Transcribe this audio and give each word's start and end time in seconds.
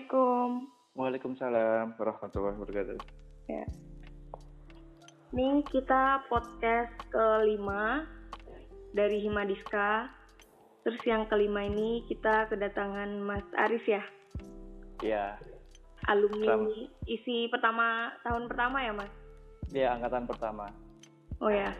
Assalamualaikum. 0.00 0.64
Waalaikumsalam 0.96 1.86
warahmatullahi 2.00 2.56
wabarakatuh. 2.56 3.00
Ya. 3.52 3.68
Ini 5.36 5.60
kita 5.68 6.24
podcast 6.24 6.96
kelima 7.12 8.08
dari 8.96 9.20
Himadiska. 9.20 10.08
Terus 10.88 11.04
yang 11.04 11.28
kelima 11.28 11.68
ini 11.68 12.08
kita 12.08 12.48
kedatangan 12.48 13.12
Mas 13.20 13.44
Aris 13.52 13.84
ya, 13.84 14.00
Ya, 15.04 15.36
alumni 16.08 16.48
Sama. 16.48 16.72
isi 17.04 17.52
pertama 17.52 18.16
tahun 18.24 18.48
pertama 18.48 18.80
ya 18.80 18.96
Mas. 18.96 19.12
ya 19.68 20.00
angkatan 20.00 20.24
pertama. 20.24 20.72
Oh 21.44 21.52
ya. 21.52 21.76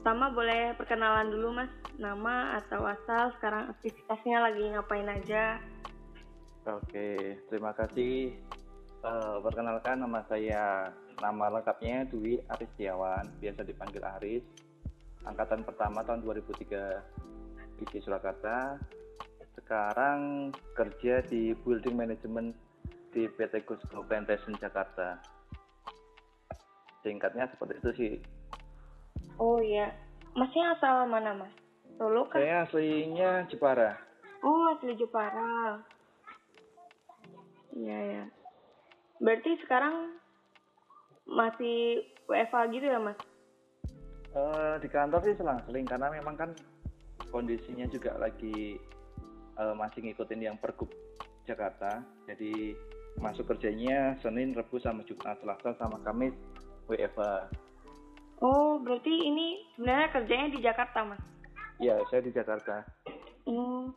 Pertama 0.00 0.32
boleh 0.32 0.72
perkenalan 0.80 1.28
dulu 1.28 1.60
Mas, 1.60 1.72
nama 2.00 2.56
atau 2.64 2.80
asal, 2.88 3.28
sekarang 3.36 3.76
aktivitasnya 3.76 4.40
lagi 4.40 4.72
ngapain 4.72 5.04
aja. 5.04 5.60
Oke, 6.62 7.42
terima 7.50 7.74
kasih. 7.74 8.38
Eh, 9.02 9.36
perkenalkan 9.42 9.98
nama 9.98 10.22
saya, 10.30 10.94
nama 11.18 11.50
lengkapnya 11.50 12.06
Dwi 12.06 12.38
Aris 12.54 12.70
Setiawan, 12.78 13.26
biasa 13.42 13.66
dipanggil 13.66 13.98
Aris. 13.98 14.46
Angkatan 15.26 15.66
pertama 15.66 16.06
tahun 16.06 16.22
2003 16.22 17.02
di 17.82 17.98
Surakarta. 17.98 18.78
Sekarang 19.58 20.54
kerja 20.78 21.18
di 21.26 21.50
Building 21.66 21.98
Management 21.98 22.54
di 23.10 23.26
PT 23.26 23.66
Gusco 23.66 24.06
Plantation 24.06 24.54
Jakarta. 24.54 25.18
Singkatnya 27.02 27.50
seperti 27.50 27.74
itu 27.82 27.90
sih. 27.98 28.14
Oh 29.42 29.58
iya. 29.58 29.90
Masnya 30.38 30.78
asal 30.78 31.10
mana 31.10 31.34
Mas? 31.34 31.52
Solo 31.98 32.30
kan? 32.30 32.38
Saya 32.38 32.70
aslinya 32.70 33.50
Jepara. 33.50 33.98
Oh, 34.46 34.70
asli 34.78 34.94
Jepara. 34.94 35.82
Iya, 37.72 37.98
ya. 37.98 38.24
Berarti 39.22 39.56
sekarang 39.64 40.18
masih 41.24 42.04
WFA 42.28 42.68
gitu 42.72 42.86
ya, 42.86 43.00
Mas? 43.00 43.18
Eh, 44.32 44.74
di 44.80 44.88
kantor 44.88 45.20
sih 45.24 45.36
selang-seling 45.36 45.84
karena 45.84 46.08
memang 46.08 46.34
kan 46.40 46.50
kondisinya 47.28 47.84
juga 47.92 48.16
lagi 48.16 48.80
eh, 49.60 49.74
masih 49.76 50.08
ngikutin 50.08 50.40
yang 50.40 50.56
pergub 50.56 50.88
Jakarta. 51.44 52.00
Jadi 52.24 52.72
masuk 53.20 53.44
kerjanya 53.52 54.16
Senin, 54.24 54.56
Rabu 54.56 54.80
sama 54.80 55.04
Jumat, 55.04 55.36
Selasa 55.40 55.76
sama 55.76 56.00
Kamis 56.00 56.32
WFH. 56.88 57.52
Oh, 58.42 58.80
berarti 58.82 59.12
ini 59.12 59.62
sebenarnya 59.76 60.08
kerjanya 60.10 60.48
di 60.50 60.58
Jakarta, 60.64 60.98
Mas? 61.06 61.22
Ya, 61.78 61.94
saya 62.10 62.26
di 62.26 62.34
Jakarta. 62.34 62.82
Hmm. 63.46 63.94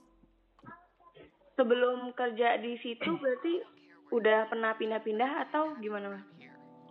Sebelum 1.56 2.11
kerja 2.11 2.59
di 2.59 2.75
situ 2.84 3.16
berarti 3.16 3.64
udah 4.11 4.52
pernah 4.52 4.75
pindah-pindah 4.75 5.48
atau 5.50 5.75
gimana, 5.80 6.20
Mas? 6.20 6.23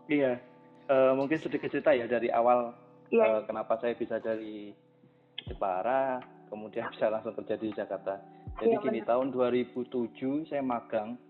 Iya, 0.09 0.41
eh, 0.89 1.13
mungkin 1.17 1.37
sedikit 1.41 1.69
cerita 1.69 1.93
ya 1.93 2.09
dari 2.09 2.33
awal 2.33 2.73
Iya. 3.13 3.25
eh, 3.25 3.41
kenapa 3.45 3.77
saya 3.79 3.93
bisa 3.95 4.17
dari 4.19 4.73
Jepara, 5.45 6.19
kemudian 6.49 6.89
bisa 6.89 7.13
langsung 7.13 7.37
kerja 7.37 7.61
di 7.61 7.69
Jakarta. 7.77 8.17
Jadi 8.57 8.75
Iya, 8.81 8.83
gini, 8.89 9.01
tahun 9.05 9.29
2007 9.35 10.49
saya 10.49 10.65
magang 10.65 11.21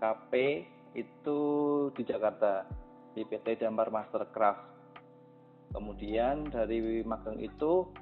KP 0.00 0.64
itu 0.96 1.40
di 1.92 2.02
Jakarta 2.08 2.64
di 3.12 3.26
PT 3.28 3.60
Damar 3.60 3.92
Mastercraft. 3.92 4.64
Kemudian 5.76 6.48
dari 6.48 7.04
magang 7.04 7.36
itu 7.36 7.92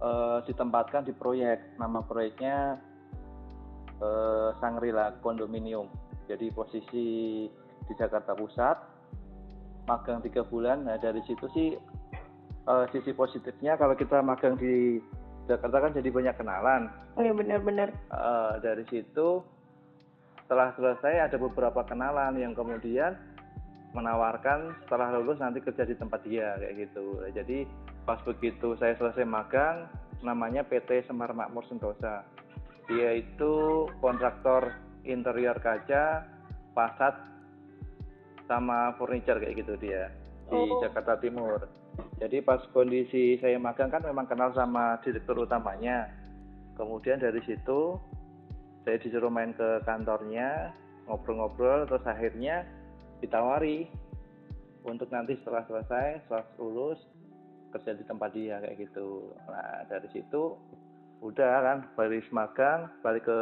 eh, 0.00 0.38
ditempatkan 0.48 1.04
di 1.04 1.12
proyek, 1.12 1.76
nama 1.76 2.00
proyeknya 2.00 2.80
eh, 4.00 4.48
Sangrila 4.58 5.20
Kondominium. 5.20 5.86
Jadi 6.26 6.48
posisi 6.50 7.46
di 7.86 7.92
Jakarta 7.98 8.32
Pusat, 8.34 8.76
magang 9.86 10.24
tiga 10.24 10.42
bulan. 10.46 10.88
Nah 10.88 10.96
dari 10.96 11.20
situ 11.28 11.46
sih 11.52 11.68
eh, 12.66 12.84
sisi 12.90 13.12
positifnya 13.12 13.76
kalau 13.76 13.94
kita 13.94 14.24
magang 14.24 14.56
di 14.56 14.98
Jakarta 15.50 15.88
kan 15.88 15.92
jadi 15.96 16.08
banyak 16.08 16.34
kenalan. 16.38 16.82
Oh 17.18 17.22
iya, 17.26 17.34
benar-benar. 17.34 17.90
Eh, 17.90 18.54
dari 18.62 18.84
situ 18.86 19.42
setelah 20.46 20.74
selesai 20.74 21.30
ada 21.30 21.36
beberapa 21.38 21.86
kenalan 21.86 22.34
yang 22.38 22.54
kemudian 22.58 23.14
menawarkan 23.90 24.74
setelah 24.86 25.18
lulus 25.18 25.42
nanti 25.42 25.58
kerja 25.58 25.82
di 25.82 25.98
tempat 25.98 26.22
dia 26.22 26.54
kayak 26.58 26.90
gitu. 26.90 27.18
Nah, 27.18 27.30
Jadi 27.34 27.66
pas 28.06 28.18
begitu 28.22 28.78
saya 28.78 28.94
selesai 28.94 29.26
magang 29.26 29.90
namanya 30.22 30.62
PT 30.62 31.06
Semar 31.10 31.34
Makmur 31.34 31.66
Sentosa. 31.66 32.22
Dia 32.90 33.22
itu 33.22 33.86
kontraktor 34.02 34.74
interior 35.06 35.54
kaca, 35.62 36.26
fasad 36.74 37.14
sama 38.50 38.98
furniture 38.98 39.38
kayak 39.38 39.62
gitu 39.62 39.78
dia 39.78 40.10
di 40.50 40.58
Oh. 40.58 40.82
Jakarta 40.82 41.14
Timur. 41.22 41.70
Jadi 42.18 42.42
pas 42.42 42.58
kondisi 42.74 43.38
saya 43.38 43.54
magang 43.62 43.94
kan 43.94 44.02
memang 44.02 44.26
kenal 44.26 44.50
sama 44.50 44.98
direktur 45.06 45.46
utamanya. 45.46 46.10
Kemudian 46.74 47.22
dari 47.22 47.38
situ 47.46 47.94
saya 48.82 48.96
disuruh 48.98 49.30
main 49.30 49.54
ke 49.54 49.84
kantornya, 49.86 50.74
ngobrol-ngobrol, 51.06 51.86
terus 51.86 52.02
akhirnya 52.02 52.66
ditawari 53.22 53.86
untuk 54.82 55.12
nanti 55.12 55.36
setelah 55.38 55.62
selesai, 55.68 56.24
setelah 56.26 56.44
lulus 56.58 56.98
kerja 57.70 57.94
di 57.94 58.04
tempat 58.08 58.34
dia 58.34 58.58
kayak 58.58 58.90
gitu. 58.90 59.30
Nah 59.46 59.86
dari 59.86 60.08
situ 60.10 60.58
udah 61.20 61.54
kan 61.62 61.78
balik 61.96 62.26
magang, 62.32 62.88
balik 63.04 63.28
ke 63.28 63.40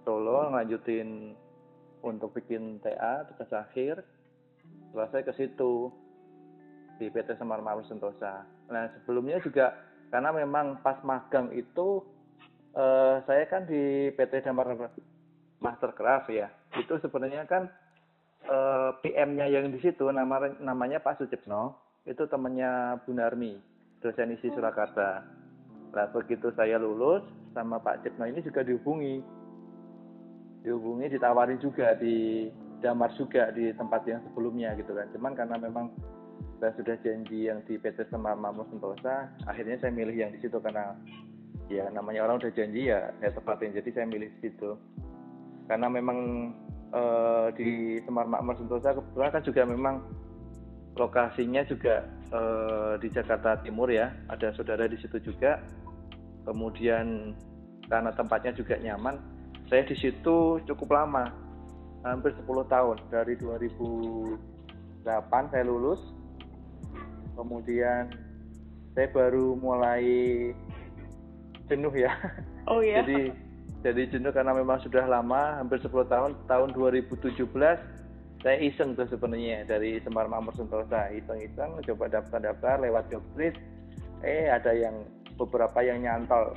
Solo 0.00 0.48
lanjutin 0.48 1.36
untuk 2.00 2.32
bikin 2.32 2.80
TA 2.80 3.28
tugas 3.28 3.52
akhir. 3.52 4.00
Selesai 4.90 5.22
ke 5.28 5.32
situ 5.36 5.92
di 6.98 7.12
PT 7.12 7.36
Semar 7.36 7.60
Malu 7.60 7.84
Sentosa. 7.86 8.42
Nah 8.72 8.88
sebelumnya 8.96 9.38
juga 9.44 9.76
karena 10.10 10.34
memang 10.34 10.82
pas 10.82 10.98
magang 11.06 11.54
itu 11.54 12.02
eh, 12.74 13.16
saya 13.24 13.44
kan 13.46 13.66
di 13.66 14.10
PT 14.14 14.46
Damar 14.46 14.74
Mastercraft 15.62 16.28
ya. 16.32 16.50
Itu 16.74 16.98
sebenarnya 16.98 17.46
kan 17.46 17.70
eh, 18.46 18.90
PM-nya 19.04 19.46
yang 19.46 19.70
di 19.70 19.78
situ 19.78 20.10
nama, 20.10 20.50
namanya 20.58 20.98
Pak 21.02 21.22
Sucipno. 21.22 21.78
Itu 22.08 22.26
temannya 22.26 23.04
Bu 23.04 23.12
Narmi, 23.12 23.60
dosen 24.00 24.34
isi 24.34 24.48
Surakarta. 24.50 25.39
Nah 25.90 26.06
begitu 26.14 26.54
saya 26.54 26.78
lulus 26.78 27.26
sama 27.50 27.82
Pak 27.82 28.06
Cipno 28.06 28.26
ini 28.26 28.40
juga 28.42 28.62
dihubungi. 28.62 29.22
Dihubungi 30.62 31.06
ditawari 31.10 31.56
juga 31.58 31.96
di 31.98 32.46
Damar 32.80 33.12
juga 33.12 33.52
di 33.52 33.68
tempat 33.76 34.08
yang 34.08 34.24
sebelumnya 34.24 34.72
gitu 34.78 34.96
kan. 34.96 35.06
Cuman 35.12 35.32
karena 35.36 35.56
memang 35.60 35.92
saya 36.60 36.72
sudah 36.76 36.96
janji 37.04 37.48
yang 37.48 37.60
di 37.68 37.76
PT 37.76 38.08
Semar 38.08 38.36
Mamus 38.36 38.68
Sentosa, 38.72 39.28
akhirnya 39.44 39.76
saya 39.80 39.92
milih 39.92 40.16
yang 40.16 40.32
di 40.32 40.40
situ 40.40 40.56
karena 40.60 40.96
ya 41.68 41.88
namanya 41.92 42.24
orang 42.24 42.40
udah 42.40 42.52
janji 42.56 42.88
ya 42.88 43.12
saya 43.20 43.36
tepatin. 43.36 43.76
Jadi 43.76 43.90
saya 43.92 44.06
milih 44.08 44.32
di 44.32 44.48
situ. 44.48 44.76
Karena 45.68 45.92
memang 45.92 46.18
eh, 46.92 47.46
di 47.56 47.68
Semar 48.08 48.24
Makmur 48.24 48.56
Sentosa 48.56 48.96
kebetulan 48.96 49.30
kan 49.32 49.42
juga 49.44 49.62
memang 49.68 49.96
lokasinya 50.96 51.62
juga 51.68 52.04
eh, 52.30 52.94
di 53.02 53.08
Jakarta 53.10 53.58
Timur 53.62 53.90
ya. 53.90 54.12
Ada 54.30 54.54
saudara 54.54 54.86
di 54.86 54.96
situ 54.98 55.18
juga. 55.20 55.60
Kemudian 56.46 57.34
karena 57.90 58.14
tempatnya 58.14 58.54
juga 58.56 58.78
nyaman, 58.80 59.18
saya 59.68 59.84
di 59.86 59.94
situ 59.98 60.60
cukup 60.64 60.90
lama. 60.94 61.30
Hampir 62.00 62.32
10 62.32 62.64
tahun 62.64 62.96
dari 63.12 63.36
2008 63.36 65.52
saya 65.52 65.64
lulus. 65.68 66.00
Kemudian 67.36 68.08
saya 68.96 69.06
baru 69.12 69.52
mulai 69.60 70.48
jenuh 71.68 71.92
ya. 71.92 72.16
Oh 72.66 72.80
iya. 72.80 73.00
Jadi 73.04 73.50
jadi 73.80 74.12
jenuh 74.12 74.28
karena 74.28 74.52
memang 74.52 74.76
sudah 74.84 75.08
lama, 75.08 75.56
hampir 75.56 75.80
10 75.80 76.04
tahun. 76.04 76.36
Tahun 76.44 76.68
2017 76.76 77.32
saya 78.40 78.56
iseng 78.60 78.96
tuh 78.96 79.04
sebenarnya 79.08 79.68
dari 79.68 80.00
Semar 80.00 80.26
Mamur 80.26 80.56
Sentosa, 80.56 81.12
iseng-iseng 81.12 81.80
coba 81.84 82.04
daftar-daftar 82.08 82.80
lewat 82.80 83.12
job 83.12 83.24
list. 83.36 83.60
Eh 84.24 84.48
ada 84.48 84.72
yang 84.72 85.04
beberapa 85.36 85.80
yang 85.80 86.04
nyantol 86.04 86.56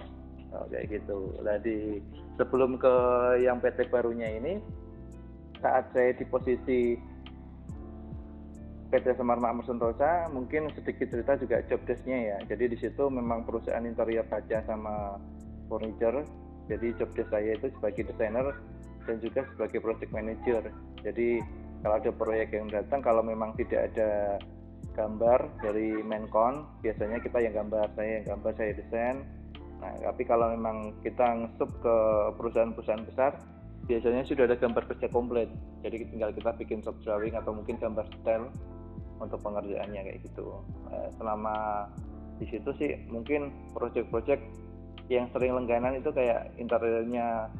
Oh, 0.53 0.69
kayak 0.69 1.01
gitu. 1.01 1.33
Nah 1.41 1.57
di 1.57 1.97
sebelum 2.38 2.77
ke 2.77 2.94
yang 3.41 3.57
PT 3.57 3.89
barunya 3.89 4.38
ini, 4.38 4.62
saat 5.57 5.89
saya 5.97 6.13
di 6.13 6.25
posisi 6.30 6.94
PT 8.94 9.18
Semar 9.18 9.41
Makmur 9.41 9.65
Sentosa, 9.65 10.29
mungkin 10.29 10.69
sedikit 10.77 11.09
cerita 11.09 11.33
juga 11.41 11.65
job 11.65 11.81
desk-nya 11.89 12.19
ya. 12.21 12.38
Jadi 12.53 12.69
di 12.69 12.77
situ 12.77 13.09
memang 13.09 13.50
perusahaan 13.50 13.81
interior 13.81 14.29
kaca 14.29 14.62
sama 14.69 15.18
furniture. 15.65 16.21
Jadi 16.69 16.94
job 17.01 17.09
desk 17.18 17.33
saya 17.33 17.57
itu 17.57 17.74
sebagai 17.74 18.13
desainer 18.13 18.53
dan 19.09 19.18
juga 19.25 19.41
sebagai 19.57 19.81
project 19.81 20.13
manager. 20.13 20.69
Jadi 21.01 21.41
kalau 21.83 22.00
ada 22.00 22.12
proyek 22.15 22.56
yang 22.56 22.71
datang, 22.71 23.03
kalau 23.03 23.19
memang 23.19 23.53
tidak 23.59 23.91
ada 23.91 24.39
gambar 24.95 25.51
dari 25.59 26.00
Mencon, 26.01 26.63
biasanya 26.80 27.19
kita 27.19 27.44
yang 27.44 27.53
gambar, 27.53 27.91
saya 28.00 28.24
yang 28.24 28.38
gambar, 28.38 28.51
saya 28.56 28.71
desain. 28.71 29.27
Nah, 29.83 29.91
tapi 30.00 30.24
kalau 30.24 30.47
memang 30.56 30.95
kita 31.03 31.44
ngesup 31.44 31.68
ke 31.83 31.95
perusahaan-perusahaan 32.39 33.03
besar, 33.03 33.35
biasanya 33.88 34.24
sudah 34.24 34.47
ada 34.47 34.56
gambar 34.56 34.83
kerja 34.95 35.07
komplit 35.12 35.51
jadi 35.83 36.07
tinggal 36.07 36.31
kita 36.31 36.56
bikin 36.56 36.80
shop 36.80 36.95
drawing 37.03 37.35
atau 37.35 37.51
mungkin 37.51 37.75
gambar 37.75 38.07
detail 38.07 38.47
untuk 39.19 39.39
pengerjaannya 39.44 40.01
kayak 40.07 40.19
gitu 40.24 40.63
eh, 40.91 41.09
selama 41.19 41.88
di 42.39 42.45
situ 42.47 42.71
sih 42.79 42.95
mungkin 43.12 43.51
project-project 43.75 44.44
yang 45.12 45.27
sering 45.36 45.51
langganan 45.51 46.00
itu 46.00 46.09
kayak 46.15 46.47
interiornya 46.56 47.51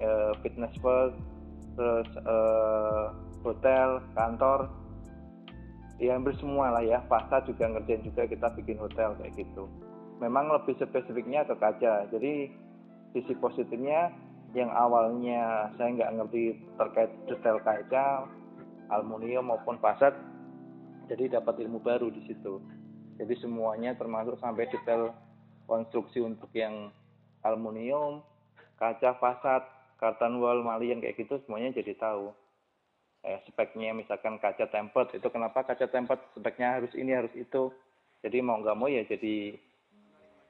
eh, 0.00 0.32
fitness 0.40 0.72
world 0.80 1.12
terus 1.76 2.08
eh, 2.24 3.04
hotel 3.44 4.00
kantor 4.14 4.70
ya 5.96 6.16
hampir 6.16 6.36
semua 6.36 6.76
lah 6.76 6.84
ya 6.84 7.00
pasar 7.08 7.44
juga 7.48 7.68
ngerjain 7.72 8.04
juga 8.04 8.28
kita 8.28 8.52
bikin 8.56 8.76
hotel 8.76 9.16
kayak 9.16 9.32
gitu 9.36 9.64
memang 10.20 10.52
lebih 10.52 10.76
spesifiknya 10.76 11.44
ke 11.48 11.56
kaca 11.56 12.08
jadi 12.12 12.52
sisi 13.16 13.32
positifnya 13.40 14.12
yang 14.56 14.72
awalnya 14.72 15.72
saya 15.76 15.92
nggak 15.92 16.12
ngerti 16.16 16.56
terkait 16.80 17.12
detail 17.28 17.60
kaca, 17.60 18.24
aluminium 18.88 19.52
maupun 19.52 19.76
fasad, 19.82 20.16
jadi 21.12 21.40
dapat 21.40 21.60
ilmu 21.60 21.84
baru 21.84 22.08
di 22.08 22.24
situ. 22.24 22.62
Jadi 23.20 23.34
semuanya 23.40 23.96
termasuk 23.96 24.40
sampai 24.40 24.68
detail 24.72 25.12
konstruksi 25.68 26.24
untuk 26.24 26.48
yang 26.56 26.88
aluminium, 27.44 28.24
kaca 28.80 29.16
fasad, 29.20 29.60
karton 30.00 30.40
wall, 30.40 30.64
mali 30.64 30.88
yang 30.88 31.04
kayak 31.04 31.20
gitu 31.20 31.40
semuanya 31.44 31.76
jadi 31.76 31.92
tahu. 32.00 32.32
Eh, 33.26 33.42
speknya 33.50 33.90
misalkan 33.90 34.38
kaca 34.38 34.70
tempered 34.70 35.10
itu 35.18 35.26
kenapa 35.34 35.66
kaca 35.66 35.90
tempered 35.90 36.22
speknya 36.38 36.78
harus 36.78 36.94
ini 36.94 37.10
harus 37.10 37.34
itu. 37.34 37.74
Jadi 38.22 38.38
mau 38.38 38.62
nggak 38.62 38.78
mau 38.78 38.86
ya 38.86 39.02
jadi 39.02 39.58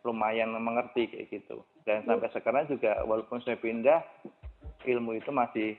lumayan 0.06 0.54
mengerti 0.54 1.10
kayak 1.10 1.26
gitu 1.34 1.66
dan 1.82 2.06
sampai 2.06 2.30
sekarang 2.30 2.70
juga 2.70 3.02
walaupun 3.02 3.42
saya 3.42 3.58
pindah 3.58 4.06
ilmu 4.86 5.18
itu 5.18 5.34
masih 5.34 5.74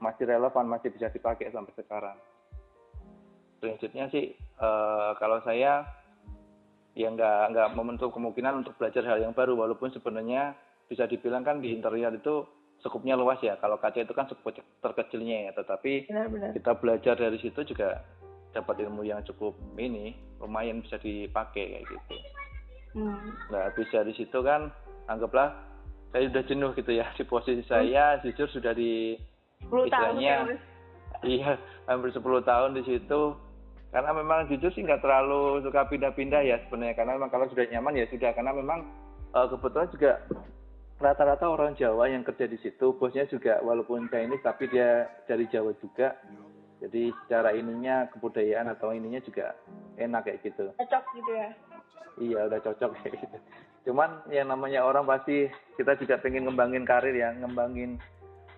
masih 0.00 0.24
relevan 0.24 0.64
masih 0.64 0.88
bisa 0.88 1.12
dipakai 1.12 1.52
sampai 1.52 1.76
sekarang 1.76 2.16
prinsipnya 3.60 4.08
sih 4.08 4.32
uh, 4.56 5.12
kalau 5.20 5.44
saya 5.44 5.84
ya 6.96 7.08
nggak 7.12 7.52
nggak 7.52 7.68
menutup 7.76 8.08
kemungkinan 8.16 8.64
untuk 8.64 8.72
belajar 8.80 9.04
hal 9.04 9.20
yang 9.20 9.36
baru 9.36 9.52
walaupun 9.52 9.92
sebenarnya 9.92 10.56
bisa 10.88 11.04
dibilang 11.04 11.44
kan 11.44 11.60
di 11.60 11.76
interior 11.76 12.16
itu 12.16 12.48
cukupnya 12.86 13.18
luas 13.18 13.42
ya 13.42 13.58
kalau 13.58 13.74
kaca 13.82 13.98
itu 13.98 14.14
kan 14.14 14.30
cukup 14.30 14.62
terkecilnya 14.78 15.50
ya 15.50 15.52
tetapi 15.58 16.06
benar, 16.06 16.30
benar. 16.30 16.50
kita 16.54 16.72
belajar 16.78 17.14
dari 17.18 17.38
situ 17.42 17.66
juga 17.66 18.06
dapat 18.54 18.86
ilmu 18.86 19.02
yang 19.02 19.20
cukup 19.26 19.58
ini 19.74 20.14
lumayan 20.38 20.80
bisa 20.86 20.96
dipakai 21.02 21.82
kayak 21.82 21.84
gitu 21.90 22.16
hmm. 23.02 23.50
nah 23.50 23.66
habis 23.66 23.90
dari 23.90 24.14
situ 24.14 24.38
kan 24.46 24.70
anggaplah 25.10 25.58
saya 26.14 26.30
sudah 26.30 26.44
jenuh 26.46 26.70
gitu 26.78 26.94
ya 26.94 27.10
di 27.18 27.24
posisi 27.26 27.66
hmm. 27.66 27.68
saya 27.68 28.22
jujur 28.22 28.46
sudah 28.54 28.72
di 28.72 29.18
10 29.66 29.90
istilahnya 29.90 30.34
tahun, 30.46 30.56
iya 31.26 31.58
hampir 31.90 32.14
10 32.14 32.22
tahun 32.22 32.70
di 32.78 32.82
situ 32.86 33.20
karena 33.90 34.10
memang 34.12 34.48
jujur 34.52 34.70
sih 34.72 34.84
nggak 34.84 35.02
terlalu 35.02 35.64
suka 35.64 35.88
pindah-pindah 35.88 36.42
ya 36.44 36.56
sebenarnya 36.66 36.94
karena 36.96 37.12
memang 37.18 37.30
kalau 37.32 37.46
sudah 37.50 37.64
nyaman 37.68 37.98
ya 37.98 38.06
sudah 38.12 38.30
karena 38.36 38.52
memang 38.52 38.84
uh, 39.32 39.46
kebetulan 39.48 39.88
juga 39.92 40.12
rata-rata 40.96 41.44
orang 41.44 41.76
Jawa 41.76 42.08
yang 42.08 42.24
kerja 42.24 42.48
di 42.48 42.56
situ 42.60 42.96
bosnya 42.96 43.28
juga 43.28 43.60
walaupun 43.60 44.08
Chinese 44.08 44.40
tapi 44.40 44.68
dia 44.72 45.08
dari 45.28 45.44
Jawa 45.52 45.76
juga. 45.80 46.16
Jadi 46.76 47.08
secara 47.24 47.56
ininya 47.56 48.04
kebudayaan 48.12 48.68
atau 48.68 48.92
ininya 48.92 49.20
juga 49.24 49.56
enak 49.96 50.28
kayak 50.28 50.40
gitu. 50.44 50.68
Cocok 50.76 51.04
gitu 51.16 51.32
ya? 51.32 51.48
Iya 52.20 52.40
udah 52.52 52.60
cocok 52.60 52.90
kayak 53.00 53.16
gitu. 53.16 53.36
Cuman 53.88 54.24
yang 54.28 54.52
namanya 54.52 54.84
orang 54.84 55.08
pasti 55.08 55.48
kita 55.80 55.96
juga 55.96 56.20
pengen 56.20 56.48
ngembangin 56.48 56.84
karir 56.84 57.16
ya 57.16 57.32
ngembangin 57.32 57.96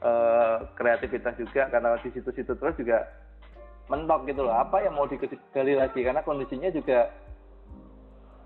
uh, 0.02 0.66
kreativitas 0.74 1.38
juga. 1.38 1.70
Karena 1.70 1.94
di 2.02 2.10
situ-situ 2.10 2.58
terus 2.58 2.74
juga 2.74 3.06
mentok 3.86 4.26
gitu 4.26 4.42
loh. 4.42 4.54
Apa 4.54 4.82
yang 4.82 4.98
mau 4.98 5.06
digali 5.06 5.78
lagi? 5.78 6.02
Karena 6.02 6.26
kondisinya 6.26 6.74
juga 6.74 7.14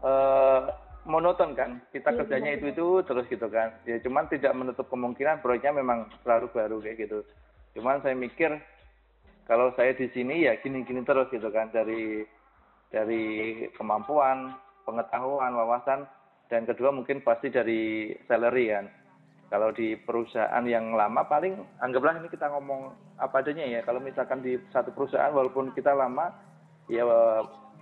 uh, 0.04 0.68
monoton 1.04 1.54
kan? 1.58 1.82
Kita 1.90 2.14
iya, 2.14 2.18
kerjanya 2.22 2.50
itu 2.58 2.66
itu 2.70 2.86
terus 3.06 3.26
gitu 3.26 3.46
kan. 3.50 3.74
Ya 3.88 3.98
cuman 4.02 4.30
tidak 4.30 4.54
menutup 4.54 4.86
kemungkinan 4.88 5.42
proyeknya 5.42 5.82
memang 5.82 6.10
selalu 6.22 6.46
baru 6.54 6.76
kayak 6.82 6.98
gitu. 7.08 7.18
Cuman 7.78 8.02
saya 8.02 8.14
mikir 8.14 8.54
kalau 9.48 9.74
saya 9.74 9.92
di 9.98 10.06
sini 10.14 10.46
ya 10.46 10.54
gini-gini 10.62 11.02
terus 11.02 11.26
gitu 11.34 11.50
kan. 11.50 11.70
Dari 11.74 12.22
dari 12.92 13.24
kemampuan 13.74 14.54
pengetahuan 14.84 15.54
wawasan 15.56 16.06
dan 16.52 16.68
kedua 16.68 16.92
mungkin 16.92 17.24
pasti 17.24 17.50
dari 17.50 18.12
salary 18.28 18.70
kan. 18.70 18.86
Kalau 19.52 19.68
di 19.68 20.00
perusahaan 20.00 20.64
yang 20.64 20.96
lama 20.96 21.28
paling 21.28 21.60
anggaplah 21.84 22.16
ini 22.16 22.32
kita 22.32 22.48
ngomong 22.48 22.88
apa 23.20 23.44
adanya 23.44 23.68
ya. 23.68 23.80
Kalau 23.84 24.00
misalkan 24.00 24.40
di 24.40 24.56
satu 24.72 24.94
perusahaan 24.96 25.34
walaupun 25.34 25.76
kita 25.76 25.92
lama 25.92 26.32
ya 26.88 27.04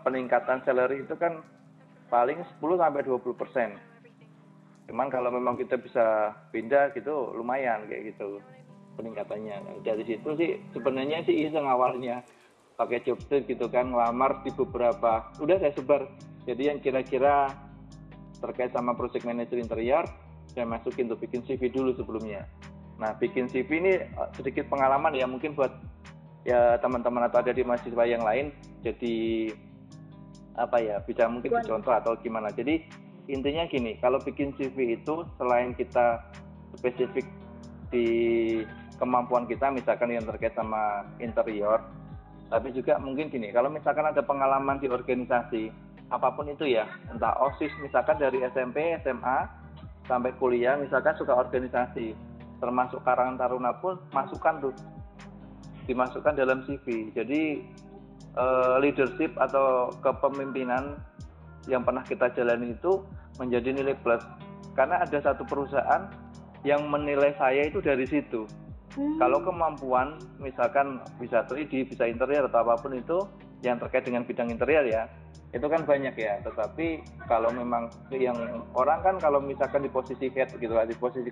peningkatan 0.03 0.67
salary 0.67 1.07
itu 1.07 1.15
kan 1.15 1.43
paling 2.11 2.43
10 2.59 2.83
sampai 2.83 3.07
20 3.07 3.41
persen. 3.41 3.79
Cuman 4.91 5.07
kalau 5.07 5.31
memang 5.31 5.55
kita 5.55 5.79
bisa 5.79 6.35
pindah 6.51 6.91
gitu 6.99 7.31
lumayan 7.39 7.87
kayak 7.87 8.13
gitu 8.13 8.43
peningkatannya. 8.99 9.87
Dari 9.87 10.03
situ 10.03 10.29
sih 10.35 10.59
sebenarnya 10.75 11.23
sih 11.25 11.47
iseng 11.47 11.71
awalnya. 11.71 12.27
Pakai 12.75 13.05
job 13.05 13.21
gitu 13.29 13.69
kan 13.69 13.93
ngelamar 13.93 14.43
di 14.43 14.51
beberapa 14.51 15.31
udah 15.39 15.57
saya 15.63 15.73
sebar. 15.77 16.11
Jadi 16.49 16.63
yang 16.73 16.79
kira-kira 16.83 17.53
terkait 18.41 18.73
sama 18.73 18.97
project 18.97 19.29
manager 19.29 19.61
interior 19.61 20.09
saya 20.51 20.67
masukin 20.67 21.07
untuk 21.07 21.23
bikin 21.23 21.47
CV 21.47 21.71
dulu 21.71 21.95
sebelumnya. 21.95 22.49
Nah 22.99 23.15
bikin 23.17 23.47
CV 23.47 23.69
ini 23.79 23.93
eh, 24.03 24.29
sedikit 24.35 24.67
pengalaman 24.67 25.15
ya 25.15 25.29
mungkin 25.31 25.55
buat 25.55 25.71
ya 26.43 26.81
teman-teman 26.81 27.31
atau 27.31 27.45
ada 27.45 27.55
di 27.55 27.63
mahasiswa 27.63 28.05
yang 28.09 28.25
lain. 28.27 28.51
Jadi 28.83 29.49
apa 30.59 30.83
ya 30.83 30.99
bisa 31.05 31.31
mungkin 31.31 31.55
dicontoh 31.61 31.95
atau 31.95 32.15
gimana. 32.19 32.51
Jadi 32.51 32.83
intinya 33.31 33.67
gini 33.71 33.95
kalau 34.03 34.19
bikin 34.19 34.51
CV 34.59 34.99
itu 34.99 35.23
selain 35.39 35.77
kita 35.79 36.19
spesifik 36.79 37.27
di 37.91 38.07
kemampuan 38.99 39.47
kita 39.47 39.71
misalkan 39.71 40.15
yang 40.15 40.27
terkait 40.27 40.55
sama 40.55 41.07
interior 41.23 41.83
tapi 42.51 42.75
juga 42.75 42.99
mungkin 42.99 43.31
gini 43.31 43.55
kalau 43.55 43.71
misalkan 43.71 44.07
ada 44.11 44.21
pengalaman 44.27 44.83
di 44.83 44.91
organisasi 44.91 45.71
apa 46.11 46.35
pun 46.35 46.51
itu 46.51 46.67
ya 46.67 46.91
entah 47.15 47.39
osis 47.39 47.71
misalkan 47.79 48.19
dari 48.19 48.43
SMP 48.51 48.99
SMA 49.07 49.47
sampai 50.11 50.35
kuliah 50.43 50.75
misalkan 50.75 51.15
suka 51.15 51.39
organisasi 51.39 52.13
termasuk 52.59 53.01
Karangan 53.07 53.39
Taruna 53.39 53.73
pun 53.79 53.97
masukkan 54.11 54.59
tuh 54.59 54.75
dimasukkan 55.87 56.35
dalam 56.35 56.67
CV 56.67 57.15
jadi 57.15 57.63
eh, 58.37 58.75
leadership 58.83 59.35
atau 59.39 59.91
kepemimpinan 60.05 60.99
yang 61.69 61.87
pernah 61.87 62.03
kita 62.05 62.31
jalani 62.35 62.75
itu 62.75 63.03
menjadi 63.39 63.73
nilai 63.75 63.97
plus. 64.01 64.23
Karena 64.75 65.03
ada 65.03 65.19
satu 65.21 65.43
perusahaan 65.47 66.11
yang 66.63 66.89
menilai 66.89 67.33
saya 67.41 67.69
itu 67.69 67.81
dari 67.81 68.05
situ. 68.05 68.47
Hmm. 68.91 69.23
kalau 69.23 69.39
kemampuan 69.47 70.19
misalkan 70.43 70.99
bisa 71.23 71.47
3D 71.47 71.87
bisa 71.87 72.11
interior 72.11 72.51
atau 72.51 72.67
apa 72.67 72.75
pun 72.75 72.91
itu 72.91 73.23
yang 73.63 73.79
terkait 73.79 74.03
dengan 74.03 74.27
bidang 74.27 74.51
interior 74.51 74.83
ya 74.83 75.07
itu 75.51 75.67
kan 75.67 75.83
banyak 75.83 76.15
ya. 76.15 76.39
Tetapi 76.47 77.03
kalau 77.27 77.51
memang 77.51 77.91
yang 78.15 78.39
orang 78.75 79.03
kan 79.03 79.15
kalau 79.19 79.43
misalkan 79.43 79.83
di 79.83 79.91
posisi 79.91 80.31
head 80.31 80.51
gitu 80.55 80.71
lah 80.71 80.87
di 80.87 80.95
posisi 80.95 81.31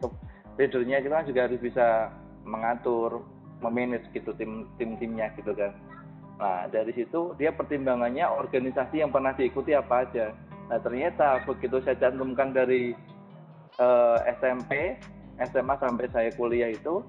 leadernya 0.59 0.99
kita 1.03 1.15
kan 1.23 1.27
juga 1.27 1.41
harus 1.47 1.61
bisa 1.63 2.11
mengatur 2.43 3.23
memanage 3.63 4.07
gitu 4.15 4.35
tim 4.35 4.67
tim 4.79 4.99
timnya 4.99 5.31
gitu 5.39 5.55
kan 5.55 5.71
nah 6.39 6.71
dari 6.71 6.95
situ 6.95 7.35
dia 7.35 7.51
pertimbangannya 7.51 8.25
organisasi 8.27 9.03
yang 9.03 9.11
pernah 9.11 9.35
diikuti 9.35 9.75
apa 9.75 10.07
aja 10.07 10.31
nah 10.71 10.79
ternyata 10.79 11.43
begitu 11.45 11.83
saya 11.83 11.99
cantumkan 11.99 12.55
dari 12.55 12.95
eh, 13.79 14.19
SMP 14.39 14.97
SMA 15.39 15.75
sampai 15.79 16.07
saya 16.15 16.31
kuliah 16.35 16.71
itu 16.71 17.03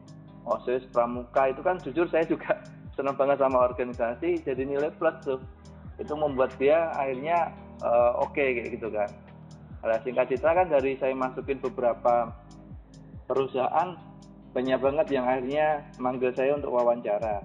OSIS 0.49 0.89
Pramuka 0.89 1.53
itu 1.53 1.61
kan 1.61 1.77
jujur 1.81 2.09
saya 2.09 2.25
juga 2.25 2.57
senang 2.97 3.13
banget 3.15 3.37
sama 3.37 3.69
organisasi 3.69 4.41
jadi 4.41 4.61
nilai 4.65 4.89
plus 4.97 5.17
tuh 5.21 5.39
itu 5.99 6.15
membuat 6.15 6.55
dia 6.55 6.89
akhirnya 6.95 7.51
uh, 7.83 8.23
oke 8.23 8.33
okay, 8.33 8.55
kayak 8.59 8.79
gitu 8.79 8.87
kan. 8.89 9.09
Ada 9.83 10.03
singkat 10.03 10.25
cerita 10.31 10.51
kan 10.51 10.67
dari 10.67 10.95
saya 10.99 11.15
masukin 11.15 11.59
beberapa 11.63 12.31
perusahaan 13.27 13.95
banyak 14.51 14.79
banget 14.81 15.07
yang 15.13 15.25
akhirnya 15.27 15.87
manggil 16.01 16.31
saya 16.35 16.57
untuk 16.57 16.73
wawancara. 16.73 17.43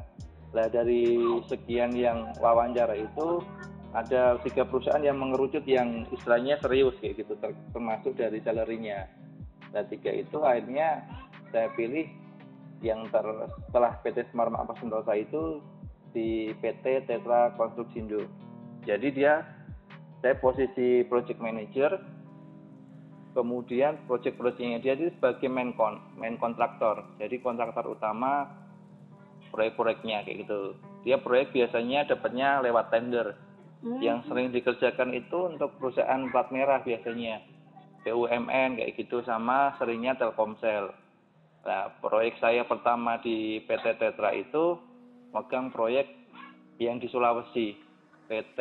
Lah 0.54 0.70
dari 0.70 1.18
sekian 1.50 1.92
yang 1.92 2.30
wawancara 2.38 2.94
itu 2.94 3.42
ada 3.94 4.38
tiga 4.42 4.66
perusahaan 4.66 5.02
yang 5.02 5.18
mengerucut 5.18 5.62
yang 5.66 6.06
istilahnya 6.10 6.58
serius 6.62 6.94
kayak 6.98 7.26
gitu 7.26 7.34
termasuk 7.74 8.14
dari 8.14 8.38
salary-nya. 8.42 9.10
Dan 9.74 9.90
tiga 9.90 10.14
itu 10.14 10.38
akhirnya 10.42 11.02
saya 11.50 11.70
pilih 11.74 12.06
yang 12.82 13.06
ter, 13.10 13.26
setelah 13.70 13.98
PT 14.06 14.30
Smart 14.30 14.54
Apa 14.54 14.78
Sentosa 14.78 15.14
itu 15.18 15.58
di 16.14 16.54
PT 16.62 17.10
Tetra 17.10 17.50
Konstruksindo. 17.58 18.22
Jadi 18.86 19.08
dia 19.10 19.42
saya 20.22 20.38
posisi 20.38 21.02
project 21.04 21.42
manager 21.42 21.98
kemudian 23.34 23.98
proyek-proyeknya 24.06 24.78
dia 24.80 24.94
itu 24.94 25.10
sebagai 25.18 25.50
main 25.50 25.74
kon 25.74 26.00
main 26.16 26.38
kontraktor 26.38 27.02
jadi 27.18 27.42
kontraktor 27.42 27.84
utama 27.92 28.46
proyek-proyeknya 29.54 30.26
kayak 30.26 30.42
gitu. 30.42 30.74
Dia 31.06 31.22
proyek 31.22 31.54
biasanya 31.54 32.10
dapatnya 32.10 32.58
lewat 32.66 32.90
tender. 32.90 33.38
Hmm. 33.84 34.00
yang 34.00 34.24
sering 34.24 34.48
dikerjakan 34.48 35.12
itu 35.12 35.44
untuk 35.44 35.76
perusahaan 35.76 36.24
plat 36.32 36.48
merah 36.48 36.80
biasanya. 36.80 37.44
BUMN 38.00 38.80
kayak 38.80 38.96
gitu 38.96 39.20
sama 39.28 39.76
seringnya 39.76 40.16
Telkomsel. 40.16 40.88
Nah 41.68 41.92
proyek 42.00 42.40
saya 42.40 42.64
pertama 42.64 43.20
di 43.20 43.60
PT 43.68 44.00
Tetra 44.00 44.32
itu 44.32 44.80
megang 45.36 45.68
proyek 45.68 46.08
yang 46.80 46.96
di 46.96 47.12
Sulawesi. 47.12 47.76
PT 48.24 48.58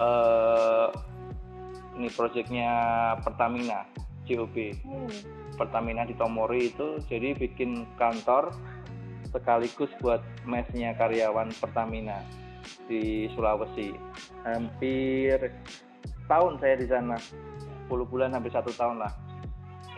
eh, 0.00 0.86
ini 2.00 2.08
proyeknya 2.08 2.72
Pertamina 3.20 3.84
COB 4.24 4.56
hmm. 4.80 5.08
Pertamina 5.60 6.08
di 6.08 6.16
Tomori 6.16 6.72
itu 6.72 6.96
jadi 7.04 7.36
bikin 7.36 7.84
kantor 8.00 8.48
sekaligus 9.32 9.90
buat 10.04 10.20
mesnya 10.44 10.92
karyawan 10.94 11.50
Pertamina 11.56 12.20
di 12.86 13.26
Sulawesi. 13.32 13.96
Hampir 14.44 15.50
tahun 16.28 16.60
saya 16.60 16.74
di 16.78 16.86
sana. 16.86 17.16
10 17.90 18.08
bulan 18.08 18.32
hampir 18.32 18.52
satu 18.54 18.72
tahun 18.72 19.04
lah. 19.04 19.12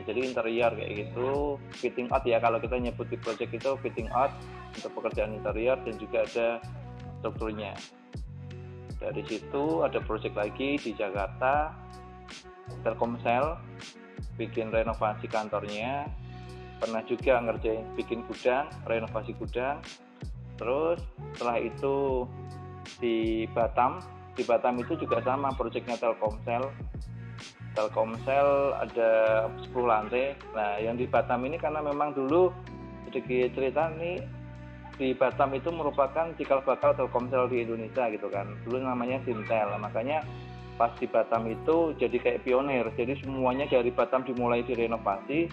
Jadi 0.04 0.20
interior 0.20 0.68
kayak 0.76 0.92
gitu 1.00 1.56
fitting 1.80 2.10
out 2.12 2.26
ya. 2.28 2.36
Kalau 2.42 2.60
kita 2.60 2.76
nyebut 2.76 3.08
di 3.08 3.16
project 3.16 3.50
itu 3.56 3.70
fitting 3.80 4.10
out 4.12 4.34
untuk 4.76 4.92
pekerjaan 5.00 5.32
interior 5.32 5.78
dan 5.80 5.94
juga 5.96 6.26
ada 6.28 6.48
strukturnya. 7.20 7.72
Dari 9.00 9.22
situ 9.24 9.84
ada 9.84 10.00
project 10.04 10.36
lagi 10.36 10.76
di 10.80 10.92
Jakarta 10.92 11.72
Telkomsel 12.84 13.56
bikin 14.36 14.72
renovasi 14.72 15.28
kantornya 15.28 16.08
pernah 16.78 17.02
juga 17.06 17.40
ngerjain 17.40 17.84
bikin 17.94 18.26
gudang 18.26 18.66
renovasi 18.88 19.32
gudang. 19.38 19.78
Terus 20.54 21.02
setelah 21.34 21.58
itu 21.58 22.26
di 22.98 23.48
Batam. 23.50 24.02
Di 24.34 24.42
Batam 24.42 24.78
itu 24.82 24.98
juga 24.98 25.22
sama 25.22 25.54
proyeknya 25.54 25.94
Telkomsel. 25.98 26.70
Telkomsel 27.74 28.74
ada 28.78 29.12
10 29.66 29.74
lantai. 29.86 30.34
Nah 30.54 30.78
yang 30.78 30.98
di 30.98 31.06
Batam 31.06 31.42
ini 31.46 31.58
karena 31.58 31.82
memang 31.82 32.14
dulu 32.14 32.50
sedikit 33.10 33.54
cerita 33.54 33.90
nih 33.94 34.22
di 34.94 35.10
Batam 35.14 35.50
itu 35.54 35.74
merupakan 35.74 36.30
cikal 36.38 36.62
bakal 36.62 36.94
Telkomsel 36.94 37.50
di 37.50 37.66
Indonesia 37.66 38.10
gitu 38.10 38.30
kan. 38.30 38.46
Dulu 38.66 38.82
namanya 38.82 39.22
Sintel. 39.26 39.74
Makanya 39.78 40.22
pas 40.74 40.90
di 40.98 41.06
Batam 41.06 41.46
itu 41.46 41.94
jadi 41.98 42.16
kayak 42.18 42.42
pionir 42.42 42.86
jadi 42.98 43.14
semuanya 43.22 43.70
dari 43.70 43.94
Batam 43.94 44.26
dimulai 44.26 44.66
direnovasi 44.66 45.46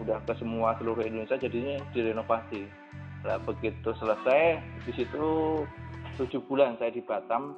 udah 0.00 0.20
ke 0.24 0.32
semua 0.36 0.76
seluruh 0.76 1.04
Indonesia 1.04 1.40
jadinya 1.40 1.80
direnovasi. 1.96 2.68
Nah 3.24 3.40
begitu 3.42 3.90
selesai 3.96 4.60
di 4.84 4.92
situ 4.92 5.24
tujuh 6.20 6.40
bulan 6.48 6.76
saya 6.76 6.92
di 6.92 7.02
Batam. 7.04 7.56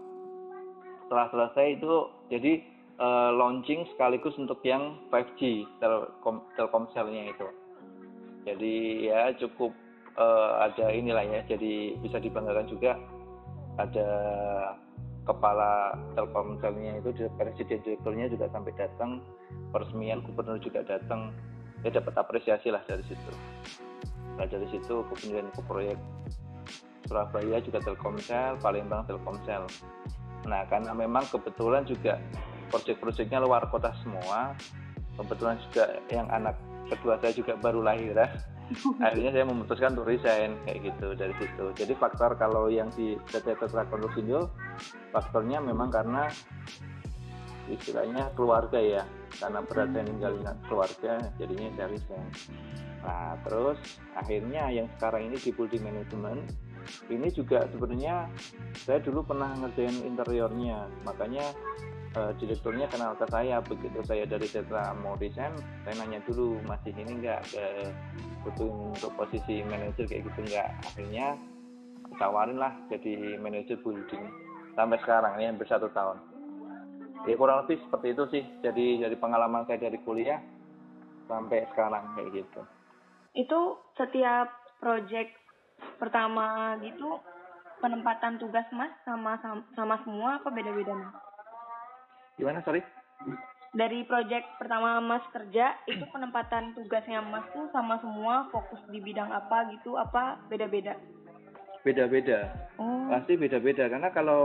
Setelah 1.07 1.27
selesai 1.33 1.67
itu 1.81 1.93
jadi 2.29 2.53
uh, 3.01 3.31
launching 3.33 3.87
sekaligus 3.95 4.37
untuk 4.37 4.61
yang 4.63 5.01
5G 5.09 5.65
telkom 5.81 6.45
Telkomselnya 6.55 7.33
itu. 7.33 7.49
Jadi 8.45 9.09
ya 9.09 9.33
cukup 9.37 9.73
uh, 10.17 10.69
ada 10.69 10.93
inilah 10.93 11.25
ya 11.25 11.41
jadi 11.49 11.97
bisa 12.01 12.21
dibanggakan 12.21 12.69
juga. 12.69 12.93
Ada 13.79 14.09
kepala 15.25 15.95
Telkomselnya 16.19 16.99
itu 16.99 17.15
presiden 17.39 17.79
direkturnya 17.85 18.27
juga 18.33 18.51
sampai 18.51 18.75
datang 18.75 19.23
peresmian 19.71 20.25
gubernur 20.25 20.59
juga 20.59 20.83
datang 20.85 21.31
ya 21.87 21.91
dapat 21.95 22.15
apresiasi 22.19 22.73
lah 22.75 22.83
dari 22.87 23.05
situ. 23.07 23.33
Nah 24.39 24.47
dari 24.47 24.67
situ 24.71 25.03
kemudian 25.15 25.47
ke 25.55 25.61
proyek 25.67 25.99
Surabaya 27.07 27.59
juga 27.65 27.79
Telkomsel 27.83 28.59
Palembang 28.61 29.07
Telkomsel. 29.07 29.65
Nah 30.47 30.63
karena 30.71 30.93
memang 30.95 31.27
kebetulan 31.31 31.87
juga 31.87 32.19
proyek-proyeknya 32.69 33.41
luar 33.41 33.67
kota 33.73 33.91
semua 34.05 34.53
kebetulan 35.19 35.59
juga 35.69 35.85
yang 36.15 36.31
anak 36.31 36.55
kedua 36.89 37.19
saya 37.19 37.35
juga 37.35 37.59
baru 37.59 37.83
lahir 37.83 38.15
ya. 38.15 38.29
Akhirnya 39.05 39.33
saya 39.33 39.45
memutuskan 39.49 39.97
untuk 39.97 40.13
resign 40.13 40.53
kayak 40.69 40.93
gitu 40.93 41.17
dari 41.17 41.33
situ. 41.41 41.65
Jadi 41.73 41.93
faktor 41.97 42.37
kalau 42.37 42.69
yang 42.69 42.93
di 42.93 43.17
PT 43.33 43.57
Tetra 43.57 43.89
Konstruksindo 43.89 44.53
faktornya 45.09 45.59
memang 45.65 45.89
karena 45.89 46.29
istilahnya 47.69 48.33
keluarga 48.37 48.81
ya 48.81 49.03
karena 49.37 49.61
berat 49.65 49.89
saya 49.93 50.05
ninggalin 50.09 50.49
keluarga 50.67 51.13
jadinya 51.37 51.69
saya. 51.77 51.89
Resign 51.93 52.27
nah 52.99 53.39
terus 53.47 53.79
akhirnya 54.19 54.75
yang 54.75 54.91
sekarang 54.99 55.31
ini 55.31 55.39
di 55.39 55.55
multi 55.55 55.79
management 55.79 56.43
ini 57.13 57.29
juga 57.31 57.69
sebenarnya 57.71 58.27
saya 58.75 58.99
dulu 59.05 59.21
pernah 59.23 59.53
ngerjain 59.61 60.09
interiornya. 60.09 60.89
Makanya 61.05 61.45
uh, 62.17 62.33
direkturnya 62.39 62.89
kenal 62.89 63.13
ke 63.19 63.27
saya 63.29 63.61
begitu 63.61 63.99
saya 64.07 64.25
dari 64.25 64.49
Tetra 64.49 64.97
mau 64.97 65.19
resign 65.19 65.53
saya 65.85 65.95
nanya 66.01 66.23
dulu 66.25 66.57
masih 66.65 66.95
ini 66.97 67.21
enggak 67.21 67.45
ke 67.51 67.65
butuh 68.47 68.71
untuk 68.95 69.13
posisi 69.19 69.61
manajer 69.67 70.07
kayak 70.09 70.25
gitu 70.31 70.41
enggak 70.49 70.69
akhirnya 70.95 71.27
tawarin 72.17 72.57
lah 72.57 72.73
jadi 72.89 73.37
manajer 73.37 73.77
building 73.83 74.25
sampai 74.79 74.99
sekarang 75.03 75.33
ini 75.37 75.53
hampir 75.53 75.69
satu 75.69 75.91
tahun 75.93 76.17
ya 77.27 77.35
kurang 77.35 77.65
lebih 77.65 77.81
seperti 77.87 78.07
itu 78.15 78.25
sih 78.31 78.45
jadi 78.63 78.87
dari 79.09 79.17
pengalaman 79.19 79.65
saya 79.67 79.81
dari 79.81 79.99
kuliah 80.05 80.39
sampai 81.27 81.67
sekarang 81.75 82.05
kayak 82.15 82.45
gitu 82.45 82.61
itu 83.35 83.61
setiap 83.99 84.49
project 84.79 85.35
pertama 85.99 86.79
gitu 86.83 87.19
penempatan 87.79 88.39
tugas 88.43 88.67
mas 88.75 88.91
sama 89.07 89.39
sama, 89.43 89.63
sama 89.75 89.97
semua 90.03 90.43
apa 90.43 90.49
beda-beda 90.51 90.95
mas? 90.95 91.15
Gimana 92.39 92.63
sorry? 92.63 92.83
Dari 93.75 94.03
project 94.09 94.59
pertama 94.59 94.99
mas 94.99 95.23
kerja 95.31 95.77
itu 95.87 96.03
penempatan 96.11 96.75
tugasnya 96.75 97.23
mas 97.23 97.47
tuh 97.55 97.71
sama 97.71 98.01
semua 98.03 98.51
fokus 98.51 98.81
di 98.91 98.99
bidang 98.99 99.31
apa 99.31 99.71
gitu 99.75 99.95
apa 99.95 100.43
beda-beda? 100.51 100.99
Beda-beda, 101.87 102.53
oh. 102.77 103.09
pasti 103.09 103.39
beda-beda 103.39 103.87
karena 103.87 104.11
kalau 104.11 104.43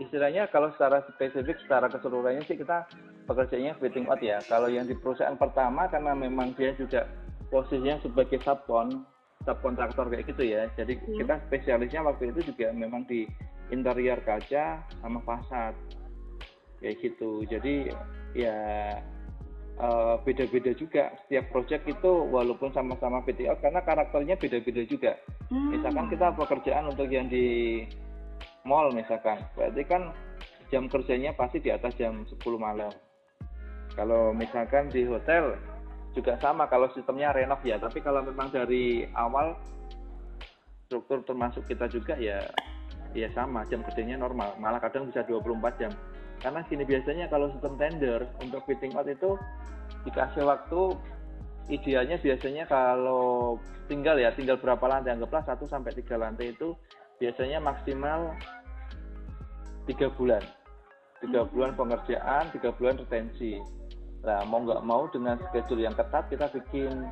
istilahnya 0.00 0.48
kalau 0.48 0.72
secara 0.74 1.04
spesifik 1.14 1.60
secara 1.62 1.86
keseluruhannya 1.92 2.42
sih 2.48 2.56
kita 2.56 2.88
pekerjaannya 3.28 3.76
fitting 3.78 4.08
out 4.08 4.18
ya. 4.24 4.40
Kalau 4.48 4.66
yang 4.72 4.88
di 4.88 4.96
perusahaan 4.96 5.36
pertama 5.36 5.86
karena 5.92 6.16
memang 6.16 6.56
dia 6.56 6.72
juga 6.74 7.06
posisinya 7.52 8.00
sebagai 8.02 8.40
subkon 8.42 9.04
subkontraktor 9.44 10.08
kayak 10.08 10.26
gitu 10.32 10.44
ya. 10.56 10.66
Jadi 10.74 10.96
hmm. 10.98 11.20
kita 11.20 11.34
spesialisnya 11.46 12.00
waktu 12.02 12.32
itu 12.32 12.50
juga 12.52 12.72
memang 12.72 13.04
di 13.06 13.28
interior 13.70 14.18
kaca 14.24 14.82
sama 15.00 15.20
fasad 15.22 15.76
kayak 16.80 16.96
gitu. 17.04 17.44
Jadi 17.46 17.92
ya 18.34 18.56
beda 19.74 20.22
beda-beda 20.22 20.70
juga 20.78 21.10
setiap 21.26 21.50
project 21.50 21.82
itu 21.90 22.10
walaupun 22.30 22.70
sama-sama 22.70 23.18
PTO 23.26 23.58
karena 23.58 23.82
karakternya 23.82 24.38
beda-beda 24.38 24.82
juga. 24.86 25.12
Hmm. 25.50 25.74
Misalkan 25.74 26.06
kita 26.14 26.30
pekerjaan 26.38 26.94
untuk 26.94 27.10
yang 27.10 27.26
di 27.26 27.82
mall 28.62 28.94
misalkan, 28.94 29.42
berarti 29.58 29.82
kan 29.84 30.14
jam 30.70 30.86
kerjanya 30.86 31.34
pasti 31.34 31.58
di 31.58 31.74
atas 31.74 31.92
jam 31.98 32.22
10 32.22 32.38
malam. 32.54 32.94
Kalau 33.98 34.30
misalkan 34.30 34.90
di 34.90 35.06
hotel 35.06 35.58
juga 36.14 36.38
sama 36.38 36.70
kalau 36.70 36.86
sistemnya 36.94 37.34
renov 37.34 37.58
ya 37.66 37.76
tapi 37.76 37.98
kalau 37.98 38.22
memang 38.22 38.48
dari 38.54 39.02
awal 39.18 39.58
struktur 40.86 41.26
termasuk 41.26 41.66
kita 41.66 41.90
juga 41.90 42.14
ya 42.14 42.38
ya 43.18 43.26
sama 43.34 43.66
jam 43.66 43.82
kerjanya 43.82 44.14
normal 44.22 44.54
malah 44.62 44.78
kadang 44.78 45.10
bisa 45.10 45.26
24 45.26 45.58
jam 45.82 45.92
karena 46.44 46.60
gini 46.68 46.84
biasanya 46.84 47.32
kalau 47.32 47.48
sistem 47.56 47.80
tender 47.80 48.28
untuk 48.44 48.60
fitting 48.68 48.92
out 48.92 49.08
itu 49.08 49.40
dikasih 50.04 50.44
waktu 50.44 50.92
idealnya 51.72 52.20
biasanya 52.20 52.68
kalau 52.68 53.56
tinggal 53.88 54.20
ya 54.20 54.28
tinggal 54.36 54.60
berapa 54.60 54.84
lantai 54.84 55.16
anggaplah 55.16 55.40
1 55.40 55.56
sampai 55.64 55.96
3 55.96 56.20
lantai 56.20 56.52
itu 56.52 56.76
biasanya 57.16 57.64
maksimal 57.64 58.36
tiga 59.88 60.12
bulan. 60.12 60.44
Tiga 61.24 61.48
bulan 61.48 61.72
pengerjaan 61.72 62.52
tiga 62.52 62.76
bulan 62.76 63.00
retensi. 63.00 63.56
Nah, 64.24 64.44
mau 64.44 64.60
nggak 64.60 64.84
mau 64.84 65.08
dengan 65.08 65.40
schedule 65.48 65.88
yang 65.88 65.96
ketat 65.96 66.28
kita 66.28 66.52
bikin 66.52 67.08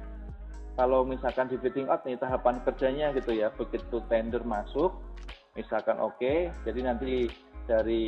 kalau 0.76 1.04
misalkan 1.04 1.48
di 1.48 1.56
fitting 1.60 1.88
out 1.88 2.04
nih 2.04 2.16
tahapan 2.16 2.60
kerjanya 2.64 3.12
gitu 3.12 3.36
ya 3.36 3.52
begitu 3.52 4.00
tender 4.08 4.40
masuk 4.44 4.92
misalkan 5.52 6.00
oke 6.00 6.16
okay, 6.16 6.48
jadi 6.64 6.92
nanti 6.92 7.28
dari 7.72 8.04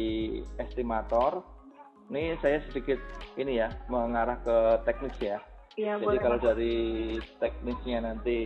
estimator. 0.61 1.40
Ini 2.12 2.37
saya 2.44 2.61
sedikit 2.68 3.00
ini 3.40 3.64
ya 3.64 3.73
mengarah 3.88 4.37
ke 4.44 4.85
teknis 4.85 5.16
ya, 5.16 5.40
ya 5.80 5.97
jadi 5.97 6.21
kalau 6.21 6.37
dari 6.37 7.16
teknisnya 7.40 8.04
nanti 8.04 8.44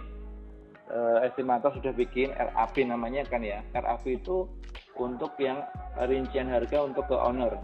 uh, 0.95 1.27
estimator 1.27 1.75
sudah 1.75 1.91
bikin 1.91 2.31
RAP 2.31 2.79
namanya 2.87 3.27
kan 3.27 3.43
ya. 3.43 3.67
RAP 3.75 4.07
itu 4.07 4.47
untuk 4.95 5.35
yang 5.43 5.67
rincian 6.07 6.47
harga 6.47 6.87
untuk 6.87 7.11
ke 7.11 7.19
owner. 7.19 7.59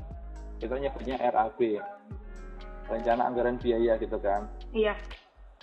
Kita 0.59 0.75
nyebutnya 0.83 1.23
RAB 1.31 1.79
rencana 2.91 3.31
anggaran 3.31 3.57
biaya 3.63 3.95
gitu 4.03 4.19
kan. 4.19 4.51
Iya. 4.75 4.99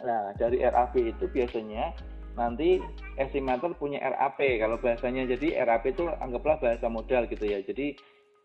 Nah 0.07 0.31
dari 0.39 0.63
RAP 0.63 0.95
itu 0.95 1.27
biasanya 1.27 1.91
nanti 2.39 2.79
estimator 3.27 3.73
punya 3.77 4.01
RAP 4.01 4.39
kalau 4.61 4.77
bahasanya 4.81 5.29
jadi 5.37 5.65
RAP 5.67 5.93
itu 5.93 6.09
anggaplah 6.09 6.57
bahasa 6.57 6.87
modal 6.87 7.27
gitu 7.29 7.45
ya. 7.45 7.61
Jadi 7.61 7.93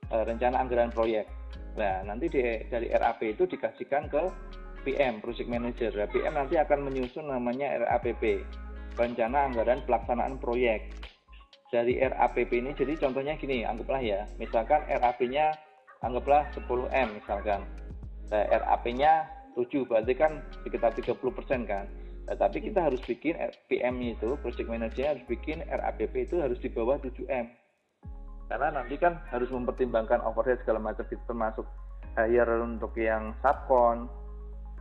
e, 0.08 0.16
rencana 0.16 0.60
anggaran 0.60 0.92
proyek. 0.92 1.26
Nah 1.76 2.04
nanti 2.04 2.28
di, 2.28 2.40
dari 2.68 2.88
RAP 2.92 3.20
itu 3.24 3.48
dikasihkan 3.48 4.08
ke 4.12 4.22
PM 4.86 5.18
project 5.18 5.48
manager. 5.50 5.90
Nah, 5.98 6.06
PM 6.06 6.34
nanti 6.38 6.54
akan 6.54 6.78
menyusun 6.86 7.26
namanya 7.26 7.74
RAPP 7.82 8.46
rencana 8.94 9.50
anggaran 9.50 9.82
pelaksanaan 9.82 10.38
proyek. 10.38 10.94
Dari 11.74 11.98
RAPP 11.98 12.50
ini 12.62 12.70
jadi 12.78 12.94
contohnya 12.94 13.34
gini 13.34 13.66
anggaplah 13.66 13.98
ya 13.98 14.22
misalkan 14.38 14.86
RAP-nya 14.86 15.50
anggaplah 16.06 16.46
10M 16.54 17.18
misalkan. 17.18 17.66
Nah, 18.30 18.44
RAP-nya 18.46 19.26
7 19.58 19.88
berarti 19.88 20.14
kan 20.14 20.38
sekitar 20.62 20.94
30% 20.94 21.66
kan 21.66 21.90
tapi 22.34 22.58
kita 22.58 22.90
harus 22.90 22.98
bikin 23.06 23.38
PM 23.70 24.02
itu, 24.02 24.34
project 24.42 24.66
manager 24.66 25.14
harus 25.14 25.24
bikin 25.30 25.62
RAPP 25.62 26.26
itu 26.26 26.42
harus 26.42 26.58
di 26.58 26.66
bawah 26.66 26.98
7M. 26.98 27.46
Karena 28.50 28.68
nanti 28.74 28.98
kan 28.98 29.22
harus 29.30 29.46
mempertimbangkan 29.54 30.18
overhead 30.26 30.58
segala 30.66 30.82
macam 30.82 31.06
itu 31.06 31.22
termasuk 31.30 31.66
hire 32.18 32.58
untuk 32.66 32.90
yang 32.98 33.30
subcon, 33.42 34.10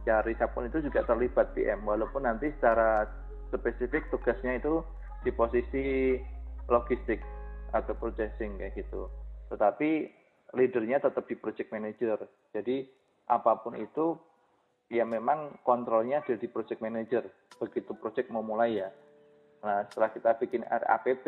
cari 0.05 0.33
subcon 0.41 0.69
itu 0.69 0.89
juga 0.89 1.05
terlibat 1.05 1.53
PM 1.53 1.85
walaupun 1.85 2.25
nanti 2.25 2.49
secara 2.57 3.05
spesifik 3.53 4.09
tugasnya 4.09 4.57
itu 4.57 4.81
di 5.21 5.29
posisi 5.33 6.17
logistik 6.69 7.21
atau 7.73 7.93
purchasing 7.97 8.57
kayak 8.57 8.73
gitu. 8.77 9.09
Tetapi 9.53 10.09
leadernya 10.53 11.01
tetap 11.01 11.25
di 11.29 11.35
project 11.37 11.69
manager. 11.69 12.17
Jadi 12.53 12.85
apa 13.29 13.57
pun 13.61 13.73
itu 13.77 14.17
ya 14.89 15.03
memang 15.05 15.57
kontrolnya 15.65 16.21
ada 16.21 16.37
di 16.37 16.47
project 16.49 16.81
manager. 16.81 17.25
Begitu 17.57 17.91
project 17.97 18.29
mau 18.29 18.45
mulai 18.45 18.81
ya. 18.81 18.89
Nah 19.65 19.85
setelah 19.89 20.09
kita 20.13 20.29
bikin 20.37 20.61
RAPP 20.65 21.25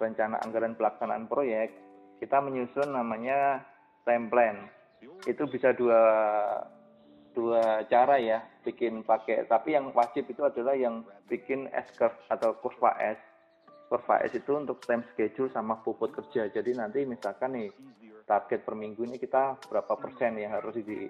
rencana 0.00 0.40
anggaran 0.44 0.76
pelaksanaan 0.76 1.28
proyek 1.28 1.72
kita 2.16 2.40
menyusun 2.40 2.96
namanya 2.96 3.60
time 4.08 4.32
plan. 4.32 4.56
Itu 5.28 5.44
bisa 5.44 5.76
dua 5.76 6.02
dua 7.36 7.84
cara 7.92 8.16
ya 8.16 8.40
bikin 8.64 9.04
pakai. 9.04 9.44
Tapi 9.44 9.76
yang 9.76 9.92
wajib 9.92 10.24
itu 10.24 10.40
adalah 10.40 10.72
yang 10.72 11.04
bikin 11.28 11.68
S 11.76 11.92
curve 11.92 12.16
atau 12.32 12.56
kurva 12.56 12.96
S 12.96 13.20
kurva 13.86 14.18
S 14.24 14.34
itu 14.34 14.56
untuk 14.56 14.82
time 14.82 15.04
schedule 15.12 15.52
sama 15.52 15.78
bobot 15.84 16.16
kerja. 16.16 16.48
Jadi 16.48 16.72
nanti 16.74 17.04
misalkan 17.04 17.54
nih 17.54 17.68
target 18.26 18.66
per 18.66 18.74
minggu 18.74 19.06
ini 19.06 19.20
kita 19.20 19.54
berapa 19.70 19.94
persen 19.94 20.34
yang 20.40 20.58
harus 20.58 20.74
di, 20.82 21.06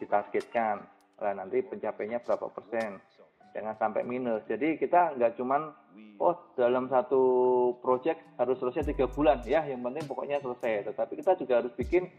ditargetkan 0.00 0.80
Nah, 1.22 1.32
nanti 1.36 1.62
pencapaiannya 1.62 2.20
berapa 2.22 2.46
persen. 2.50 2.98
Jangan 3.54 3.74
sampai 3.78 4.02
minus. 4.02 4.42
Jadi 4.50 4.74
kita 4.78 5.14
nggak 5.14 5.38
cuman, 5.38 5.70
oh 6.18 6.34
dalam 6.58 6.90
satu 6.90 7.22
project 7.78 8.18
harus 8.34 8.58
selesai 8.58 8.90
tiga 8.90 9.06
bulan. 9.06 9.42
Ya, 9.46 9.62
yang 9.62 9.82
penting 9.86 10.04
pokoknya 10.10 10.42
selesai. 10.42 10.90
Tetapi 10.90 11.12
kita 11.22 11.38
juga 11.38 11.62
harus 11.62 11.72
bikin 11.78 12.10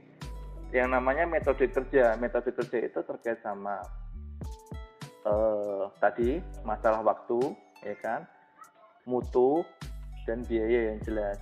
yang 0.72 0.96
namanya 0.96 1.28
metode 1.28 1.68
kerja. 1.68 2.16
Metode 2.16 2.56
kerja 2.56 2.78
itu 2.88 3.00
terkait 3.04 3.44
sama 3.44 3.84
uh, 5.28 5.92
tadi 6.00 6.40
masalah 6.64 7.04
waktu, 7.04 7.52
ya 7.84 7.96
kan, 8.00 8.24
mutu, 9.04 9.68
dan 10.24 10.42
biaya 10.48 10.96
yang 10.96 11.00
jelas 11.04 11.38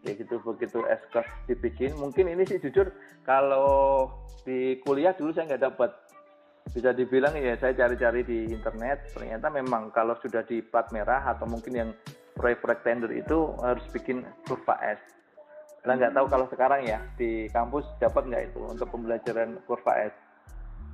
ya 0.00 0.16
gitu 0.16 0.40
begitu 0.40 0.80
SK 0.80 1.20
dibikin 1.44 1.92
mungkin 2.00 2.32
ini 2.32 2.48
sih 2.48 2.56
jujur 2.56 2.88
kalau 3.24 4.08
di 4.48 4.80
kuliah 4.80 5.12
dulu 5.12 5.30
saya 5.36 5.52
nggak 5.52 5.64
dapat 5.72 5.90
bisa 6.70 6.94
dibilang 6.94 7.34
ya 7.34 7.58
saya 7.58 7.74
cari-cari 7.74 8.22
di 8.22 8.38
internet 8.54 9.10
ternyata 9.10 9.50
memang 9.50 9.90
kalau 9.90 10.14
sudah 10.22 10.46
di 10.46 10.62
plat 10.62 10.86
merah 10.94 11.26
atau 11.26 11.46
mungkin 11.50 11.72
yang 11.74 11.90
proyek-proyek 12.38 12.80
tender 12.86 13.10
itu 13.10 13.52
harus 13.60 13.82
bikin 13.90 14.22
kurva 14.46 14.78
S. 14.80 15.00
Nah 15.84 15.98
nggak 15.98 16.14
tahu 16.14 16.26
kalau 16.30 16.46
sekarang 16.48 16.86
ya 16.86 17.02
di 17.18 17.50
kampus 17.50 17.84
dapat 17.98 18.22
nggak 18.30 18.42
itu 18.54 18.60
untuk 18.62 18.86
pembelajaran 18.88 19.58
kurva 19.66 19.92
S. 20.08 20.14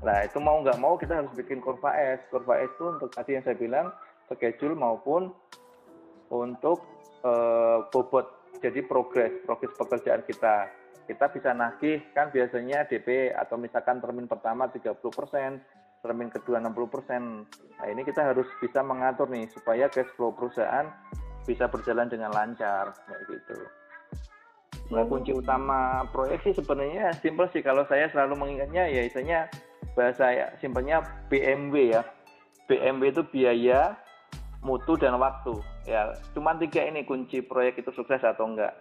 Nah 0.01 0.25
itu 0.25 0.39
mau 0.41 0.65
nggak 0.65 0.81
mau 0.81 0.97
kita 0.97 1.21
harus 1.23 1.33
bikin 1.37 1.61
kurva 1.61 1.93
S. 1.93 2.25
Kurva 2.33 2.57
S 2.57 2.73
itu 2.73 2.85
untuk 2.97 3.11
tadi 3.13 3.37
yang 3.37 3.45
saya 3.45 3.57
bilang 3.61 3.93
schedule 4.33 4.75
maupun 4.75 5.31
untuk 6.33 6.83
uh, 7.23 7.87
bobot 7.93 8.27
jadi 8.59 8.81
progres 8.89 9.45
progres 9.45 9.77
pekerjaan 9.77 10.25
kita 10.25 10.67
kita 11.07 11.31
bisa 11.31 11.55
nagih 11.55 12.03
kan 12.13 12.29
biasanya 12.35 12.85
DP 12.91 13.33
atau 13.33 13.55
misalkan 13.57 14.03
termin 14.03 14.27
pertama 14.27 14.67
30%, 14.67 14.99
termin 16.03 16.29
kedua 16.29 16.59
60%. 16.59 17.47
Nah, 17.79 17.87
ini 17.87 18.03
kita 18.03 18.35
harus 18.35 18.47
bisa 18.59 18.83
mengatur 18.83 19.31
nih 19.31 19.47
supaya 19.55 19.87
cash 19.87 20.11
flow 20.19 20.35
perusahaan 20.35 20.91
bisa 21.47 21.71
berjalan 21.71 22.11
dengan 22.11 22.35
lancar 22.35 22.91
kayak 23.07 23.23
gitu. 23.31 23.59
Nah, 24.91 25.03
kunci 25.07 25.35
utama 25.35 26.07
proyek 26.15 26.47
sih 26.47 26.55
sebenarnya 26.55 27.15
simpel 27.19 27.51
sih 27.51 27.63
kalau 27.63 27.83
saya 27.91 28.07
selalu 28.11 28.39
mengingatnya 28.39 28.87
ya 28.87 29.03
istilahnya 29.03 29.51
bahasa 29.99 30.31
ya 30.31 30.47
simpelnya 30.59 31.03
BMW 31.31 31.95
ya. 31.95 32.03
BMW 32.67 33.15
itu 33.15 33.23
biaya, 33.31 33.95
mutu 34.59 34.99
dan 34.99 35.15
waktu. 35.23 35.55
Ya, 35.87 36.19
cuma 36.35 36.59
tiga 36.59 36.83
ini 36.83 37.07
kunci 37.07 37.39
proyek 37.47 37.79
itu 37.79 37.95
sukses 37.95 38.19
atau 38.27 38.51
enggak 38.51 38.75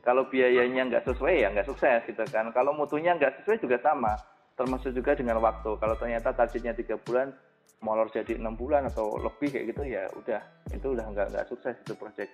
kalau 0.00 0.24
biayanya 0.28 0.88
nggak 0.88 1.04
sesuai 1.04 1.44
ya 1.44 1.48
nggak 1.52 1.68
sukses 1.68 2.00
gitu 2.08 2.24
kan. 2.32 2.48
Kalau 2.56 2.72
mutunya 2.72 3.12
nggak 3.16 3.42
sesuai 3.42 3.60
juga 3.60 3.76
sama 3.84 4.16
termasuk 4.56 4.96
juga 4.96 5.12
dengan 5.16 5.40
waktu. 5.40 5.76
Kalau 5.76 5.94
ternyata 5.96 6.32
targetnya 6.32 6.72
tiga 6.72 6.96
bulan 7.00 7.32
molor 7.80 8.12
jadi 8.12 8.36
enam 8.36 8.56
bulan 8.56 8.88
atau 8.88 9.16
lebih 9.20 9.52
kayak 9.52 9.72
gitu 9.76 9.82
ya 9.84 10.04
udah. 10.16 10.40
Itu 10.72 10.96
udah 10.96 11.04
nggak 11.12 11.26
nggak 11.36 11.46
sukses 11.52 11.76
itu 11.76 11.92
project. 11.96 12.32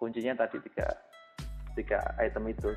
Kuncinya 0.00 0.32
tadi 0.44 0.56
tiga 0.64 0.88
tiga 1.76 2.00
item 2.20 2.48
itu. 2.48 2.72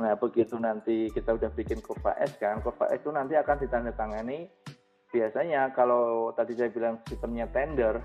Nah 0.00 0.16
begitu 0.16 0.56
nanti 0.56 1.12
kita 1.12 1.36
udah 1.36 1.52
bikin 1.52 1.84
kurva 1.84 2.16
S 2.20 2.40
kan 2.40 2.64
kurva 2.64 2.88
S 2.88 3.04
itu 3.04 3.12
nanti 3.12 3.36
akan 3.36 3.56
ditandatangani. 3.60 4.48
Biasanya 5.10 5.74
kalau 5.74 6.30
tadi 6.32 6.54
saya 6.54 6.70
bilang 6.70 7.02
sistemnya 7.04 7.50
tender 7.50 8.00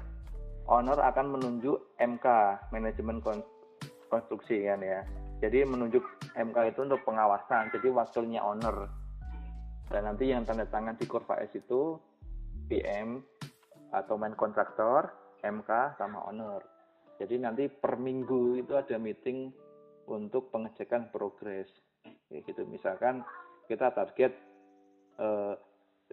owner 0.66 0.98
akan 0.98 1.38
menunjuk 1.38 1.78
MK 2.02 2.26
manajemen 2.74 3.22
konstruksi 4.10 4.66
kan 4.66 4.82
ya. 4.82 5.02
Jadi 5.44 5.68
menunjuk 5.68 6.02
MK 6.34 6.58
itu 6.72 6.80
untuk 6.88 7.04
pengawasan, 7.04 7.70
jadi 7.76 7.92
wakilnya 7.92 8.42
owner. 8.42 8.88
Dan 9.92 10.10
nanti 10.10 10.32
yang 10.32 10.48
tanda 10.48 10.66
tangan 10.66 10.98
di 10.98 11.06
Kurva 11.06 11.38
S 11.44 11.54
itu 11.54 12.00
PM 12.66 13.22
atau 13.94 14.18
main 14.18 14.34
kontraktor, 14.34 15.12
MK 15.44 16.00
sama 16.00 16.26
owner. 16.26 16.64
Jadi 17.22 17.36
nanti 17.40 17.64
per 17.70 17.96
minggu 17.96 18.60
itu 18.60 18.74
ada 18.76 19.00
meeting 19.00 19.54
untuk 20.10 20.52
pengecekan 20.52 21.14
progres. 21.14 21.70
Ya 22.28 22.42
gitu. 22.44 22.66
Misalkan 22.68 23.24
kita 23.70 23.94
target 23.96 24.34
eh, 25.22 25.54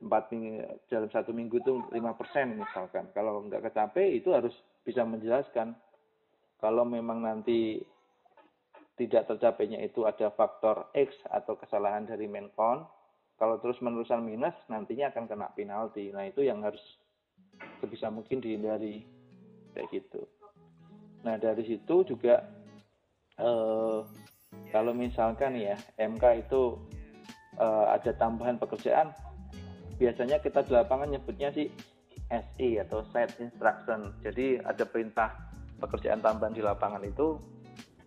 empat 0.02 0.24
minggu 0.33 0.62
dalam 0.88 1.11
satu 1.12 1.31
minggu 1.35 1.57
itu 1.59 1.72
lima 1.90 2.14
persen 2.14 2.57
misalkan. 2.57 3.11
Kalau 3.12 3.42
nggak 3.44 3.72
kecapai 3.72 4.20
itu 4.20 4.31
harus 4.31 4.55
bisa 4.87 5.02
menjelaskan 5.02 5.74
kalau 6.62 6.87
memang 6.87 7.27
nanti 7.27 7.83
tidak 8.94 9.27
tercapainya 9.27 9.83
itu 9.83 10.07
ada 10.07 10.31
faktor 10.31 10.87
X 10.94 11.18
atau 11.27 11.59
kesalahan 11.59 12.07
dari 12.07 12.31
Menkon, 12.31 12.87
kalau 13.35 13.59
terus 13.59 13.83
menerusan 13.83 14.22
minus 14.22 14.55
nantinya 14.70 15.11
akan 15.11 15.27
kena 15.27 15.51
penalti. 15.59 16.14
Nah 16.14 16.31
itu 16.31 16.46
yang 16.46 16.62
harus 16.62 16.79
sebisa 17.83 18.14
mungkin 18.14 18.38
dihindari 18.38 19.03
kayak 19.75 19.90
gitu. 19.90 20.22
Nah 21.27 21.35
dari 21.35 21.66
situ 21.66 22.07
juga 22.07 22.46
eh, 23.42 24.01
kalau 24.70 24.94
misalkan 24.94 25.59
ya 25.59 25.75
MK 25.98 26.46
itu 26.46 26.79
eh, 27.59 27.87
ada 27.90 28.14
tambahan 28.14 28.62
pekerjaan, 28.62 29.11
biasanya 29.98 30.38
kita 30.38 30.62
di 30.62 30.79
lapangan 30.79 31.11
nyebutnya 31.11 31.51
sih 31.51 31.66
SI 32.31 32.79
atau 32.79 33.03
Set 33.11 33.35
Instruction. 33.42 34.14
Jadi 34.22 34.62
ada 34.62 34.87
perintah 34.87 35.52
pekerjaan 35.83 36.23
tambahan 36.23 36.55
di 36.55 36.62
lapangan 36.62 37.03
itu 37.03 37.37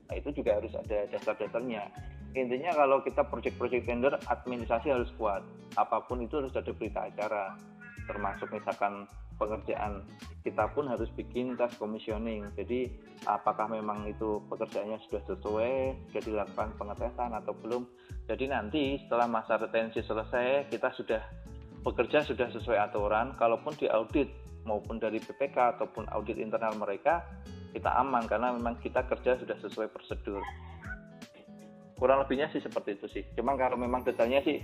nah 0.06 0.16
itu 0.22 0.30
juga 0.38 0.62
harus 0.62 0.70
ada 0.78 1.10
dasar-dasarnya. 1.10 1.90
Intinya 2.36 2.72
kalau 2.76 3.00
kita 3.02 3.26
project-project 3.26 3.88
tender 3.88 4.14
administrasi 4.28 4.92
harus 4.92 5.10
kuat. 5.16 5.42
Apa 5.80 6.04
pun 6.06 6.22
itu 6.22 6.44
harus 6.44 6.54
ada 6.54 6.70
berita 6.76 7.08
acara. 7.08 7.58
Termasuk 8.06 8.54
misalkan 8.54 9.10
pekerjaan 9.40 10.04
kita 10.44 10.68
pun 10.76 10.92
harus 10.92 11.08
bikin 11.16 11.56
task 11.56 11.80
commissioning. 11.80 12.44
Jadi 12.60 12.92
apakah 13.24 13.72
memang 13.72 14.04
itu 14.06 14.44
pekerjaannya 14.52 15.00
sudah 15.08 15.22
sesuai 15.32 15.74
sudah 16.12 16.22
dilakukan 16.28 16.70
pengetesan 16.76 17.32
atau 17.34 17.56
belum. 17.56 17.88
Jadi 18.28 18.46
nanti 18.52 18.84
setelah 19.00 19.32
masa 19.32 19.56
retensi 19.56 20.04
selesai 20.04 20.68
kita 20.70 20.92
sudah 20.92 21.24
bekerja 21.88 22.20
sudah 22.22 22.52
sesuai 22.52 22.92
aturan. 22.92 23.32
Kalaupun 23.40 23.80
di 23.80 23.88
audit 23.88 24.28
maupun 24.68 25.00
dari 25.00 25.24
BPK 25.24 25.80
ataupun 25.80 26.10
audit 26.12 26.36
internal 26.36 26.76
mereka 26.76 27.24
kita 27.76 27.92
aman 27.92 28.24
karena 28.32 28.56
memang 28.56 28.80
kita 28.80 29.04
kerja 29.04 29.36
sudah 29.36 29.60
sesuai 29.60 29.92
prosedur. 29.92 30.40
Kurang 32.00 32.24
lebihnya 32.24 32.48
sih 32.56 32.64
seperti 32.64 32.96
itu 32.96 33.08
sih. 33.12 33.24
Cuma 33.36 33.60
kalau 33.60 33.76
memang 33.76 34.08
detailnya 34.08 34.40
sih 34.48 34.64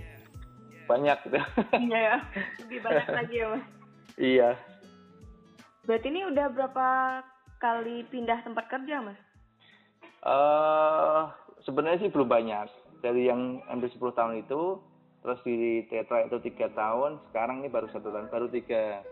banyak 0.88 1.16
gitu. 1.28 1.38
iya 1.76 2.00
ya 2.00 2.16
lebih 2.64 2.80
banyak 2.80 3.08
lagi 3.12 3.36
ya 3.36 3.46
mas. 3.52 3.64
Iya. 4.16 4.50
Berarti 5.84 6.06
ini 6.08 6.20
udah 6.32 6.46
berapa 6.56 6.88
kali 7.60 8.08
pindah 8.08 8.40
tempat 8.40 8.64
kerja 8.72 9.04
mas? 9.04 9.20
Uh, 10.24 11.28
sebenarnya 11.68 12.08
sih 12.08 12.12
belum 12.12 12.32
banyak. 12.32 12.68
Dari 13.04 13.28
yang 13.28 13.60
hampir 13.68 13.92
10 13.92 14.16
tahun 14.16 14.34
itu 14.40 14.80
terus 15.22 15.38
di 15.46 15.86
Tetra 15.86 16.26
itu 16.26 16.42
tiga 16.42 16.66
tahun 16.74 17.22
sekarang 17.30 17.62
ini 17.62 17.70
baru 17.70 17.86
satu 17.94 18.10
tahun 18.10 18.26
baru 18.26 18.50
tiga 18.50 19.06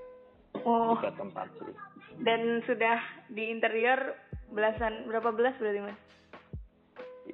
oh. 0.62 0.96
Tiga 0.96 1.12
tempat 1.14 1.46
sih. 1.56 1.74
Dan 2.20 2.60
sudah 2.64 2.98
di 3.28 3.48
interior 3.48 4.16
belasan 4.50 5.06
berapa 5.06 5.30
belas 5.30 5.54
berarti 5.56 5.80
mas? 5.80 5.98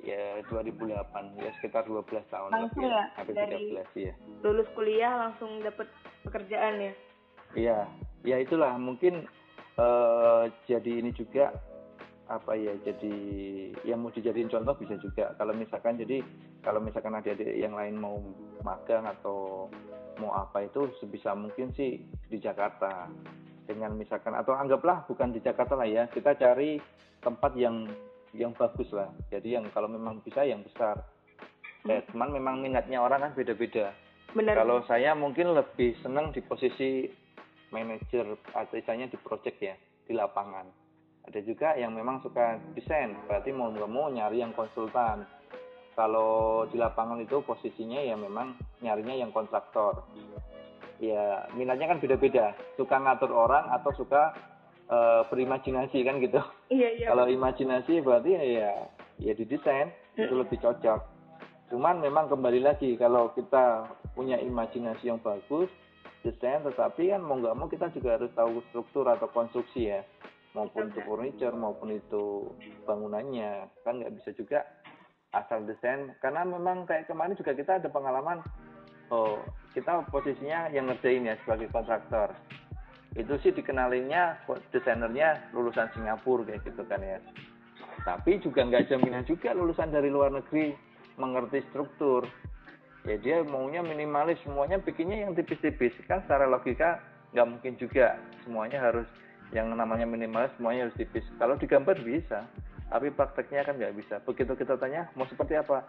Ya 0.05 0.39
2008 0.47 0.93
ya 1.35 1.51
sekitar 1.59 1.89
12 1.89 2.05
tahun 2.29 2.51
Langsung 2.53 2.85
lebih. 2.85 2.93
ya, 2.93 3.05
hampir 3.17 3.35
dari- 3.35 3.73
13 3.75 3.91
ya 3.97 4.13
lulus 4.45 4.69
kuliah 4.73 5.13
langsung 5.19 5.59
dapet 5.61 5.89
pekerjaan 6.23 6.75
ya? 6.79 6.93
Iya, 7.57 7.79
ya 8.23 8.37
itulah. 8.39 8.77
Mungkin 8.77 9.25
eh 9.77 10.43
jadi 10.67 10.93
ini 11.01 11.11
juga 11.11 11.51
apa 12.27 12.59
ya 12.59 12.75
jadi 12.83 13.15
yang 13.87 14.03
mau 14.03 14.11
dijadiin 14.11 14.51
contoh 14.51 14.75
bisa 14.75 14.99
juga. 14.99 15.35
Kalau 15.39 15.55
misalkan 15.55 15.95
jadi 15.95 16.23
kalau 16.63 16.83
misalkan 16.83 17.15
adik-adik 17.15 17.55
yang 17.55 17.79
lain 17.79 17.95
mau 17.99 18.19
magang 18.67 19.07
atau 19.07 19.71
mau 20.19 20.35
apa 20.35 20.67
itu 20.67 20.91
sebisa 20.99 21.39
mungkin 21.39 21.71
sih 21.79 22.03
di 22.27 22.39
Jakarta. 22.43 23.07
Dengan 23.67 23.99
misalkan 23.99 24.31
atau 24.35 24.55
anggaplah 24.55 25.07
bukan 25.11 25.35
di 25.35 25.43
Jakarta 25.43 25.75
lah 25.75 25.91
ya 25.91 26.07
kita 26.07 26.39
cari 26.39 26.79
tempat 27.23 27.55
yang 27.59 27.87
yang 28.35 28.55
bagus 28.55 28.91
lah. 28.95 29.11
Jadi 29.31 29.59
yang 29.59 29.67
kalau 29.71 29.91
memang 29.91 30.23
bisa 30.23 30.47
yang 30.47 30.63
besar. 30.63 31.03
Ya 31.87 32.03
cuman 32.11 32.35
memang 32.35 32.63
minatnya 32.63 33.03
orang 33.03 33.23
kan 33.23 33.33
beda-beda. 33.39 33.95
Kalau 34.35 34.83
saya 34.91 35.15
mungkin 35.15 35.55
lebih 35.55 35.95
senang 36.03 36.35
di 36.35 36.43
posisi 36.43 37.07
manajer 37.71 38.27
atau 38.55 38.75
misalnya 38.75 39.07
di 39.11 39.19
project 39.19 39.59
ya 39.63 39.75
di 40.07 40.13
lapangan. 40.15 40.86
Ada 41.27 41.41
juga 41.43 41.75
yang 41.75 41.91
memang 41.91 42.23
suka 42.23 42.63
desain, 42.79 43.19
berarti 43.27 43.51
mau 43.51 43.75
nggak 43.75 43.91
mau 43.91 44.07
nyari 44.07 44.47
yang 44.47 44.55
konsultan. 44.55 45.27
Kalau 45.99 46.65
di 46.71 46.79
lapangan 46.79 47.19
itu 47.19 47.43
posisinya 47.43 47.99
ya 47.99 48.15
memang 48.15 48.55
nyarinya 48.85 49.17
yang 49.17 49.35
kontraktor. 49.35 50.07
Ya 51.03 51.51
minatnya 51.59 51.91
kan 51.91 51.99
beda-beda, 51.99 52.55
suka 52.79 52.97
ngatur 53.03 53.33
orang 53.35 53.69
atau 53.75 53.91
suka 53.99 54.33
eh, 54.87 55.23
berimajinasi 55.27 55.99
kan 56.07 56.23
gitu. 56.23 56.39
iya 56.71 56.95
iya 56.95 57.07
Kalau 57.11 57.27
imajinasi 57.27 58.05
berarti 58.07 58.31
ya 58.39 58.87
ya 59.19 59.33
di 59.35 59.45
desain 59.49 59.91
itu 60.15 60.31
Mm-mm. 60.31 60.47
lebih 60.47 60.63
cocok. 60.63 61.01
Cuman 61.75 61.99
memang 61.99 62.31
kembali 62.31 62.63
lagi 62.63 62.95
kalau 62.95 63.35
kita 63.35 63.91
punya 64.15 64.39
imajinasi 64.39 65.11
yang 65.11 65.19
bagus, 65.19 65.67
desain 66.23 66.63
tetapi 66.63 67.11
kan 67.11 67.21
mau 67.25 67.35
nggak 67.41 67.57
mau 67.59 67.67
kita 67.67 67.91
juga 67.91 68.15
harus 68.21 68.31
tahu 68.37 68.63
struktur 68.71 69.11
atau 69.11 69.27
konstruksi 69.33 69.91
ya 69.91 70.01
maupun 70.57 70.89
itu 70.89 71.01
furniture 71.05 71.53
maupun 71.53 71.93
itu 71.93 72.49
bangunannya. 72.89 73.69
Kan 73.85 74.01
nggak 74.01 74.17
bisa 74.17 74.33
juga 74.33 74.65
asal 75.37 75.69
desain. 75.69 76.17
Karena 76.25 76.49
memang 76.49 76.89
kayak 76.89 77.13
kemarin 77.13 77.37
juga 77.37 77.53
kita 77.53 77.79
ada 77.79 77.93
pengalaman 77.93 78.41
oh 79.13 79.39
kita 79.77 80.09
posisinya 80.09 80.73
yang 80.73 80.89
ngerjain 80.89 81.29
ya 81.29 81.37
sebagai 81.45 81.69
kontraktor. 81.69 82.33
Itu 83.13 83.37
sih 83.45 83.53
dikenalinnya 83.53 84.49
desainernya 84.73 85.53
lulusan 85.53 85.93
Singapura 85.93 86.49
kayak 86.49 86.65
gitu 86.65 86.83
kan 86.89 87.05
ya. 87.05 87.21
Tapi 88.03 88.41
juga 88.41 88.65
nggak 88.65 88.89
jaminan 88.89 89.29
juga 89.29 89.53
lulusan 89.53 89.93
dari 89.93 90.09
luar 90.09 90.33
negeri 90.33 90.73
mengerti 91.21 91.61
struktur. 91.69 92.25
Ya 93.05 93.17
dia 93.21 93.37
maunya 93.45 93.85
minimalis. 93.85 94.41
Semuanya 94.43 94.81
bikinnya 94.81 95.29
yang 95.29 95.33
tipis-tipis. 95.37 95.95
Kan 96.09 96.25
secara 96.25 96.49
logika 96.49 97.01
nggak 97.37 97.49
mungkin 97.49 97.73
juga. 97.77 98.17
Semuanya 98.45 98.81
harus 98.81 99.09
yang 99.55 99.71
namanya 99.71 100.07
minimalis 100.09 100.51
semuanya 100.59 100.89
harus 100.89 100.99
tipis. 100.99 101.27
Kalau 101.39 101.55
digambar 101.55 101.95
bisa 102.03 102.43
tapi 102.87 103.11
prakteknya 103.11 103.67
kan 103.67 103.75
nggak 103.79 103.95
bisa. 103.99 104.23
Begitu 104.23 104.55
kita 104.55 104.79
tanya 104.79 105.11
mau 105.19 105.27
seperti 105.27 105.59
apa? 105.59 105.83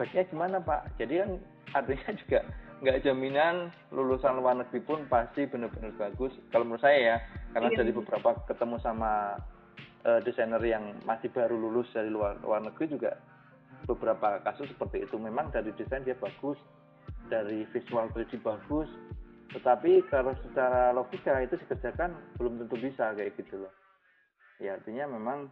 Baiknya 0.00 0.24
gimana 0.28 0.56
pak? 0.60 0.96
Jadi 0.96 1.20
kan 1.20 1.30
artinya 1.76 2.10
juga 2.24 2.40
nggak 2.78 3.02
jaminan 3.02 3.74
lulusan 3.90 4.38
luar 4.38 4.54
negeri 4.54 4.80
pun 4.86 5.04
pasti 5.10 5.44
benar-benar 5.44 5.92
bagus. 5.98 6.32
Kalau 6.54 6.64
menurut 6.64 6.82
saya 6.84 6.98
ya 6.98 7.16
karena 7.52 7.68
Iya. 7.74 7.78
dari 7.84 7.90
beberapa 7.92 8.30
ketemu 8.46 8.76
sama 8.80 9.36
eh, 10.06 10.20
desainer 10.22 10.62
yang 10.62 10.94
masih 11.04 11.28
baru 11.34 11.58
lulus 11.58 11.90
dari 11.90 12.08
luar 12.08 12.38
luar 12.40 12.62
negeri 12.62 12.88
juga 12.94 13.18
beberapa 13.84 14.40
kasus 14.46 14.70
seperti 14.70 15.04
itu. 15.04 15.18
Memang 15.18 15.50
dari 15.50 15.74
desain 15.74 16.06
dia 16.06 16.14
bagus 16.16 16.56
dari 17.28 17.66
visual 17.74 18.08
3D 18.14 18.40
bagus 18.40 18.88
tetapi 19.48 20.04
kalau 20.12 20.36
secara 20.44 20.92
logika 20.92 21.40
itu 21.40 21.56
dikerjakan 21.56 22.12
belum 22.36 22.60
tentu 22.64 22.76
bisa 22.76 23.16
kayak 23.16 23.32
gitu 23.40 23.64
loh. 23.64 23.72
Ya 24.60 24.76
artinya 24.76 25.08
memang 25.08 25.48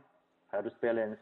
harus 0.53 0.75
balance. 0.83 1.21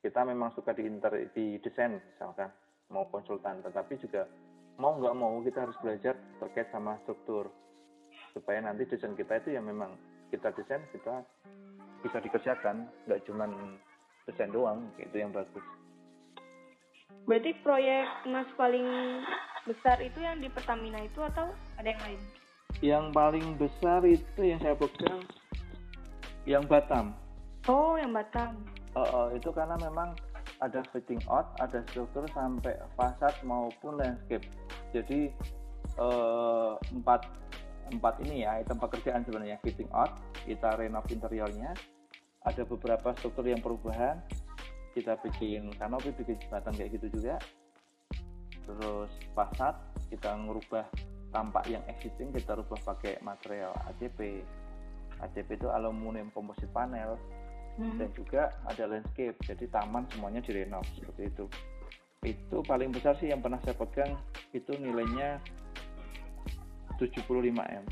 Kita 0.00 0.22
memang 0.22 0.54
suka 0.54 0.72
di 0.72 0.86
inter 0.86 1.12
di 1.34 1.60
desain 1.60 1.98
misalkan 1.98 2.48
mau 2.88 3.04
konsultan 3.10 3.60
tetapi 3.60 3.98
juga 4.00 4.24
mau 4.80 4.96
nggak 4.96 5.16
mau 5.18 5.42
kita 5.44 5.66
harus 5.68 5.76
belajar 5.84 6.14
terkait 6.40 6.68
sama 6.72 6.96
struktur. 7.04 7.52
Supaya 8.32 8.64
nanti 8.64 8.88
desain 8.88 9.12
kita 9.12 9.42
itu 9.44 9.56
yang 9.56 9.68
memang 9.68 9.92
kita 10.32 10.52
desain 10.56 10.80
kita 10.92 11.20
bisa 12.00 12.18
dikerjakan 12.22 12.88
nggak 13.04 13.24
cuman 13.28 13.50
desain 14.24 14.52
doang 14.52 14.88
gitu 15.00 15.16
yang 15.20 15.32
bagus 15.32 15.64
berarti 17.24 17.56
proyek 17.64 18.06
mas 18.28 18.48
paling 18.60 18.86
besar 19.64 19.98
itu 20.04 20.20
yang 20.20 20.38
di 20.38 20.52
Pertamina 20.52 21.00
itu 21.02 21.18
atau 21.24 21.50
ada 21.80 21.88
yang 21.88 22.02
lain? 22.04 22.20
Yang 22.84 23.04
paling 23.16 23.46
besar 23.56 24.00
itu 24.04 24.40
yang 24.44 24.60
saya 24.60 24.76
pegang 24.76 25.24
yang 26.46 26.62
Batam. 26.68 27.16
Oh 27.66 27.98
yang 27.98 28.14
Batam. 28.14 28.62
Eh, 28.94 29.02
eh, 29.02 29.28
itu 29.36 29.50
karena 29.50 29.74
memang 29.82 30.14
ada 30.62 30.80
fitting 30.94 31.20
out, 31.28 31.52
ada 31.60 31.82
struktur 31.90 32.24
sampai 32.32 32.78
fasad 32.94 33.34
maupun 33.42 33.98
landscape. 33.98 34.46
Jadi 34.94 35.34
eh, 35.98 36.72
empat 36.94 37.26
empat 37.86 38.14
ini 38.26 38.46
ya 38.46 38.62
item 38.62 38.78
pekerjaan 38.78 39.22
sebenarnya 39.26 39.58
fitting 39.62 39.90
out, 39.94 40.14
kita 40.46 40.74
renov 40.78 41.06
interiornya, 41.10 41.74
ada 42.46 42.62
beberapa 42.66 43.14
struktur 43.18 43.46
yang 43.46 43.62
perubahan, 43.62 44.22
kita 44.96 45.20
bikin 45.20 45.68
kanopi, 45.76 46.08
bikin 46.16 46.40
jembatan 46.40 46.72
kayak 46.72 46.96
gitu 46.96 47.20
juga. 47.20 47.36
Terus 48.64 49.12
fasad 49.36 49.76
kita 50.08 50.32
ngerubah 50.32 50.88
tampak 51.36 51.68
yang 51.68 51.84
existing 51.92 52.32
kita 52.32 52.56
rubah 52.56 52.80
pakai 52.80 53.20
material 53.20 53.76
ACP. 53.92 54.40
ACP 55.20 55.60
itu 55.60 55.68
aluminium 55.68 56.32
composite 56.32 56.72
panel 56.72 57.20
Hmm. 57.76 58.00
dan 58.00 58.08
juga 58.16 58.56
ada 58.64 58.88
landscape 58.88 59.36
jadi 59.44 59.68
taman 59.68 60.08
semuanya 60.08 60.40
direnov 60.40 60.80
seperti 60.96 61.28
itu 61.28 61.44
itu 62.24 62.56
paling 62.64 62.88
besar 62.88 63.12
sih 63.20 63.28
yang 63.28 63.44
pernah 63.44 63.60
saya 63.60 63.76
pegang 63.76 64.16
itu 64.56 64.72
nilainya 64.80 65.36
75 66.96 67.20
m 67.52 67.84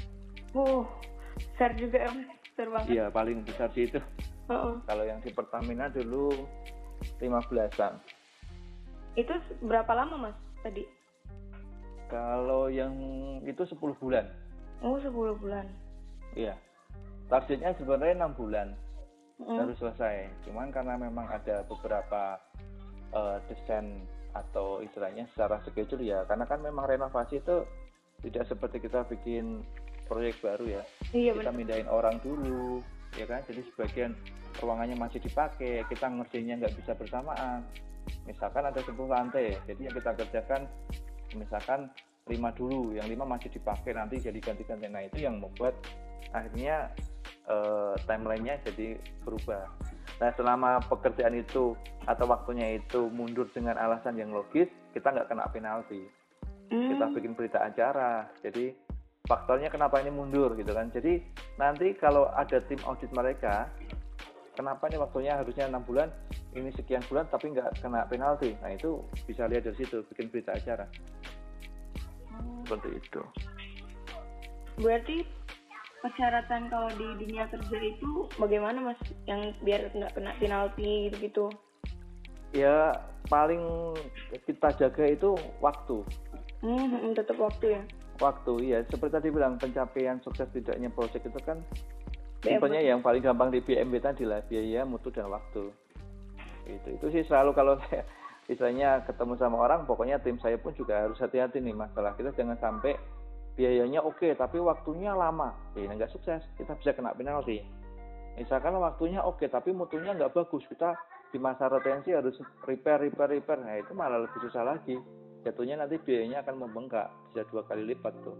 oh 0.57 0.89
besar 1.37 1.77
juga 1.77 2.09
ya 2.09 2.11
besar 2.17 2.67
banget 2.73 2.89
iya 2.97 3.05
paling 3.13 3.45
besar 3.45 3.69
sih 3.77 3.85
itu 3.85 4.01
oh. 4.49 4.81
kalau 4.89 5.05
yang 5.05 5.21
di 5.21 5.29
Pertamina 5.37 5.93
dulu 5.93 6.33
15an 7.21 8.01
itu 9.15 9.35
berapa 9.63 9.93
lama 9.95 10.31
mas 10.31 10.39
tadi? 10.63 10.83
Kalau 12.11 12.67
yang 12.67 12.95
itu 13.47 13.63
10 13.63 13.79
bulan. 14.03 14.27
Oh 14.83 14.99
10 14.99 15.39
bulan. 15.39 15.67
Iya. 16.35 16.59
Targetnya 17.31 17.75
sebenarnya 17.79 18.15
enam 18.23 18.35
bulan. 18.35 18.69
Mm. 19.35 19.51
baru 19.51 19.75
selesai. 19.75 20.31
Cuman 20.47 20.71
karena 20.71 20.95
memang 20.95 21.27
ada 21.27 21.67
beberapa 21.67 22.39
eh, 23.11 23.39
desain 23.51 24.07
atau 24.31 24.79
istilahnya 24.79 25.27
secara 25.35 25.59
schedule 25.67 26.07
ya. 26.07 26.23
Karena 26.27 26.47
kan 26.47 26.63
memang 26.63 26.87
renovasi 26.87 27.43
itu 27.43 27.67
tidak 28.23 28.47
seperti 28.47 28.79
kita 28.79 29.03
bikin 29.11 29.67
proyek 30.07 30.39
baru 30.39 30.79
ya. 30.79 30.83
Iya 31.11 31.35
kita 31.35 31.51
benar. 31.51 31.59
mindahin 31.59 31.89
orang 31.91 32.23
dulu 32.23 32.79
ya 33.19 33.27
kan? 33.27 33.41
Jadi 33.47 33.61
sebagian 33.73 34.13
ruangannya 34.63 34.97
masih 34.99 35.19
dipakai 35.23 35.83
kita 35.91 36.07
ngerjainnya 36.07 36.65
nggak 36.65 36.75
bisa 36.79 36.93
bersamaan. 36.95 37.67
Misalkan 38.29 38.69
ada 38.69 38.81
10 38.81 38.95
lantai 39.09 39.57
jadi 39.65 39.81
yang 39.89 39.95
kita 39.97 40.13
kerjakan 40.13 40.69
misalkan 41.35 41.91
lima 42.25 42.53
dulu 42.57 42.97
yang 42.97 43.09
lima 43.11 43.25
masih 43.27 43.53
dipakai 43.53 43.97
nanti 43.97 44.21
jadi 44.21 44.39
ganti-ganti. 44.39 44.87
Nah 44.89 45.03
itu 45.05 45.25
yang 45.25 45.41
membuat 45.41 45.75
akhirnya 46.33 46.93
eh, 47.49 47.95
timelinenya 48.07 48.61
jadi 48.69 48.97
berubah. 49.25 49.65
Nah 50.21 50.31
selama 50.37 50.79
pekerjaan 50.87 51.35
itu 51.35 51.75
atau 52.05 52.27
waktunya 52.29 52.79
itu 52.79 53.09
mundur 53.11 53.49
dengan 53.51 53.77
alasan 53.81 54.21
yang 54.21 54.31
logis 54.31 54.69
kita 54.93 55.11
nggak 55.11 55.29
kena 55.33 55.49
penalti. 55.51 56.05
Hmm. 56.73 56.97
kita 56.97 57.05
bikin 57.13 57.33
berita 57.37 57.61
acara 57.61 58.25
jadi 58.41 58.73
faktornya 59.25 59.73
kenapa 59.73 60.05
ini 60.05 60.13
mundur 60.13 60.53
gitu 60.53 60.73
kan. 60.77 60.93
Jadi 60.93 61.25
nanti 61.57 61.97
kalau 61.97 62.29
ada 62.37 62.61
tim 62.69 62.77
audit 62.85 63.09
mereka 63.17 63.73
kenapa 64.53 64.87
ini 64.93 65.01
waktunya 65.01 65.33
harusnya 65.35 65.65
enam 65.67 65.81
bulan 65.83 66.13
ini 66.53 66.69
sekian 66.77 67.01
bulan 67.09 67.25
tapi 67.33 67.57
nggak 67.57 67.81
kena 67.81 68.05
penalti? 68.05 68.53
Nah 68.61 68.77
itu 68.77 69.01
bisa 69.25 69.49
lihat 69.49 69.65
dari 69.65 69.81
situ 69.81 70.05
bikin 70.13 70.29
berita 70.29 70.53
acara. 70.53 70.85
Seperti 72.69 72.89
itu. 73.01 73.23
Berarti 74.85 75.25
persyaratan 76.05 76.69
kalau 76.69 76.93
di 76.93 77.09
dunia 77.25 77.49
kerja 77.49 77.79
itu 77.81 78.29
bagaimana 78.37 78.93
mas? 78.93 79.01
Yang 79.25 79.57
biar 79.65 79.89
nggak 79.89 80.13
kena 80.13 80.33
penalti 80.37 81.09
gitu 81.09 81.17
gitu 81.25 81.47
ya 82.55 82.95
paling 83.27 83.59
kita 84.47 84.71
jaga 84.79 85.05
itu 85.11 85.35
waktu. 85.59 86.07
Hmm, 86.63 87.13
tetap 87.19 87.35
waktu 87.37 87.77
ya 87.77 87.83
waktu. 88.21 88.55
Ya 88.75 88.79
seperti 88.87 89.13
tadi 89.19 89.29
bilang 89.33 89.59
pencapaian 89.59 90.21
sukses 90.23 90.47
tidaknya 90.51 90.91
proyek 90.91 91.25
itu 91.27 91.41
kan 91.43 91.61
BM. 92.45 92.61
simpelnya 92.61 92.81
yang 92.85 93.01
paling 93.01 93.25
gampang 93.25 93.51
di 93.51 93.65
BMB 93.65 93.95
tadi 94.03 94.25
lah 94.29 94.45
biaya 94.47 94.87
mutu 94.87 95.11
dan 95.11 95.31
waktu. 95.31 95.73
Itu 96.69 96.89
itu 96.95 97.07
sih 97.11 97.23
selalu 97.27 97.51
kalau 97.57 97.75
saya 97.89 98.05
istilahnya 98.45 99.09
ketemu 99.09 99.41
sama 99.41 99.57
orang 99.65 99.89
pokoknya 99.89 100.21
tim 100.21 100.37
saya 100.37 100.61
pun 100.61 100.77
juga 100.77 101.09
harus 101.09 101.17
hati-hati 101.17 101.65
nih 101.65 101.73
masalah 101.73 102.13
kita 102.13 102.29
jangan 102.37 102.61
sampai 102.61 102.93
biayanya 103.57 104.05
oke 104.05 104.29
tapi 104.37 104.61
waktunya 104.61 105.17
lama. 105.17 105.55
Ya 105.75 105.91
nggak 105.91 106.13
sukses. 106.13 106.43
Kita 106.59 106.77
bisa 106.79 106.93
kena 106.93 107.17
penalti. 107.17 107.65
Misalkan 108.35 108.75
waktunya 108.79 109.23
oke 109.23 109.47
tapi 109.47 109.71
mutunya 109.71 110.13
nggak 110.15 110.35
bagus 110.35 110.67
kita 110.67 110.99
di 111.31 111.39
masa 111.43 111.67
retensi 111.67 112.15
harus 112.15 112.39
repair 112.67 113.03
repair 113.03 113.31
repair. 113.31 113.59
Nah 113.63 113.79
itu 113.79 113.91
malah 113.95 114.23
lebih 114.23 114.39
susah 114.43 114.63
lagi 114.63 114.99
jatuhnya 115.45 115.85
nanti 115.85 116.01
biayanya 116.01 116.41
akan 116.43 116.65
membengkak 116.65 117.13
bisa 117.31 117.45
dua 117.53 117.63
kali 117.69 117.85
lipat 117.85 118.15
tuh 118.25 118.37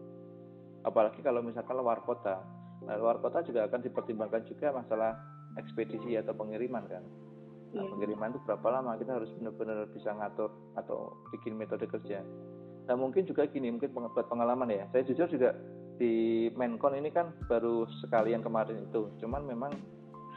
apalagi 0.85 1.21
kalau 1.21 1.45
misalkan 1.45 1.77
luar 1.77 2.01
kota 2.03 2.41
nah 2.85 2.97
luar 2.97 3.21
kota 3.21 3.45
juga 3.45 3.69
akan 3.69 3.81
dipertimbangkan 3.85 4.43
juga 4.49 4.73
masalah 4.73 5.17
ekspedisi 5.61 6.17
atau 6.19 6.35
pengiriman 6.35 6.85
kan 6.89 7.05
Nah, 7.75 7.83
Iya. 7.83 7.91
pengiriman 7.91 8.31
itu 8.31 8.41
berapa 8.47 8.69
lama 8.71 8.95
kita 8.95 9.13
harus 9.19 9.31
benar-benar 9.35 9.91
bisa 9.91 10.15
ngatur 10.15 10.51
atau 10.79 11.19
bikin 11.35 11.59
metode 11.59 11.91
kerja. 11.91 12.23
Nah 12.87 12.95
mungkin 12.95 13.27
juga 13.27 13.51
gini, 13.51 13.75
mungkin 13.75 13.91
buat 13.91 14.31
pengalaman 14.31 14.71
ya. 14.71 14.87
Saya 14.95 15.03
jujur 15.11 15.27
juga 15.27 15.59
di 15.99 16.47
Menkon 16.55 16.95
ini 16.95 17.11
kan 17.11 17.35
baru 17.51 17.83
sekali 17.99 18.31
yang 18.31 18.47
kemarin 18.47 18.87
itu. 18.87 19.11
Cuman 19.19 19.43
memang 19.43 19.75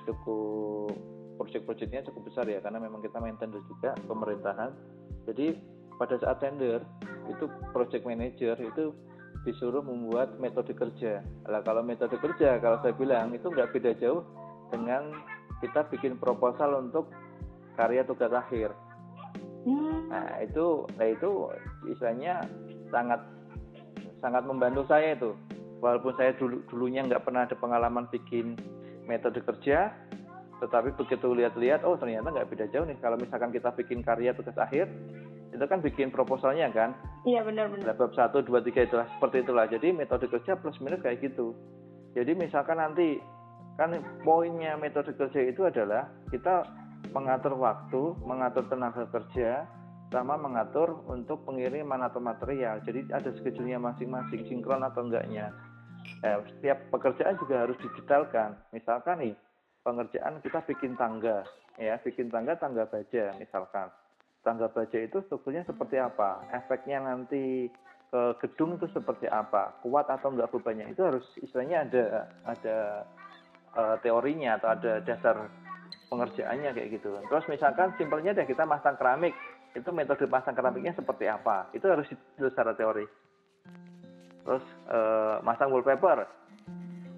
cukup 0.10 0.98
proyek-proyeknya 1.38 2.10
cukup 2.10 2.34
besar 2.34 2.50
ya 2.50 2.58
karena 2.58 2.82
memang 2.82 3.06
kita 3.06 3.22
main 3.22 3.38
tender 3.38 3.62
juga 3.70 3.94
pemerintahan. 4.10 4.74
Jadi 5.30 5.54
pada 5.98 6.16
saat 6.22 6.38
tender 6.40 6.82
itu 7.28 7.46
project 7.74 8.08
manager 8.08 8.56
itu 8.62 8.94
disuruh 9.44 9.84
membuat 9.84 10.38
metode 10.42 10.74
kerja. 10.74 11.22
Lah 11.50 11.62
kalau 11.62 11.84
metode 11.84 12.16
kerja 12.18 12.58
kalau 12.62 12.80
saya 12.82 12.94
bilang 12.96 13.34
itu 13.34 13.50
nggak 13.50 13.74
beda 13.76 13.92
jauh 14.00 14.24
dengan 14.74 15.14
kita 15.62 15.88
bikin 15.90 16.18
proposal 16.22 16.78
untuk 16.78 17.10
karya 17.78 18.06
tugas 18.06 18.34
akhir. 18.34 18.74
Hmm, 19.68 20.08
Nah 20.08 20.40
itu, 20.40 20.88
nah 20.96 21.08
itu 21.08 21.30
istilahnya 21.92 22.46
sangat 22.88 23.20
sangat 24.24 24.44
membantu 24.48 24.88
saya 24.88 25.14
itu. 25.14 25.36
Walaupun 25.78 26.16
saya 26.18 26.34
dulu 26.40 26.64
dulunya 26.72 27.06
nggak 27.06 27.22
pernah 27.22 27.46
ada 27.46 27.54
pengalaman 27.54 28.10
bikin 28.10 28.58
metode 29.06 29.44
kerja, 29.46 29.94
tetapi 30.58 30.98
begitu 30.98 31.28
lihat-lihat, 31.38 31.86
oh 31.86 32.00
ternyata 32.02 32.34
nggak 32.34 32.50
beda 32.50 32.66
jauh 32.74 32.88
nih. 32.88 32.98
Kalau 32.98 33.20
misalkan 33.20 33.54
kita 33.54 33.70
bikin 33.78 34.02
karya 34.02 34.34
tugas 34.34 34.58
akhir, 34.58 34.90
itu 35.58 35.66
kan 35.66 35.82
bikin 35.82 36.14
proposalnya 36.14 36.70
kan. 36.70 36.94
iya 37.26 37.42
benar-benar 37.44 37.98
bab 37.98 38.14
1, 38.14 38.46
2, 38.46 38.46
3 38.46 38.88
itulah 38.88 39.08
seperti 39.18 39.44
itulah. 39.44 39.66
Jadi 39.66 39.88
metode 39.92 40.30
kerja 40.30 40.56
plus 40.56 40.78
minus 40.80 41.02
kayak 41.02 41.20
gitu. 41.26 41.58
Jadi 42.14 42.38
misalkan 42.38 42.78
nanti 42.78 43.18
kan 43.78 43.94
poinnya 44.26 44.78
metode 44.78 45.14
kerja 45.14 45.42
itu 45.44 45.66
adalah 45.66 46.10
kita 46.30 46.66
mengatur 47.14 47.54
waktu, 47.58 48.18
mengatur 48.26 48.66
tenaga 48.70 49.06
kerja, 49.10 49.66
sama 50.10 50.40
mengatur 50.40 51.04
untuk 51.12 51.44
pengiriman 51.44 52.08
atau 52.08 52.24
material. 52.24 52.80
Jadi 52.88 53.12
ada 53.12 53.30
schedule-nya 53.38 53.78
masing-masing, 53.78 54.48
sinkron 54.48 54.82
atau 54.82 55.04
enggaknya. 55.04 55.52
Eh, 56.24 56.40
setiap 56.58 56.88
pekerjaan 56.90 57.36
juga 57.38 57.68
harus 57.68 57.78
didetailkan. 57.84 58.56
Misalkan 58.72 59.20
nih, 59.20 59.34
pengerjaan 59.84 60.40
kita 60.40 60.64
bikin 60.64 60.96
tangga, 60.96 61.44
ya, 61.76 62.00
bikin 62.02 62.32
tangga 62.32 62.56
tangga 62.56 62.88
baja 62.88 63.36
misalkan. 63.38 63.92
Tangga 64.46 64.72
baja 64.72 64.98
itu 65.02 65.20
strukturnya 65.28 65.68
seperti 65.68 66.00
apa? 66.00 66.46
Efeknya 66.54 67.04
nanti 67.04 67.68
ke 68.08 68.22
gedung 68.40 68.80
itu 68.80 68.88
seperti 68.96 69.28
apa? 69.28 69.76
Kuat 69.84 70.08
atau 70.08 70.32
enggak 70.32 70.54
bebannya? 70.56 70.88
Itu 70.88 71.04
harus 71.04 71.26
istilahnya 71.44 71.84
ada 71.84 72.06
ada 72.48 72.78
eh, 73.76 73.96
teorinya 74.00 74.56
atau 74.56 74.70
ada 74.72 75.04
dasar 75.04 75.52
pengerjaannya 76.08 76.72
kayak 76.72 76.90
gitu. 76.96 77.12
Terus 77.28 77.46
misalkan 77.52 77.92
simpelnya 78.00 78.32
deh 78.32 78.48
kita 78.48 78.64
masang 78.64 78.96
keramik, 78.96 79.36
itu 79.76 79.90
metode 79.92 80.24
pasang 80.32 80.56
keramiknya 80.56 80.96
seperti 80.96 81.28
apa? 81.28 81.68
Itu 81.76 81.92
harus 81.92 82.08
ditulis 82.08 82.56
secara 82.56 82.72
teori. 82.78 83.06
Terus 84.48 84.64
eh, 84.88 85.36
masang 85.44 85.76
wallpaper, 85.76 86.24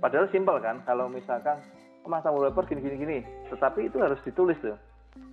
padahal 0.01 0.25
simpel 0.33 0.57
kan? 0.57 0.81
Kalau 0.89 1.05
misalkan 1.05 1.61
oh, 2.01 2.09
masang 2.09 2.33
wallpaper 2.33 2.65
gini 2.65 2.81
gini 2.81 2.95
gini, 2.97 3.19
tetapi 3.53 3.85
itu 3.85 4.01
harus 4.01 4.17
ditulis 4.25 4.57
tuh 4.65 4.88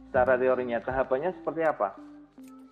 secara 0.09 0.39
teorinya. 0.39 0.79
Tahapannya 0.83 1.35
seperti 1.43 1.63
apa? 1.67 1.97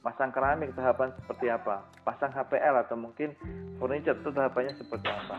Pasang 0.05 0.31
keramik 0.31 0.77
tahapan 0.77 1.17
seperti 1.17 1.47
apa? 1.49 1.81
Pasang 2.05 2.33
HPL 2.33 2.85
atau 2.85 2.97
mungkin 2.97 3.33
furniture 3.81 4.21
itu 4.21 4.31
tahapannya 4.31 4.73
seperti 4.77 5.09
apa? 5.09 5.37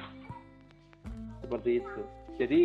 Seperti 1.46 1.72
itu. 1.82 2.02
Jadi 2.36 2.62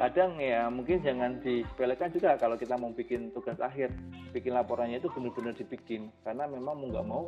kadang 0.00 0.40
ya 0.40 0.64
mungkin 0.72 1.04
jangan 1.04 1.44
disepelekan 1.44 2.08
juga 2.14 2.32
kalau 2.40 2.56
kita 2.56 2.72
mau 2.80 2.88
bikin 2.94 3.28
tugas 3.36 3.60
akhir 3.60 3.92
bikin 4.32 4.56
laporannya 4.56 4.96
itu 4.96 5.12
benar-benar 5.12 5.52
dibikin 5.52 6.08
karena 6.24 6.48
memang 6.48 6.72
mau 6.80 6.88
nggak 6.88 7.04
mau 7.04 7.24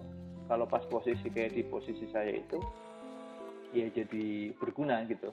kalau 0.49 0.65
pas 0.65 0.81
posisi 0.88 1.29
kayak 1.29 1.53
di 1.53 1.69
posisi 1.69 2.09
saya 2.09 2.33
itu 2.33 2.57
ya 3.77 3.93
jadi 3.93 4.57
berguna 4.57 5.05
gitu 5.05 5.29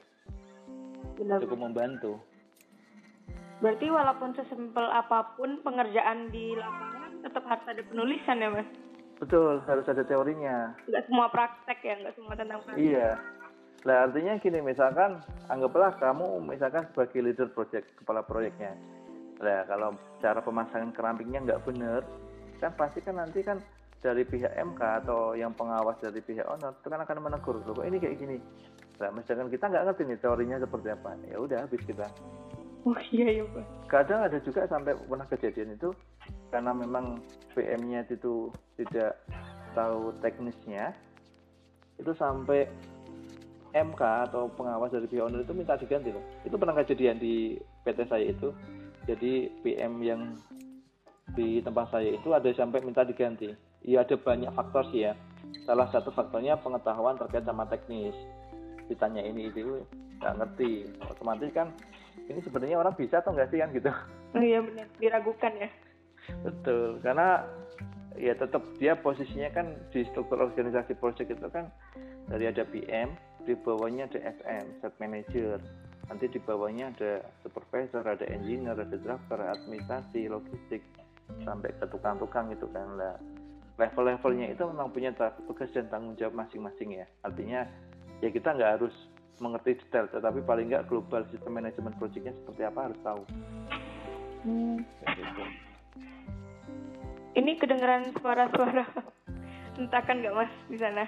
benar 1.15 1.39
cukup 1.43 1.59
membantu 1.71 2.19
berarti 3.59 3.87
walaupun 3.91 4.31
sesimpel 4.35 4.87
apa 4.87 5.35
pun 5.35 5.59
pengerjaan 5.63 6.31
di 6.31 6.55
lapangan 6.55 7.11
tetap 7.23 7.43
harus 7.43 7.65
ada 7.67 7.81
penulisan 7.83 8.39
ya 8.39 8.49
mas? 8.51 8.69
Betul 9.19 9.59
harus 9.67 9.85
ada 9.91 10.03
teorinya. 10.07 10.73
Nggak 10.87 11.03
semua 11.11 11.27
praktek 11.27 11.79
ya 11.83 11.95
nggak 11.99 12.15
semua 12.15 12.33
tentang 12.39 12.63
praktek. 12.63 12.79
Iya. 12.79 13.19
Lah 13.83 14.07
artinya 14.07 14.33
gini 14.39 14.59
misalkan 14.63 15.19
anggaplah 15.51 15.95
kamu 15.99 16.43
misalkan 16.43 16.87
sebagai 16.91 17.19
leader 17.19 17.47
project 17.51 17.91
kepala 17.99 18.23
proyeknya. 18.23 18.75
Lah 19.43 19.67
kalau 19.67 19.95
cara 20.23 20.39
pemasangan 20.39 20.95
keramiknya 20.95 21.43
nggak 21.43 21.63
bener 21.67 22.03
kan 22.59 22.75
pasti 22.75 22.99
kan 22.99 23.15
nanti 23.15 23.39
kan 23.39 23.55
dari 24.03 24.23
pihak 24.27 24.51
MK 24.55 25.03
atau 25.03 25.35
yang 25.35 25.51
pengawas 25.55 25.95
dari 25.99 26.19
pihak 26.23 26.47
owner 26.47 26.75
itu 26.75 26.87
kan 26.87 27.03
akan 27.03 27.23
menegur 27.23 27.59
loh 27.59 27.75
kok 27.75 27.87
ini 27.87 27.99
kayak 27.99 28.19
gini? 28.19 28.37
Lah 28.99 29.11
misalkan 29.11 29.51
kita 29.51 29.67
nggak 29.67 29.83
ngerti 29.91 30.01
nih 30.07 30.19
teorinya 30.19 30.57
seperti 30.59 30.87
apa 30.91 31.11
ya 31.27 31.37
udah 31.39 31.57
habis 31.67 31.83
kita 31.83 32.07
oh 32.85 32.99
iya 33.11 33.41
ya 33.41 33.43
mas 33.51 33.67
kadang 33.89 34.23
ada 34.23 34.37
juga 34.43 34.67
sampai 34.69 34.95
pernah 34.95 35.27
kejadian 35.27 35.75
itu 35.75 35.89
karena 36.53 36.71
memang 36.71 37.19
PM-nya 37.57 38.05
itu 38.07 38.53
tidak 38.77 39.17
tahu 39.73 40.13
teknisnya 40.21 40.93
itu 41.99 42.11
sampai 42.15 42.69
MK 43.69 44.01
atau 44.01 44.49
pengawas 44.57 44.89
dari 44.89 45.05
pihak 45.05 45.29
owner 45.29 45.45
itu 45.45 45.53
minta 45.53 45.77
diganti 45.77 46.09
loh 46.09 46.23
itu 46.41 46.55
pernah 46.57 46.73
kejadian 46.73 47.21
di 47.21 47.59
PT 47.89 48.05
saya 48.05 48.25
itu. 48.29 48.53
Jadi 49.09 49.49
PM 49.65 50.05
yang 50.05 50.21
di 51.33 51.61
tempat 51.65 51.89
saya 51.89 52.13
itu 52.13 52.29
ada 52.29 52.49
sampai 52.53 52.85
minta 52.85 53.01
diganti. 53.01 53.49
Iya 53.81 54.05
ada 54.05 54.15
banyak 54.19 54.53
faktor 54.53 54.85
sih 54.93 55.09
ya. 55.09 55.17
Salah 55.65 55.89
satu 55.89 56.13
faktornya 56.13 56.59
pengetahuan 56.61 57.17
terkait 57.17 57.47
sama 57.47 57.65
teknis. 57.65 58.13
Ditanya 58.85 59.25
ini 59.25 59.49
itu 59.49 59.81
nggak 60.21 60.35
ngerti. 60.37 60.71
Otomatis 61.09 61.49
kan 61.55 61.73
ini 62.27 62.39
sebenarnya 62.43 62.77
orang 62.81 62.97
bisa 62.97 63.23
atau 63.23 63.31
nggak 63.31 63.49
sih 63.53 63.59
kan 63.63 63.69
gitu? 63.71 63.91
Oh 64.35 64.43
iya 64.43 64.59
benar 64.59 64.87
diragukan 64.99 65.53
ya. 65.57 65.69
Betul. 66.45 66.99
Karena 67.01 67.47
ya 68.19 68.35
tetap 68.35 68.61
dia 68.77 68.99
posisinya 68.99 69.49
kan 69.55 69.73
di 69.95 70.03
struktur 70.11 70.43
organisasi 70.43 70.97
project 70.99 71.39
itu 71.39 71.47
kan 71.49 71.71
dari 72.27 72.51
ada 72.51 72.67
PM 72.67 73.15
di 73.47 73.55
bawahnya 73.55 74.11
ada 74.11 74.19
SM 74.37 74.65
set 74.83 74.93
manager. 74.99 75.57
Nanti 76.09 76.25
di 76.29 76.39
bawahnya 76.41 76.93
ada 76.97 77.21
supervisor 77.45 78.01
ada 78.03 78.25
engineer 78.29 78.77
ada 78.77 78.97
driver 78.97 79.39
administrasi 79.39 80.29
logistik 80.29 80.81
sampai 81.45 81.69
ke 81.77 81.85
tukang-tukang 81.89 82.49
itu 82.49 82.65
kan 82.73 82.97
lah. 82.97 83.17
Level-levelnya 83.79 84.51
itu 84.51 84.67
memang 84.67 84.91
punya 84.91 85.15
tugas 85.47 85.71
dan 85.71 85.87
tanggung 85.87 86.17
jawab 86.19 86.35
masing-masing 86.35 86.99
ya. 86.99 87.05
Artinya 87.23 87.63
ya 88.19 88.29
kita 88.29 88.51
nggak 88.51 88.71
harus 88.81 88.91
mengerti 89.39 89.79
detail 89.79 90.07
tetapi 90.11 90.43
paling 90.43 90.71
nggak 90.71 90.87
global 90.87 91.23
sistem 91.31 91.59
manajemen 91.59 91.95
projectnya 91.97 92.35
seperti 92.43 92.61
apa 92.67 92.79
harus 92.91 92.99
tahu. 93.03 93.21
Hmm. 94.39 94.79
Gitu. 95.03 95.43
ini 97.35 97.51
kedengeran 97.59 98.11
suara-suara. 98.19 98.87
Hentakan 99.79 100.23
nggak 100.23 100.35
mas 100.35 100.53
di 100.67 100.77
sana? 100.79 101.05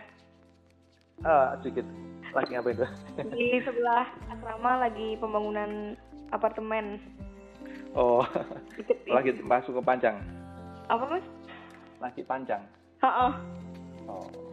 Ah 1.24 1.56
sedikit. 1.60 1.88
Lagi 2.32 2.54
apa 2.56 2.68
itu? 2.72 2.88
Di 3.36 3.60
sebelah 3.64 4.08
asrama 4.32 4.88
lagi 4.88 5.20
pembangunan 5.20 6.00
apartemen. 6.32 7.00
Oh. 7.92 8.24
Dikit 8.80 9.04
lagi 9.12 9.36
masuk 9.44 9.80
ke 9.80 9.82
panjang? 9.84 10.16
Apa 10.88 11.04
mas? 11.08 11.26
Lagi 12.00 12.24
panjang. 12.24 12.64
Oh, 13.04 13.36
oh 14.08 14.51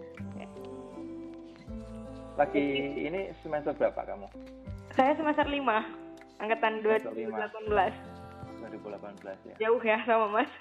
lagi 2.39 2.63
ini 3.03 3.35
semester 3.43 3.75
berapa 3.75 3.99
kamu? 3.99 4.31
Saya 4.95 5.11
semester 5.19 5.43
5, 5.43 5.59
angkatan 6.39 6.73
Semester 6.87 7.13
lima. 7.19 7.51
2018. 7.51 8.63
2018 8.63 9.49
ya. 9.51 9.55
Jauh 9.59 9.83
ya 9.83 9.99
sama 10.07 10.27
Mas. 10.31 10.53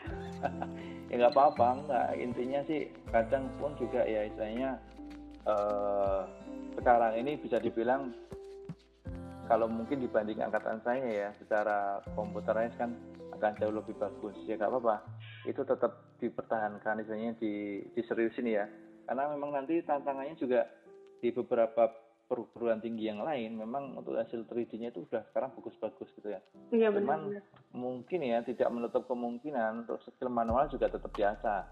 ya 1.10 1.14
nggak 1.22 1.34
apa-apa, 1.38 1.86
nggak 1.86 2.08
intinya 2.18 2.66
sih 2.66 2.90
kadang 3.14 3.46
pun 3.62 3.78
juga 3.78 4.02
ya 4.10 4.26
istilahnya 4.26 4.82
eh, 5.46 6.22
sekarang 6.82 7.14
ini 7.22 7.38
bisa 7.38 7.62
dibilang 7.62 8.10
kalau 9.46 9.70
mungkin 9.70 10.02
dibanding 10.02 10.42
angkatan 10.42 10.82
saya 10.82 11.06
ya 11.06 11.30
secara 11.38 12.02
komputerais 12.18 12.74
kan 12.76 12.98
akan 13.38 13.54
jauh 13.62 13.72
lebih 13.72 13.94
bagus 14.02 14.36
ya 14.50 14.58
nggak 14.58 14.68
apa-apa 14.68 14.98
itu 15.46 15.62
tetap 15.62 16.18
dipertahankan 16.20 17.06
istilahnya 17.06 17.38
di 17.40 17.86
diseriusin 17.96 18.50
ya 18.50 18.66
karena 19.08 19.32
memang 19.32 19.56
nanti 19.56 19.80
tantangannya 19.88 20.36
juga 20.36 20.68
di 21.18 21.30
beberapa 21.32 21.90
perguruan 22.28 22.84
tinggi 22.84 23.08
yang 23.08 23.24
lain 23.24 23.56
memang 23.56 23.96
untuk 23.96 24.20
hasil 24.20 24.44
3D-nya 24.44 24.92
itu 24.92 25.08
sudah 25.08 25.24
sekarang 25.32 25.56
bagus-bagus 25.56 26.12
gitu 26.12 26.28
ya 26.28 26.44
Iya 26.70 26.92
Cuman 26.92 27.32
benar. 27.32 27.44
mungkin 27.72 28.20
ya 28.20 28.44
tidak 28.44 28.68
menutup 28.68 29.08
kemungkinan 29.08 29.88
untuk 29.88 30.04
skill 30.04 30.28
manual 30.28 30.68
juga 30.68 30.92
tetap 30.92 31.08
biasa. 31.10 31.64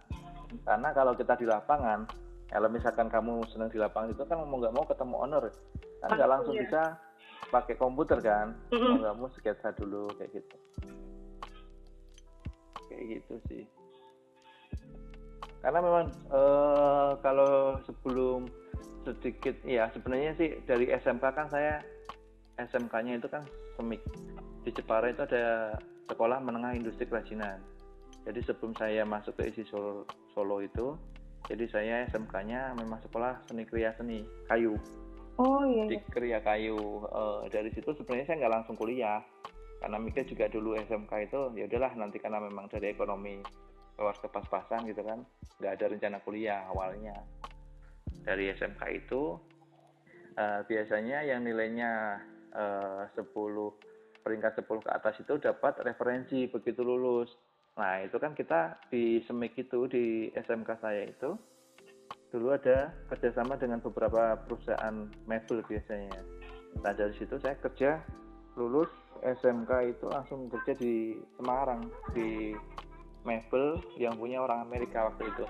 Karena 0.64 0.96
kalau 0.96 1.12
kita 1.12 1.36
di 1.36 1.44
lapangan, 1.44 2.08
kalau 2.48 2.72
misalkan 2.72 3.12
kamu 3.12 3.44
senang 3.52 3.68
di 3.68 3.76
lapangan 3.76 4.16
itu 4.16 4.24
kan 4.24 4.40
mau 4.40 4.56
nggak 4.56 4.72
mau 4.72 4.86
ketemu 4.88 5.16
owner, 5.20 5.44
kan 6.00 6.10
nggak 6.16 6.32
langsung 6.32 6.56
ya. 6.56 6.62
bisa 6.64 6.82
pakai 7.52 7.76
komputer 7.76 8.24
kan, 8.24 8.56
mau 8.72 8.80
Mm-mm. 8.80 8.98
nggak 9.04 9.16
mau 9.20 9.28
sketsa 9.36 9.76
dulu 9.76 10.08
kayak 10.16 10.40
gitu. 10.40 10.56
Kayak 12.88 13.04
gitu 13.20 13.34
sih. 13.52 13.64
Karena 15.60 15.80
memang 15.82 16.06
eh, 16.30 17.12
kalau 17.20 17.82
sebelum 17.84 18.46
sedikit 19.06 19.56
ya 19.62 19.88
sebenarnya 19.94 20.34
sih 20.36 20.50
dari 20.66 20.90
SMK 20.90 21.24
kan 21.30 21.48
saya 21.54 21.80
SMK-nya 22.58 23.22
itu 23.22 23.28
kan 23.30 23.46
semik 23.78 24.02
di 24.66 24.72
Jepara 24.74 25.12
itu 25.12 25.22
ada 25.28 25.76
sekolah 26.10 26.42
menengah 26.42 26.74
industri 26.74 27.06
kerajinan. 27.06 27.62
Jadi 28.26 28.42
sebelum 28.42 28.74
saya 28.74 29.06
masuk 29.06 29.38
ke 29.38 29.54
ISI 29.54 29.70
Solo, 29.70 30.10
Solo 30.34 30.58
itu, 30.58 30.98
jadi 31.46 31.66
saya 31.70 31.96
SMK-nya 32.10 32.74
memang 32.74 32.98
sekolah 33.06 33.38
seni 33.46 33.70
kriya 33.70 33.94
seni 33.94 34.26
kayu 34.50 34.74
Oh 35.36 35.62
iya. 35.68 35.84
di 35.92 36.00
iya. 36.00 36.10
kriya 36.10 36.40
kayu. 36.42 37.04
Eh, 37.06 37.42
dari 37.52 37.70
situ 37.76 37.92
sebenarnya 37.92 38.26
saya 38.32 38.38
nggak 38.42 38.54
langsung 38.56 38.76
kuliah 38.80 39.20
karena 39.84 39.98
mikir 40.00 40.24
juga 40.26 40.48
dulu 40.48 40.80
SMK 40.80 41.12
itu 41.28 41.40
ya 41.60 41.68
udahlah 41.68 41.92
nanti 42.00 42.18
karena 42.18 42.40
memang 42.40 42.72
dari 42.72 42.96
ekonomi 42.96 43.44
keluar 44.00 44.16
ke 44.16 44.28
pas-pasan 44.32 44.88
gitu 44.88 45.04
kan 45.04 45.22
nggak 45.60 45.72
ada 45.78 45.86
rencana 45.92 46.18
kuliah 46.24 46.64
awalnya 46.72 47.16
dari 48.26 48.50
SMK 48.54 48.82
itu 48.94 49.38
eh, 50.36 50.62
biasanya 50.66 51.24
yang 51.26 51.46
nilainya 51.46 52.22
eh, 52.56 53.04
10 53.14 53.32
peringkat 54.26 54.66
10 54.66 54.86
ke 54.86 54.90
atas 54.90 55.16
itu 55.22 55.38
dapat 55.38 55.78
referensi 55.86 56.50
begitu 56.50 56.82
lulus. 56.82 57.30
Nah 57.78 58.02
itu 58.02 58.18
kan 58.18 58.34
kita 58.34 58.82
di 58.90 59.22
semik 59.30 59.54
itu 59.54 59.86
di 59.86 60.34
SMK 60.34 60.70
saya 60.82 61.06
itu 61.06 61.38
dulu 62.34 62.52
ada 62.52 62.92
kerjasama 63.14 63.56
dengan 63.56 63.80
beberapa 63.80 64.36
perusahaan 64.44 65.08
mebel 65.30 65.62
biasanya. 65.70 66.20
Nah 66.82 66.92
dari 66.92 67.14
situ 67.16 67.38
saya 67.40 67.56
kerja 67.62 68.02
lulus 68.58 68.90
SMK 69.24 69.72
itu 69.96 70.06
langsung 70.10 70.50
kerja 70.52 70.74
di 70.76 71.16
Semarang 71.38 71.88
di 72.12 72.52
mebel 73.24 73.82
yang 73.98 74.18
punya 74.18 74.42
orang 74.42 74.66
Amerika 74.66 75.10
waktu 75.10 75.28
itu 75.30 75.46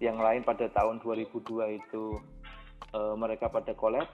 yang 0.00 0.16
lain 0.16 0.40
pada 0.42 0.66
tahun 0.72 1.04
2002 1.04 1.76
itu 1.76 2.04
eh, 2.96 3.14
mereka 3.14 3.52
pada 3.52 3.76
collab. 3.76 4.08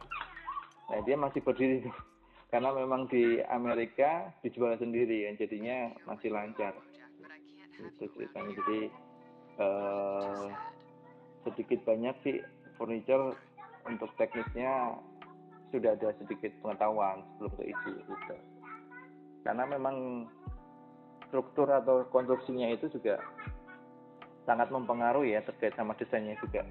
Nah 0.91 1.01
dia 1.07 1.15
masih 1.15 1.41
berdiri 1.41 1.87
karena 2.53 2.75
memang 2.75 3.07
di 3.07 3.39
Amerika 3.47 4.35
dijual 4.43 4.75
sendiri 4.77 5.31
ya 5.31 5.39
jadinya 5.39 5.95
masih 6.05 6.35
lancar. 6.35 6.75
Itu 7.79 8.11
ceritanya. 8.19 8.53
Jadi 8.53 8.81
eh, 9.63 10.47
sedikit 11.47 11.81
banyak 11.87 12.15
sih 12.27 12.37
furniture 12.75 13.39
untuk 13.87 14.11
teknisnya 14.19 14.99
sudah 15.71 15.95
ada 15.95 16.11
sedikit 16.19 16.51
pengetahuan 16.63 17.23
sebelum 17.39 17.53
ke 17.55 17.63
isi 17.71 17.93
gitu. 17.95 18.37
Karena 19.47 19.63
memang 19.71 20.27
struktur 21.31 21.71
atau 21.71 22.07
konstruksinya 22.11 22.71
itu 22.71 22.91
juga 22.91 23.23
sangat 24.47 24.71
mempengaruhi 24.71 25.35
ya 25.35 25.43
terkait 25.43 25.75
sama 25.75 25.93
desainnya 25.99 26.39
juga. 26.39 26.63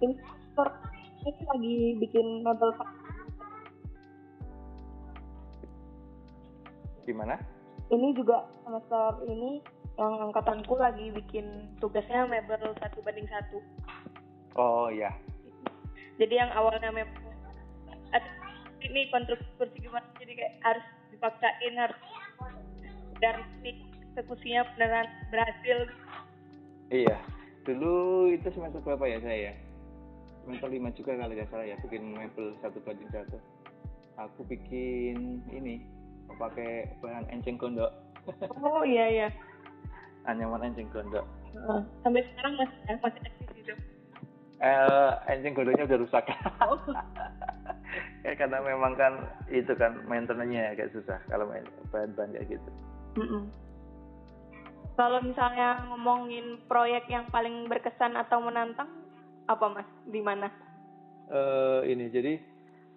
Investor 0.00 0.68
ini 1.20 1.44
lagi 1.44 1.76
bikin 2.00 2.26
pak. 2.42 2.90
gimana? 7.04 7.36
Ini 7.90 8.14
juga 8.14 8.46
semester 8.62 9.18
ini 9.26 9.58
yang 9.98 10.30
angkatanku 10.30 10.78
lagi 10.78 11.10
bikin 11.10 11.74
tugasnya 11.82 12.24
mebel 12.24 12.72
satu 12.78 13.02
banding 13.02 13.26
satu. 13.26 13.58
oh 14.54 14.88
ya 14.88 15.10
Jadi 16.16 16.34
yang 16.38 16.50
awalnya 16.54 16.94
mebel 16.94 17.34
ada 18.14 18.30
ini 18.80 19.10
konstruksi 19.10 19.76
gimana? 19.82 20.06
Jadi 20.22 20.32
kayak 20.38 20.54
harus 20.62 20.86
dipaksain 21.10 21.74
harus 21.76 21.98
dan 23.20 23.36
ini 23.60 23.84
eksekusinya 24.10 24.64
beneran 24.74 25.08
berhasil 25.28 25.78
iya. 26.90 27.16
Dulu 27.64 28.28
itu 28.34 28.46
semester 28.52 28.82
berapa 28.82 29.04
ya 29.06 29.18
saya 29.22 29.54
semester 30.44 30.68
lima 30.72 30.88
juga 30.96 31.14
kali 31.14 31.36
nggak 31.36 31.50
salah 31.52 31.66
ya 31.68 31.76
bikin 31.84 32.16
mebel 32.16 32.56
satu 32.64 32.82
banding 32.82 33.10
satu. 33.14 33.38
Aku 34.18 34.44
bikin 34.48 35.40
ini 35.52 35.84
pakai 36.36 36.90
bahan 37.00 37.28
enceng 37.30 37.56
gondok. 37.60 37.92
Oh 38.60 38.82
iya 38.82 39.06
iya. 39.08 39.28
Anyaman 40.28 40.72
enceng 40.72 40.90
gondok. 40.90 41.24
Heeh. 41.50 41.80
sampai 42.06 42.22
sekarang 42.30 42.54
masih 42.62 42.78
masih 43.02 43.20
eksis 43.26 43.58
itu 43.58 43.74
eh 44.60 45.10
enceng 45.32 45.56
gondoknya 45.56 45.88
udah 45.88 45.98
rusak. 46.04 46.24
Oh. 46.60 46.78
ya 48.24 48.32
karena 48.36 48.60
memang 48.60 48.92
kan 48.94 49.12
itu 49.48 49.72
kan 49.74 50.04
maintenance-nya 50.04 50.76
agak 50.76 50.92
susah 50.92 51.18
kalau 51.32 51.48
main 51.48 51.64
bahan-bahan 51.90 52.36
kayak 52.36 52.58
gitu. 52.58 52.70
Mm-mm. 53.18 53.48
Kalau 55.00 55.24
misalnya 55.24 55.80
ngomongin 55.88 56.60
proyek 56.68 57.08
yang 57.08 57.24
paling 57.32 57.64
berkesan 57.64 58.12
atau 58.14 58.36
menantang, 58.38 58.92
apa 59.48 59.64
mas? 59.72 59.88
Di 60.04 60.20
mana? 60.20 60.52
eh 61.30 61.80
ini 61.86 62.10
jadi 62.10 62.42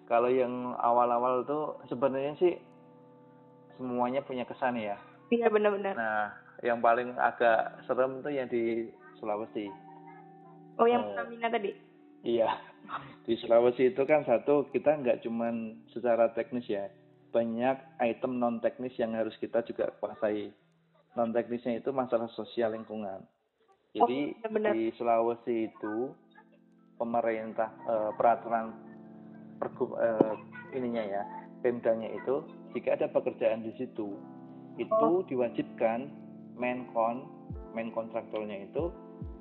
kalau 0.04 0.26
yang 0.26 0.74
awal-awal 0.76 1.46
tuh 1.46 1.78
sebenarnya 1.86 2.34
sih 2.36 2.58
semuanya 3.78 4.26
punya 4.26 4.42
kesan 4.42 4.74
ya 4.74 4.98
Iya 5.30 5.54
benar-benar. 5.54 5.94
nah 5.94 6.34
yang 6.60 6.82
paling 6.82 7.14
agak 7.14 7.78
serem 7.86 8.26
tuh 8.26 8.34
yang 8.34 8.50
di 8.50 8.90
Sulawesi 9.16 9.70
Oh 10.76 10.90
yang 10.90 11.06
Oh. 11.06 11.14
Pertamina 11.14 11.46
tadi? 11.48 11.78
iya 12.26 12.58
di 13.30 13.38
Sulawesi 13.38 13.94
itu 13.94 14.02
kan 14.02 14.26
satu 14.26 14.66
kita 14.74 14.98
nggak 14.98 15.22
cuman 15.22 15.86
secara 15.94 16.34
teknis 16.34 16.66
ya 16.66 16.90
banyak 17.30 17.78
item 18.02 18.42
non 18.42 18.58
teknis 18.58 18.98
yang 18.98 19.14
harus 19.14 19.38
kita 19.38 19.62
juga 19.62 19.94
kuasai 20.02 20.50
non 21.14 21.30
teknisnya 21.30 21.78
itu 21.78 21.90
masalah 21.90 22.30
sosial 22.34 22.74
lingkungan 22.74 23.22
jadi 23.94 24.34
Oh, 24.42 24.50
benar. 24.50 24.74
di 24.74 24.90
Sulawesi 24.94 25.70
itu 25.70 26.10
pemerintah 26.98 27.70
eh, 27.86 28.12
peraturan 28.18 28.74
pergub 29.58 29.94
eh, 29.98 30.34
ininya 30.74 31.04
ya 31.04 31.24
pemdanya 31.62 32.10
itu 32.10 32.42
jika 32.74 32.98
ada 32.98 33.08
pekerjaan 33.08 33.64
di 33.64 33.72
situ 33.78 34.18
itu 34.76 34.90
Oh. 34.90 35.22
diwajibkan 35.30 36.10
menkon 36.58 37.30
main 37.74 37.90
kontraktornya 37.90 38.66
itu 38.66 38.90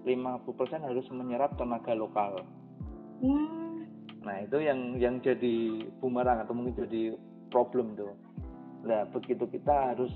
50% 0.04 0.44
harus 0.82 1.06
menyerap 1.08 1.56
tenaga 1.56 1.94
lokal 1.94 2.42
Hmm. 3.22 3.86
Nah 4.26 4.42
itu 4.42 4.58
yang 4.58 4.98
yang 4.98 5.22
jadi 5.22 5.54
bumerang 6.02 6.42
atau 6.42 6.58
mungkin 6.58 6.74
jadi 6.74 7.14
problem 7.54 7.94
tuh. 7.94 8.10
Nah 8.82 9.06
begitu 9.14 9.46
kita 9.46 9.94
harus 9.94 10.10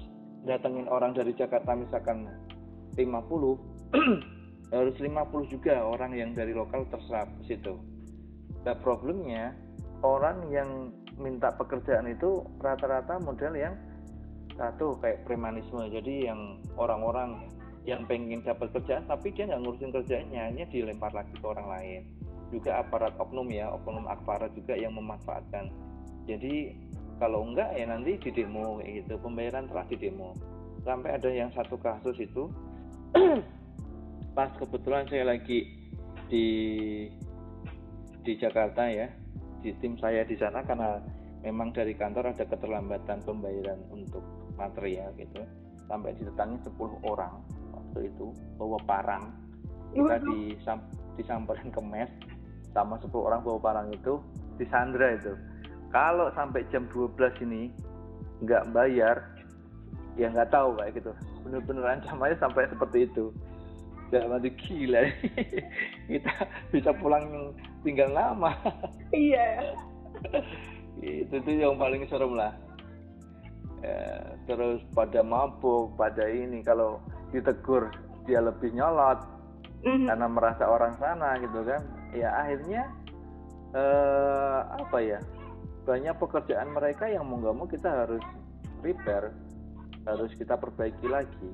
datengin 0.46 0.86
orang 0.86 1.12
dari 1.12 1.34
Jakarta 1.34 1.74
misalkan 1.74 2.30
50, 2.94 3.02
harus 4.74 4.96
50 4.96 5.52
juga 5.52 5.82
orang 5.82 6.14
yang 6.14 6.30
dari 6.32 6.54
lokal 6.54 6.86
terserap 6.88 7.28
ke 7.42 7.54
situ. 7.54 7.74
Nah 8.62 8.74
problemnya 8.78 9.52
orang 10.06 10.46
yang 10.54 10.94
minta 11.18 11.52
pekerjaan 11.54 12.06
itu 12.08 12.46
rata-rata 12.62 13.18
model 13.18 13.52
yang 13.58 13.74
satu 14.56 14.96
kayak 15.02 15.26
premanisme. 15.28 15.84
Jadi 15.90 16.30
yang 16.30 16.62
orang-orang 16.80 17.50
yang 17.86 18.02
pengen 18.08 18.42
dapat 18.42 18.72
kerjaan 18.74 19.06
tapi 19.06 19.30
dia 19.34 19.46
nggak 19.46 19.62
ngurusin 19.62 19.94
kerjanya, 19.94 20.50
hanya 20.50 20.64
dilempar 20.70 21.14
lagi 21.14 21.34
ke 21.36 21.46
orang 21.46 21.68
lain 21.70 22.02
juga 22.50 22.78
aparat 22.82 23.14
oknum 23.18 23.50
ya 23.50 23.70
oknum 23.74 24.06
aparat 24.06 24.54
juga 24.54 24.78
yang 24.78 24.94
memanfaatkan 24.94 25.70
jadi 26.26 26.74
kalau 27.16 27.48
enggak 27.48 27.72
ya 27.72 27.88
nanti 27.88 28.20
di 28.20 28.30
demo 28.32 28.80
kayak 28.80 29.04
gitu. 29.04 29.14
Pembayaran 29.20 29.64
telah 29.68 29.84
di 29.88 29.96
demo. 29.96 30.36
Sampai 30.84 31.16
ada 31.16 31.28
yang 31.32 31.50
satu 31.56 31.80
kasus 31.80 32.16
itu 32.20 32.52
pas 34.36 34.52
kebetulan 34.60 35.08
saya 35.08 35.24
lagi 35.24 35.64
di 36.28 36.46
di 38.20 38.32
Jakarta 38.36 38.84
ya 38.90 39.08
di 39.64 39.72
tim 39.80 39.96
saya 39.96 40.26
di 40.26 40.36
sana 40.36 40.60
karena 40.66 41.00
memang 41.40 41.72
dari 41.72 41.94
kantor 41.96 42.34
ada 42.36 42.44
keterlambatan 42.44 43.24
pembayaran 43.24 43.80
untuk 43.88 44.22
material 44.60 45.10
gitu. 45.16 45.40
Sampai 45.86 46.12
didatangi 46.18 46.58
10 46.66 47.06
orang 47.06 47.40
waktu 47.72 48.12
itu 48.12 48.34
bawa 48.60 48.78
parang. 48.84 49.32
Kita 49.96 50.20
disam, 50.20 50.78
disamperin 51.16 51.72
ke 51.72 51.80
mes 51.80 52.10
sama 52.76 53.00
10 53.00 53.08
orang 53.16 53.40
bawa 53.40 53.58
parang 53.62 53.86
itu 53.88 54.20
disandra 54.60 55.16
itu 55.16 55.32
kalau 55.90 56.30
sampai 56.34 56.66
jam 56.72 56.86
12 56.90 57.16
ini 57.46 57.70
nggak 58.44 58.68
bayar 58.76 59.16
ya 60.16 60.32
nggak 60.32 60.50
tahu 60.50 60.76
kayak 60.80 60.96
gitu. 60.96 61.12
Bener-bener 61.44 61.84
ancamannya 62.00 62.36
sampai 62.40 62.68
seperti 62.72 63.06
itu. 63.06 63.30
Jangan 64.10 64.38
mati 64.38 64.50
gila. 64.54 65.02
Kita 66.10 66.32
bisa 66.70 66.90
pulang 66.96 67.54
tinggal 67.84 68.10
lama. 68.12 68.52
Iya. 69.14 69.76
Itu 70.98 71.38
tuh 71.38 71.54
yang 71.54 71.78
paling 71.78 72.10
serem 72.10 72.34
lah. 72.34 72.50
Ya, 73.78 74.34
terus 74.50 74.82
pada 74.96 75.22
mabuk 75.22 75.94
pada 75.94 76.26
ini 76.26 76.58
kalau 76.66 76.98
ditegur 77.30 77.94
dia 78.26 78.42
lebih 78.42 78.74
nyolot. 78.74 79.36
Mm-hmm. 79.86 80.08
karena 80.10 80.26
merasa 80.26 80.64
orang 80.66 80.98
sana 80.98 81.38
gitu 81.38 81.62
kan. 81.62 81.82
Ya 82.10 82.34
akhirnya 82.34 82.82
eh, 83.76 84.60
apa 84.82 84.98
ya 84.98 85.20
banyak 85.86 86.18
pekerjaan 86.18 86.74
mereka 86.74 87.06
yang 87.06 87.22
mau 87.30 87.38
nggak 87.38 87.54
mau 87.54 87.70
kita 87.70 87.86
harus 88.04 88.24
repair 88.82 89.30
harus 90.06 90.30
kita 90.34 90.58
perbaiki 90.58 91.06
lagi. 91.06 91.50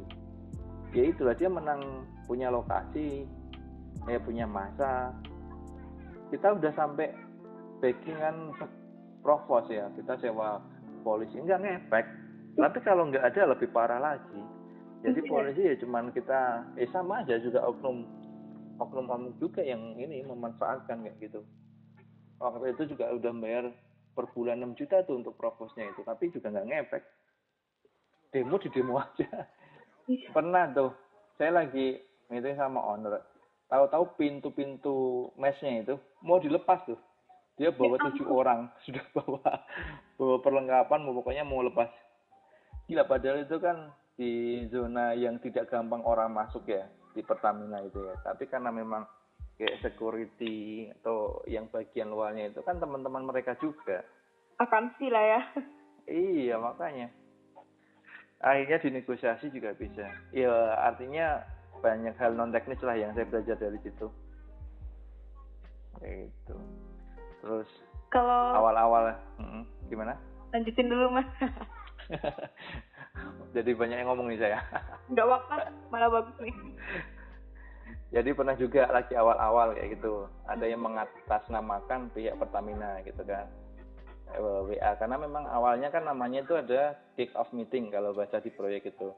Ya 0.93 1.09
itulah 1.09 1.33
dia 1.33 1.49
menang 1.49 2.05
punya 2.28 2.53
lokasi 2.53 3.24
ya 4.09 4.18
punya 4.20 4.45
masa. 4.45 5.12
Kita 6.28 6.57
udah 6.57 6.72
sampai 6.72 7.12
backingan 7.80 8.57
provos 9.24 9.68
ya 9.68 9.89
kita 9.97 10.16
sewa 10.20 10.61
polisi. 11.05 11.41
Enggak 11.41 11.64
ngefek. 11.64 12.07
Tapi 12.57 12.78
kalau 12.85 13.09
nggak 13.09 13.24
ada 13.24 13.57
lebih 13.57 13.72
parah 13.72 14.01
lagi. 14.01 14.41
Jadi 15.03 15.20
iya. 15.24 15.28
polisi 15.33 15.62
ya 15.64 15.74
cuman 15.80 16.12
kita 16.12 16.41
eh 16.76 16.89
sama 16.93 17.24
aja 17.24 17.41
juga 17.41 17.64
oknum 17.64 18.05
oknum 18.78 19.09
kamu 19.09 19.28
juga 19.41 19.64
yang 19.64 19.97
ini 19.97 20.24
memanfaatkan 20.28 21.05
kayak 21.05 21.16
gitu. 21.20 21.41
Waktu 22.37 22.76
itu 22.76 22.93
juga 22.93 23.09
udah 23.16 23.33
bayar 23.41 23.64
per 24.12 24.28
bulan 24.36 24.60
6 24.60 24.78
juta 24.78 25.00
tuh 25.08 25.18
untuk 25.20 25.34
provosnya 25.36 25.88
itu 25.88 26.04
tapi 26.04 26.28
juga 26.28 26.52
nggak 26.52 26.68
ngefek. 26.68 27.04
Demo 28.32 28.56
di 28.56 28.68
demo 28.72 28.96
aja. 29.00 29.28
Iya. 30.02 30.34
pernah 30.34 30.66
tuh 30.74 30.90
saya 31.38 31.62
lagi 31.62 31.94
meeting 32.26 32.58
sama 32.58 32.82
owner. 32.82 33.22
Tahu-tahu 33.70 34.18
pintu-pintu 34.18 35.30
mesnya 35.38 35.84
itu 35.86 35.94
mau 36.20 36.42
dilepas 36.42 36.84
tuh. 36.84 36.98
Dia 37.56 37.70
bawa 37.72 38.00
ya 38.00 38.10
tujuh 38.10 38.26
orang 38.28 38.68
sudah 38.84 39.04
bawa 39.14 39.62
bawa 40.18 40.36
perlengkapan 40.42 41.00
mau 41.04 41.14
pokoknya 41.22 41.44
mau 41.46 41.62
lepas. 41.62 41.88
Gila 42.90 43.06
padahal 43.06 43.46
itu 43.46 43.56
kan 43.62 43.94
di 44.18 44.64
zona 44.68 45.16
yang 45.16 45.40
tidak 45.40 45.72
gampang 45.72 46.04
orang 46.04 46.34
masuk 46.34 46.68
ya 46.68 46.84
di 47.16 47.22
Pertamina 47.24 47.80
itu 47.84 48.02
ya. 48.02 48.16
Tapi 48.26 48.50
karena 48.50 48.68
memang 48.74 49.06
kayak 49.62 49.78
security 49.78 50.90
atau 50.98 51.38
yang 51.46 51.70
bagian 51.70 52.10
luarnya 52.10 52.50
itu 52.50 52.58
kan 52.66 52.82
teman-teman 52.82 53.22
mereka 53.22 53.54
juga. 53.62 54.02
Akan 54.58 54.90
sih 54.98 55.06
lah 55.06 55.22
ya. 55.22 55.40
Iya 56.10 56.58
makanya. 56.58 57.14
Akhirnya 58.42 58.82
dinegosiasi 58.82 59.54
juga 59.54 59.70
bisa. 59.78 60.10
Ya 60.34 60.50
artinya 60.82 61.46
banyak 61.78 62.18
hal 62.18 62.34
non 62.34 62.50
teknis 62.50 62.82
lah 62.82 62.98
yang 62.98 63.14
saya 63.14 63.22
belajar 63.30 63.54
dari 63.54 63.78
situ. 63.86 64.10
Itu 66.02 66.58
terus 67.38 67.70
kalau 68.10 68.58
awal-awal 68.58 69.14
hmm, 69.38 69.62
gimana? 69.86 70.18
Lanjutin 70.50 70.90
dulu 70.90 71.22
mas. 71.22 71.30
Jadi 73.54 73.70
banyak 73.78 74.02
yang 74.02 74.10
ngomong 74.10 74.26
nih 74.34 74.42
saya. 74.42 74.58
Nggak 75.06 75.26
waktu 75.30 75.54
malah 75.94 76.10
bagus 76.10 76.34
nih 76.42 76.50
jadi 78.12 78.36
pernah 78.36 78.52
juga 78.60 78.84
lagi 78.92 79.16
awal-awal 79.16 79.72
kayak 79.72 79.96
gitu. 79.96 80.28
Ada 80.44 80.68
yang 80.68 80.84
mengatasnamakan 80.84 82.12
pihak 82.12 82.36
Pertamina 82.36 83.00
gitu 83.08 83.24
kan. 83.24 83.48
WA 84.36 84.96
karena 84.96 85.16
memang 85.20 85.44
awalnya 85.48 85.92
kan 85.92 86.08
namanya 86.08 86.40
itu 86.40 86.56
ada 86.56 86.96
kick 87.16 87.32
off 87.36 87.52
meeting 87.52 87.88
kalau 87.88 88.12
baca 88.12 88.36
di 88.36 88.52
proyek 88.52 88.92
itu. 88.92 89.12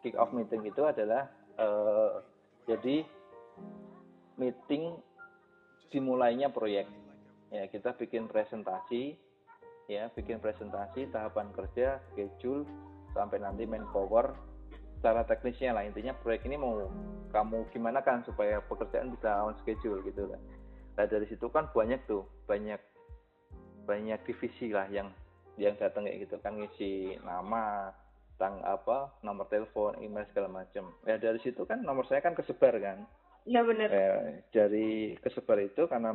Kick 0.00 0.16
off 0.16 0.32
meeting 0.32 0.64
itu 0.64 0.80
adalah 0.80 1.28
uh, 1.60 2.24
jadi 2.64 3.04
meeting 4.40 4.96
dimulainya 5.92 6.48
proyek. 6.48 6.88
Ya 7.52 7.68
kita 7.68 7.96
bikin 7.96 8.28
presentasi 8.28 9.16
ya 9.88 10.12
bikin 10.12 10.36
presentasi 10.36 11.08
tahapan 11.08 11.48
kerja 11.56 11.96
schedule 12.12 12.68
sampai 13.16 13.40
nanti 13.40 13.64
main 13.64 13.88
power 13.88 14.36
secara 14.98 15.22
teknisnya 15.24 15.70
lah. 15.72 15.86
Intinya 15.86 16.12
proyek 16.18 16.44
ini 16.50 16.58
mau 16.58 16.90
kamu 17.30 17.70
gimana 17.70 18.02
kan 18.02 18.26
supaya 18.26 18.58
pekerjaan 18.66 19.14
bisa 19.14 19.46
on 19.46 19.54
schedule 19.62 20.02
gitu 20.02 20.26
kan. 20.26 20.42
Nah 20.98 21.06
dari 21.06 21.30
situ 21.30 21.46
kan 21.54 21.70
banyak 21.70 22.02
tuh 22.10 22.26
banyak 22.50 22.82
banyak 23.86 24.18
divisi 24.26 24.74
lah 24.74 24.90
yang 24.90 25.14
yang 25.54 25.78
datang 25.78 26.04
kayak 26.04 26.26
gitu 26.26 26.36
kan. 26.42 26.58
Ngisi 26.58 27.22
nama 27.22 27.94
tang 28.38 28.62
apa 28.62 29.18
nomor 29.26 29.50
telepon 29.50 29.98
email 29.98 30.22
segala 30.30 30.46
macam 30.62 30.94
ya 31.02 31.18
dari 31.18 31.42
situ 31.42 31.66
kan 31.66 31.82
nomor 31.82 32.06
saya 32.10 32.18
kan 32.18 32.34
kesebar 32.34 32.74
kan. 32.82 33.06
Ya 33.48 33.64
benar 33.64 33.88
eh, 33.88 34.44
dari 34.50 35.16
kesebar 35.22 35.62
itu 35.62 35.86
karena 35.86 36.12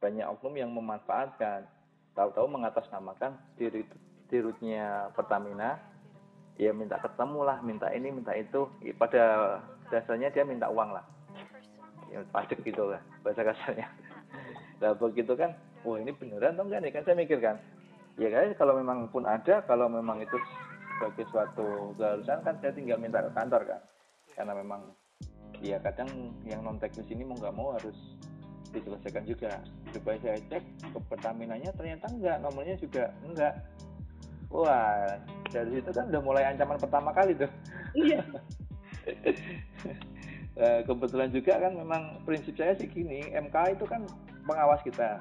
banyak 0.00 0.26
oknum 0.26 0.56
yang 0.56 0.72
memanfaatkan. 0.72 1.68
Tahu-tahu 2.14 2.46
mengatasnamakan 2.46 3.58
diri 3.58 3.82
dirutnya 4.30 5.10
Pertamina 5.18 5.93
ya 6.54 6.70
minta 6.70 6.96
ketemu 7.02 7.40
lah 7.42 7.58
minta 7.62 7.90
ini 7.90 8.14
minta 8.14 8.32
itu. 8.34 8.70
Pada 8.94 9.58
dasarnya 9.90 10.30
dia 10.30 10.46
minta 10.46 10.70
uang 10.70 10.94
lah. 10.94 11.04
Ya 12.10 12.22
pajak 12.30 12.62
gitu 12.62 12.94
lah 12.94 13.02
bahasa 13.26 13.42
kasarnya. 13.42 13.90
Nah 14.78 14.94
begitu 14.94 15.34
kan 15.34 15.54
wah 15.82 15.98
ini 15.98 16.14
beneran 16.14 16.54
atau 16.54 16.64
enggak 16.66 16.80
nih? 16.86 16.92
Kan 16.94 17.02
saya 17.06 17.16
mikir 17.18 17.38
kan. 17.42 17.56
Ya 18.14 18.30
kan 18.30 18.54
kalau 18.54 18.78
memang 18.78 19.10
pun 19.10 19.26
ada 19.26 19.62
kalau 19.66 19.90
memang 19.90 20.22
itu 20.22 20.38
sebagai 20.94 21.26
suatu 21.34 21.90
keharusan 21.98 22.38
kan 22.46 22.54
saya 22.62 22.70
tinggal 22.70 22.98
minta 23.02 23.18
ke 23.18 23.30
kantor 23.34 23.62
kan. 23.66 23.80
Karena 24.38 24.52
memang 24.54 24.80
ya 25.58 25.78
kadang 25.82 26.34
yang 26.46 26.62
non 26.62 26.78
teknis 26.78 27.10
ini 27.10 27.26
mau 27.26 27.34
nggak 27.38 27.54
mau 27.54 27.74
harus 27.74 27.98
diselesaikan 28.70 29.26
juga. 29.26 29.58
Supaya 29.90 30.18
saya 30.22 30.38
cek 30.50 30.62
ke 30.90 30.98
Pertamina-nya 31.10 31.70
ternyata 31.74 32.06
enggak 32.10 32.38
nomornya 32.42 32.78
juga 32.78 33.10
enggak 33.26 33.54
wah 34.54 35.18
dari 35.50 35.82
situ 35.82 35.90
kan 35.90 36.06
udah 36.14 36.22
mulai 36.22 36.46
ancaman 36.46 36.78
pertama 36.78 37.10
kali 37.10 37.34
tuh. 37.34 37.50
Iya. 37.98 38.22
Nah, 40.54 40.78
kebetulan 40.88 41.30
juga 41.34 41.58
kan 41.58 41.72
memang 41.74 42.02
prinsip 42.22 42.54
saya 42.54 42.78
sih 42.78 42.86
gini 42.86 43.34
MK 43.34 43.74
itu 43.74 43.84
kan 43.90 44.06
pengawas 44.46 44.80
kita. 44.86 45.18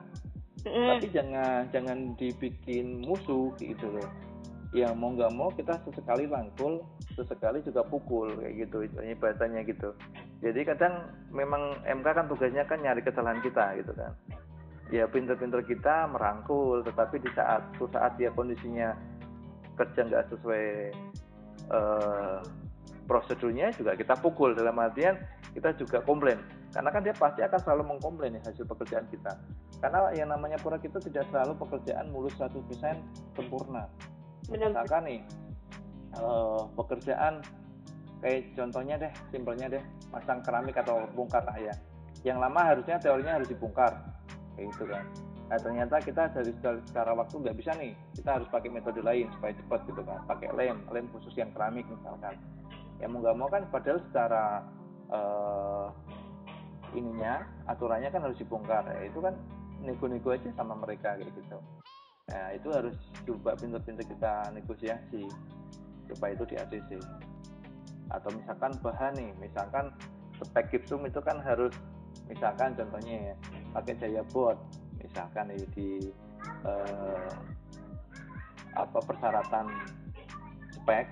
Mm. 0.63 0.95
tapi 0.95 1.11
jangan 1.11 1.67
jangan 1.75 2.15
dibikin 2.15 3.03
musuh 3.03 3.51
gitu 3.59 3.99
loh. 3.99 4.07
Ya 4.71 4.95
mau 4.95 5.11
nggak 5.11 5.35
mau 5.35 5.51
kita 5.51 5.75
sesekali 5.83 6.23
rangkul 6.23 6.81
sesekali 7.19 7.59
juga 7.61 7.83
pukul 7.83 8.31
kayak 8.39 8.67
gitu 8.67 8.87
istilahnya 8.87 9.19
bahasanya 9.19 9.61
gitu. 9.67 9.91
Jadi 10.39 10.63
kadang 10.63 11.11
memang 11.35 11.83
MK 11.83 12.07
kan 12.07 12.25
tugasnya 12.31 12.63
kan 12.63 12.79
nyari 12.79 13.03
kesalahan 13.03 13.43
kita 13.43 13.75
gitu 13.83 13.91
kan. 13.91 14.15
Ya 14.87 15.03
pinter-pinter 15.03 15.61
kita 15.67 16.07
merangkul 16.07 16.79
tetapi 16.87 17.19
di 17.19 17.29
saat 17.35 17.67
saat 17.75 18.15
dia 18.15 18.31
kondisinya 18.31 18.95
kerja 19.73 20.01
nggak 20.05 20.25
sesuai 20.33 20.67
uh, 21.73 22.39
prosedurnya 23.05 23.73
juga 23.75 23.97
kita 23.97 24.15
pukul. 24.19 24.55
Dalam 24.55 24.77
artian 24.79 25.19
kita 25.53 25.75
juga 25.77 26.01
komplain. 26.01 26.39
Karena 26.73 26.89
kan 26.89 27.01
dia 27.05 27.13
pasti 27.13 27.45
akan 27.45 27.59
selalu 27.61 27.83
mengkomplain 27.95 28.41
hasil 28.41 28.65
pekerjaan 28.65 29.05
kita. 29.13 29.37
Karena 29.77 30.09
yang 30.15 30.33
namanya 30.33 30.57
proyek 30.57 30.89
itu 30.89 30.99
tidak 31.11 31.29
selalu 31.29 31.53
pekerjaan 31.59 32.09
mulus 32.09 32.33
100% 32.39 32.57
sempurna. 33.37 33.85
Benar. 34.43 34.75
misalkan 34.75 35.07
nih 35.07 35.21
uh, 36.19 36.67
pekerjaan 36.75 37.39
kayak 38.19 38.51
contohnya 38.59 38.99
deh 38.99 39.11
simpelnya 39.31 39.71
deh 39.71 39.83
masang 40.11 40.43
keramik 40.43 40.75
atau 40.75 41.07
bongkar 41.15 41.47
ya 41.55 41.71
yang 42.27 42.43
lama 42.43 42.59
harusnya 42.59 42.99
teorinya 42.99 43.39
harus 43.39 43.47
dibongkar. 43.47 44.03
Kayak 44.53 44.67
gitu 44.75 44.85
kan 44.91 45.05
nah 45.53 45.61
ternyata 45.61 46.01
kita 46.01 46.33
dari 46.33 46.49
secara 46.57 47.13
waktu 47.13 47.37
nggak 47.37 47.57
bisa 47.61 47.77
nih. 47.77 47.93
Kita 48.17 48.41
harus 48.41 48.49
pakai 48.49 48.73
metode 48.73 49.05
lain 49.05 49.29
supaya 49.37 49.53
cepat 49.53 49.85
gitu 49.85 50.01
kan. 50.01 50.25
Pakai 50.25 50.49
lem 50.49 50.81
lem 50.89 51.05
khusus 51.13 51.29
yang 51.37 51.53
keramik 51.53 51.85
misalkan. 51.85 52.41
Ya 52.97 53.05
mau 53.05 53.21
nggak 53.21 53.37
mau 53.37 53.45
kan 53.53 53.69
padahal 53.69 54.01
secara 54.09 54.65
uh, 55.13 55.93
ininya 56.97 57.45
aturannya 57.69 58.09
kan 58.09 58.25
harus 58.25 58.41
dibongkar. 58.41 58.81
Ya, 58.97 59.05
itu 59.05 59.21
kan 59.21 59.37
nego-nego 59.77 60.33
aja 60.33 60.49
sama 60.57 60.73
mereka 60.73 61.21
kayak 61.21 61.29
gitu. 61.37 61.61
Nah 62.33 62.49
itu 62.57 62.73
harus 62.73 62.97
coba 63.21 63.53
pintar-pintar 63.53 64.09
kita 64.09 64.33
negosiasi 64.57 65.29
supaya 66.09 66.33
itu 66.33 66.49
di 66.49 66.55
ACC 66.57 66.97
atau 68.09 68.29
misalkan 68.33 68.73
bahan 68.81 69.13
nih 69.21 69.31
misalkan 69.37 69.93
spek 70.41 70.73
gipsum 70.73 71.05
itu 71.05 71.21
kan 71.21 71.37
harus 71.45 71.71
misalkan 72.27 72.73
contohnya 72.75 73.31
ya 73.31 73.35
pakai 73.71 73.93
jaya 74.01 74.21
bot 74.33 74.57
misalkan 75.13 75.53
ya 75.53 75.67
di 75.77 76.09
eh, 76.65 77.29
apa 78.73 78.97
persyaratan 79.05 79.69
spek 80.73 81.05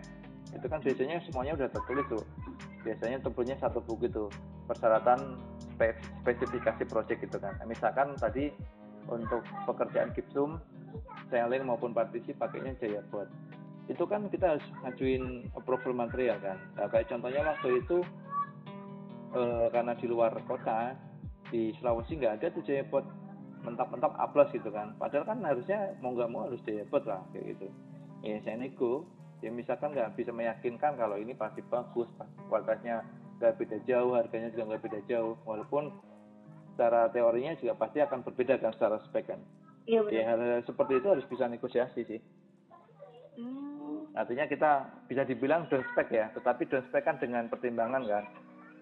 itu 0.58 0.66
kan 0.66 0.82
biasanya 0.82 1.22
semuanya 1.30 1.54
udah 1.62 1.70
tertulis 1.70 2.06
tuh. 2.10 2.26
Biasanya 2.82 3.22
tebelnya 3.22 3.56
satu 3.62 3.78
buku 3.86 4.10
itu 4.10 4.26
persyaratan 4.66 5.38
spesifikasi 6.26 6.82
project 6.90 7.30
gitu 7.30 7.38
kan. 7.38 7.54
Misalkan 7.70 8.18
tadi 8.18 8.50
untuk 9.06 9.46
pekerjaan 9.70 10.10
gipsum 10.18 10.58
selling 11.30 11.70
maupun 11.70 11.94
partisi 11.94 12.34
pakainya 12.34 12.74
Jaya 12.82 13.06
buat. 13.14 13.30
Itu 13.86 14.10
kan 14.10 14.28
kita 14.34 14.58
harus 14.58 14.66
ngajuin 14.82 15.54
approval 15.54 15.94
material 15.94 16.42
kan. 16.42 16.58
Nah, 16.74 16.90
kayak 16.90 17.06
contohnya 17.06 17.46
waktu 17.46 17.86
itu 17.86 18.02
eh, 19.38 19.66
karena 19.70 19.94
di 19.94 20.06
luar 20.10 20.34
kota 20.50 20.98
di 21.54 21.70
Sulawesi 21.78 22.18
nggak 22.18 22.42
ada 22.42 22.48
tuh 22.50 22.66
buat 22.90 23.06
mentok-mentok 23.62 24.14
A 24.18 24.26
plus 24.30 24.50
gitu 24.54 24.70
kan. 24.74 24.94
Padahal 24.98 25.26
kan 25.26 25.40
harusnya 25.46 25.94
mau 26.02 26.14
nggak 26.14 26.30
mau 26.30 26.50
harus 26.50 26.62
buat 26.90 27.06
lah 27.06 27.22
kayak 27.34 27.58
gitu. 27.58 27.68
Ya 28.22 28.38
saya 28.46 28.58
nego 28.58 29.06
ya 29.42 29.50
misalkan 29.50 29.94
nggak 29.98 30.14
bisa 30.14 30.30
meyakinkan 30.30 30.94
kalau 30.98 31.18
ini 31.18 31.34
pasti 31.34 31.66
bagus 31.66 32.06
kualitasnya 32.46 33.02
nggak 33.42 33.58
beda 33.58 33.78
jauh 33.90 34.14
harganya 34.14 34.54
juga 34.54 34.64
nggak 34.74 34.84
beda 34.86 35.00
jauh. 35.10 35.36
Walaupun 35.46 35.94
secara 36.74 37.10
teorinya 37.14 37.58
juga 37.58 37.74
pasti 37.78 38.02
akan 38.02 38.20
berbeda 38.26 38.62
kan 38.62 38.74
secara 38.74 38.98
spek 39.10 39.30
kan. 39.30 39.42
Iya 39.90 40.06
benar 40.06 40.14
ya 40.14 40.24
hal, 40.30 40.40
hal 40.40 40.62
seperti 40.66 40.94
itu 41.02 41.08
harus 41.10 41.26
bisa 41.26 41.46
negosiasi 41.50 42.02
sih. 42.06 42.22
Hmm, 43.32 44.12
artinya 44.14 44.46
kita 44.46 44.72
bisa 45.10 45.26
dibilang 45.26 45.66
down 45.72 45.82
spec 45.94 46.14
ya 46.14 46.30
tetapi 46.38 46.70
down 46.70 46.86
spec 46.90 47.06
kan 47.06 47.18
dengan 47.18 47.50
pertimbangan 47.50 48.06
kan. 48.06 48.26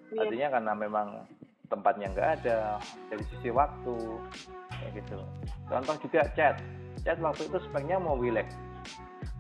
Iya. 0.10 0.26
artinya 0.26 0.48
karena 0.58 0.74
memang 0.74 1.08
tempatnya 1.70 2.08
nggak 2.12 2.30
ada 2.42 2.82
dari 3.14 3.24
sisi 3.30 3.54
waktu 3.54 3.96
kayak 4.82 4.94
gitu. 5.04 5.20
Contoh 5.68 5.96
juga 6.04 6.22
chat. 6.34 6.56
Chat 7.04 7.18
waktu 7.20 7.48
itu 7.48 7.58
speknya 7.70 8.00
mau 8.00 8.20
wilek 8.20 8.48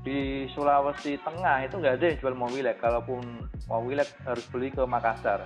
di 0.03 0.47
Sulawesi 0.55 1.19
Tengah 1.19 1.67
itu 1.67 1.75
nggak 1.75 1.99
ada 1.99 2.05
yang 2.07 2.17
jual 2.23 2.35
mau 2.35 2.49
wilek 2.51 2.79
kalaupun 2.79 3.21
mau 3.67 3.83
wilek 3.83 4.07
harus 4.23 4.45
beli 4.47 4.71
ke 4.71 4.83
Makassar. 4.83 5.43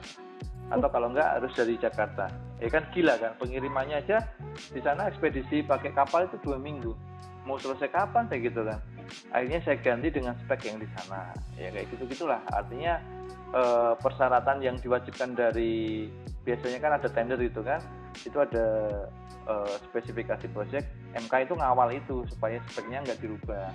Atau 0.70 0.90
kalau 0.90 1.12
nggak 1.12 1.42
harus 1.42 1.52
dari 1.58 1.76
Jakarta. 1.78 2.30
Ya 2.62 2.70
kan 2.70 2.86
gila 2.94 3.18
kan 3.20 3.34
pengirimannya 3.42 4.00
aja 4.00 4.24
di 4.72 4.80
sana 4.80 5.10
ekspedisi 5.10 5.66
pakai 5.66 5.92
kapal 5.92 6.30
itu 6.30 6.38
dua 6.46 6.58
minggu. 6.62 6.94
Mau 7.44 7.60
selesai 7.60 7.92
kapan 7.92 8.30
kayak 8.30 8.54
gitu 8.54 8.62
kan? 8.64 8.80
Akhirnya 9.36 9.60
saya 9.68 9.78
ganti 9.84 10.08
dengan 10.14 10.38
spek 10.46 10.70
yang 10.70 10.80
di 10.80 10.88
sana. 10.96 11.34
Ya 11.60 11.74
kayak 11.74 11.92
gitu 11.92 12.04
gitulah 12.08 12.40
artinya 12.54 13.02
eh, 13.52 13.94
persyaratan 14.00 14.64
yang 14.64 14.80
diwajibkan 14.80 15.36
dari 15.36 16.08
biasanya 16.48 16.80
kan 16.80 16.92
ada 17.02 17.10
tender 17.12 17.40
itu 17.42 17.60
kan 17.60 17.84
itu 18.22 18.38
ada 18.38 18.68
eh, 19.50 19.76
spesifikasi 19.90 20.46
project. 20.54 20.88
MK 21.18 21.34
itu 21.50 21.54
ngawal 21.58 21.90
itu 21.94 22.26
supaya 22.30 22.62
speknya 22.70 23.02
nggak 23.04 23.20
dirubah. 23.22 23.70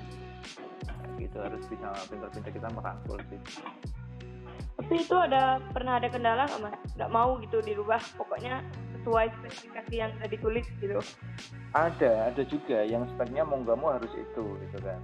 Gitu 1.18 1.36
harus 1.38 1.62
bisa 1.66 1.88
pintar-pintar 2.06 2.50
kita 2.54 2.68
merangkul 2.70 3.18
sih. 3.26 3.40
Tapi 4.78 4.94
itu 5.02 5.16
ada 5.18 5.58
pernah 5.74 5.98
ada 5.98 6.06
kendala 6.06 6.46
nggak 6.46 6.62
mas? 6.62 6.78
Nggak 6.94 7.10
mau 7.10 7.30
gitu 7.42 7.58
dirubah 7.60 7.98
pokoknya 8.14 8.62
sesuai 8.98 9.26
spesifikasi 9.42 9.94
yang 9.94 10.10
udah 10.22 10.30
ditulis 10.30 10.66
gitu. 10.78 11.02
Ada 11.74 12.32
ada 12.32 12.42
juga 12.46 12.86
yang 12.86 13.04
speknya 13.14 13.42
mau 13.42 13.58
nggak 13.60 13.78
mau 13.78 13.98
harus 13.98 14.10
itu 14.14 14.44
gitu 14.62 14.78
kan. 14.80 15.00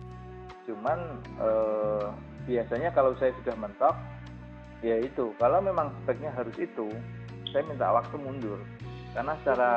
Cuman 0.70 0.99
eh, 1.43 2.07
biasanya 2.47 2.95
kalau 2.95 3.18
saya 3.18 3.35
sudah 3.43 3.59
mentok 3.59 3.99
ya 4.87 5.03
itu. 5.03 5.35
Kalau 5.43 5.59
memang 5.59 5.91
speknya 6.07 6.30
harus 6.30 6.55
itu 6.57 6.87
saya 7.55 7.62
minta 7.70 7.87
waktu 7.91 8.18
mundur 8.18 8.59
karena 9.15 9.33
secara 9.41 9.73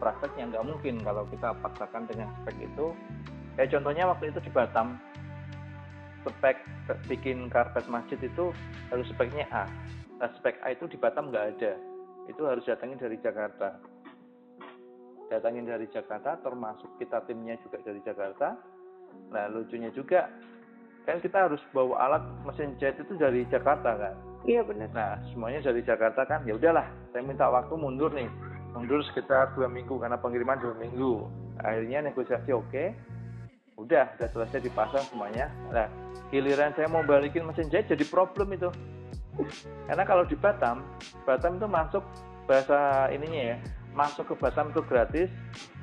prakteknya 0.00 0.50
nggak 0.50 0.66
mungkin 0.66 0.94
kalau 1.04 1.22
kita 1.28 1.54
paksakan 1.62 2.08
dengan 2.10 2.32
spek 2.42 2.56
itu. 2.58 2.96
Kayak 3.54 3.78
contohnya 3.78 4.04
waktu 4.08 4.24
itu 4.32 4.40
di 4.40 4.50
Batam 4.50 4.96
spek 6.24 6.58
bikin 7.06 7.52
karpet 7.52 7.84
masjid 7.86 8.16
itu 8.18 8.50
harus 8.88 9.06
speknya 9.12 9.44
A. 9.52 9.68
Nah, 10.18 10.32
spek 10.40 10.56
A 10.64 10.72
itu 10.72 10.88
di 10.88 10.96
Batam 10.96 11.28
nggak 11.28 11.46
ada. 11.56 11.72
Itu 12.26 12.48
harus 12.48 12.64
datangin 12.64 12.96
dari 12.96 13.20
Jakarta. 13.20 13.76
Datangin 15.28 15.68
dari 15.68 15.86
Jakarta 15.92 16.40
termasuk 16.40 16.88
kita 16.96 17.22
timnya 17.28 17.60
juga 17.60 17.78
dari 17.84 18.00
Jakarta. 18.00 18.56
Nah 19.28 19.44
lucunya 19.52 19.92
juga 19.92 20.32
kan 21.04 21.18
kita 21.18 21.50
harus 21.50 21.60
bawa 21.74 21.98
alat 22.08 22.24
mesin 22.46 22.78
jahit 22.78 22.94
itu 23.02 23.18
dari 23.18 23.42
Jakarta 23.50 23.90
kan 23.98 24.16
iya 24.46 24.60
benar. 24.62 24.90
Nah 24.92 25.12
semuanya 25.30 25.62
dari 25.62 25.82
Jakarta 25.82 26.26
kan 26.26 26.42
ya 26.46 26.56
udahlah 26.56 26.86
saya 27.10 27.22
minta 27.22 27.46
waktu 27.48 27.74
mundur 27.76 28.10
nih. 28.14 28.28
Mundur 28.72 29.04
sekitar 29.04 29.52
dua 29.52 29.68
minggu 29.68 30.00
karena 30.00 30.16
pengiriman 30.16 30.58
dua 30.58 30.74
minggu. 30.78 31.28
Akhirnya 31.60 32.08
negosiasi 32.08 32.50
oke. 32.50 32.84
Udah 33.76 34.16
udah 34.16 34.28
selesai 34.32 34.64
dipasang 34.64 35.04
semuanya. 35.12 35.50
Nah 35.70 35.86
giliran 36.32 36.72
saya 36.74 36.88
mau 36.88 37.04
balikin 37.04 37.44
mesin 37.44 37.68
jahit 37.68 37.90
jadi 37.90 38.04
problem 38.08 38.54
itu. 38.56 38.68
Karena 39.88 40.04
kalau 40.04 40.24
di 40.28 40.36
Batam 40.36 40.84
Batam 41.24 41.56
itu 41.56 41.68
masuk 41.68 42.04
bahasa 42.44 43.08
ininya 43.08 43.54
ya 43.54 43.56
masuk 43.92 44.32
ke 44.32 44.34
Batam 44.40 44.72
itu 44.72 44.80
gratis 44.84 45.28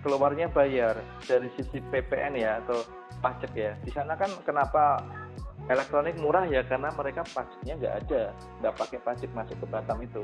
keluarnya 0.02 0.50
bayar. 0.50 0.98
Dari 1.26 1.50
sisi 1.58 1.78
PPN 1.94 2.38
ya 2.38 2.62
atau 2.66 2.82
pajak 3.22 3.52
ya. 3.54 3.72
Di 3.86 3.92
sana 3.94 4.18
kan 4.18 4.30
kenapa 4.44 5.02
elektronik 5.70 6.18
murah 6.18 6.50
ya 6.50 6.66
karena 6.66 6.90
mereka 6.98 7.22
pajaknya 7.30 7.74
nggak 7.78 7.96
ada 8.06 8.24
nggak 8.60 8.74
pakai 8.76 9.00
pajak 9.06 9.30
masuk 9.38 9.58
ke 9.62 9.66
Batam 9.70 9.98
itu. 10.02 10.24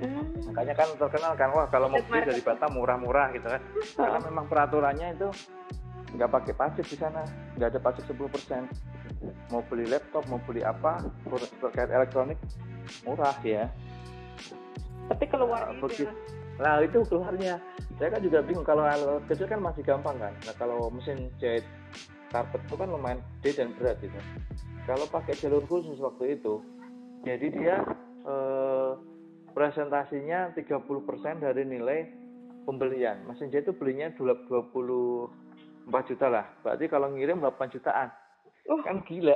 Hmm. 0.00 0.24
makanya 0.48 0.72
kan 0.80 0.88
terkenal 0.96 1.36
kan 1.36 1.52
wah 1.52 1.68
kalau 1.68 1.92
mau 1.92 2.00
beli 2.00 2.24
dari 2.24 2.40
Batam 2.40 2.72
murah-murah 2.72 3.34
gitu 3.36 3.46
kan. 3.50 3.60
Karena 3.98 4.18
memang 4.22 4.46
peraturannya 4.48 5.12
itu 5.12 5.28
nggak 6.16 6.30
pakai 6.30 6.54
pajak 6.56 6.86
di 6.86 6.96
sana 6.98 7.22
nggak 7.54 7.68
ada 7.76 7.80
pajak 7.82 8.02
10% 8.10 8.66
mau 9.54 9.62
beli 9.62 9.86
laptop 9.86 10.26
mau 10.26 10.42
beli 10.42 10.64
apa 10.64 11.04
terkait 11.60 11.90
elektronik 11.90 12.38
murah 13.04 13.36
ya. 13.44 13.68
Tapi 15.10 15.24
keluar 15.26 15.74
Nah, 15.74 15.88
gitu 15.90 16.06
nah 16.60 16.76
itu 16.84 16.98
keluarnya. 17.08 17.56
Saya 17.96 18.16
kan 18.16 18.20
juga 18.20 18.38
bingung 18.44 18.64
kalau 18.64 18.84
alat 18.84 19.24
kecil 19.28 19.48
kan 19.48 19.60
masih 19.60 19.84
gampang 19.84 20.16
kan. 20.16 20.32
Nah 20.44 20.54
kalau 20.56 20.88
mesin 20.88 21.28
jahit 21.36 21.64
karpet 22.30 22.62
itu 22.64 22.74
kan 22.78 22.88
lumayan 22.88 23.20
gede 23.42 23.62
dan 23.62 23.74
berat 23.74 23.98
gitu. 24.00 24.16
Kalau 24.86 25.06
pakai 25.10 25.34
jalur 25.38 25.62
khusus 25.66 25.98
waktu 26.00 26.40
itu 26.40 26.62
jadi 27.26 27.46
dia 27.52 27.76
eh, 28.24 28.92
presentasinya 29.52 30.56
30% 30.56 31.44
dari 31.44 31.62
nilai 31.68 32.08
pembelian. 32.64 33.26
Mesin 33.28 33.52
jahit 33.52 33.68
itu 33.68 33.74
belinya 33.76 34.08
24 34.16 35.28
juta 36.08 36.26
lah. 36.30 36.46
Berarti 36.64 36.84
kalau 36.88 37.12
ngirim 37.12 37.42
8 37.44 37.74
jutaan. 37.74 38.08
Oh. 38.70 38.78
kan 38.86 39.02
gila. 39.02 39.34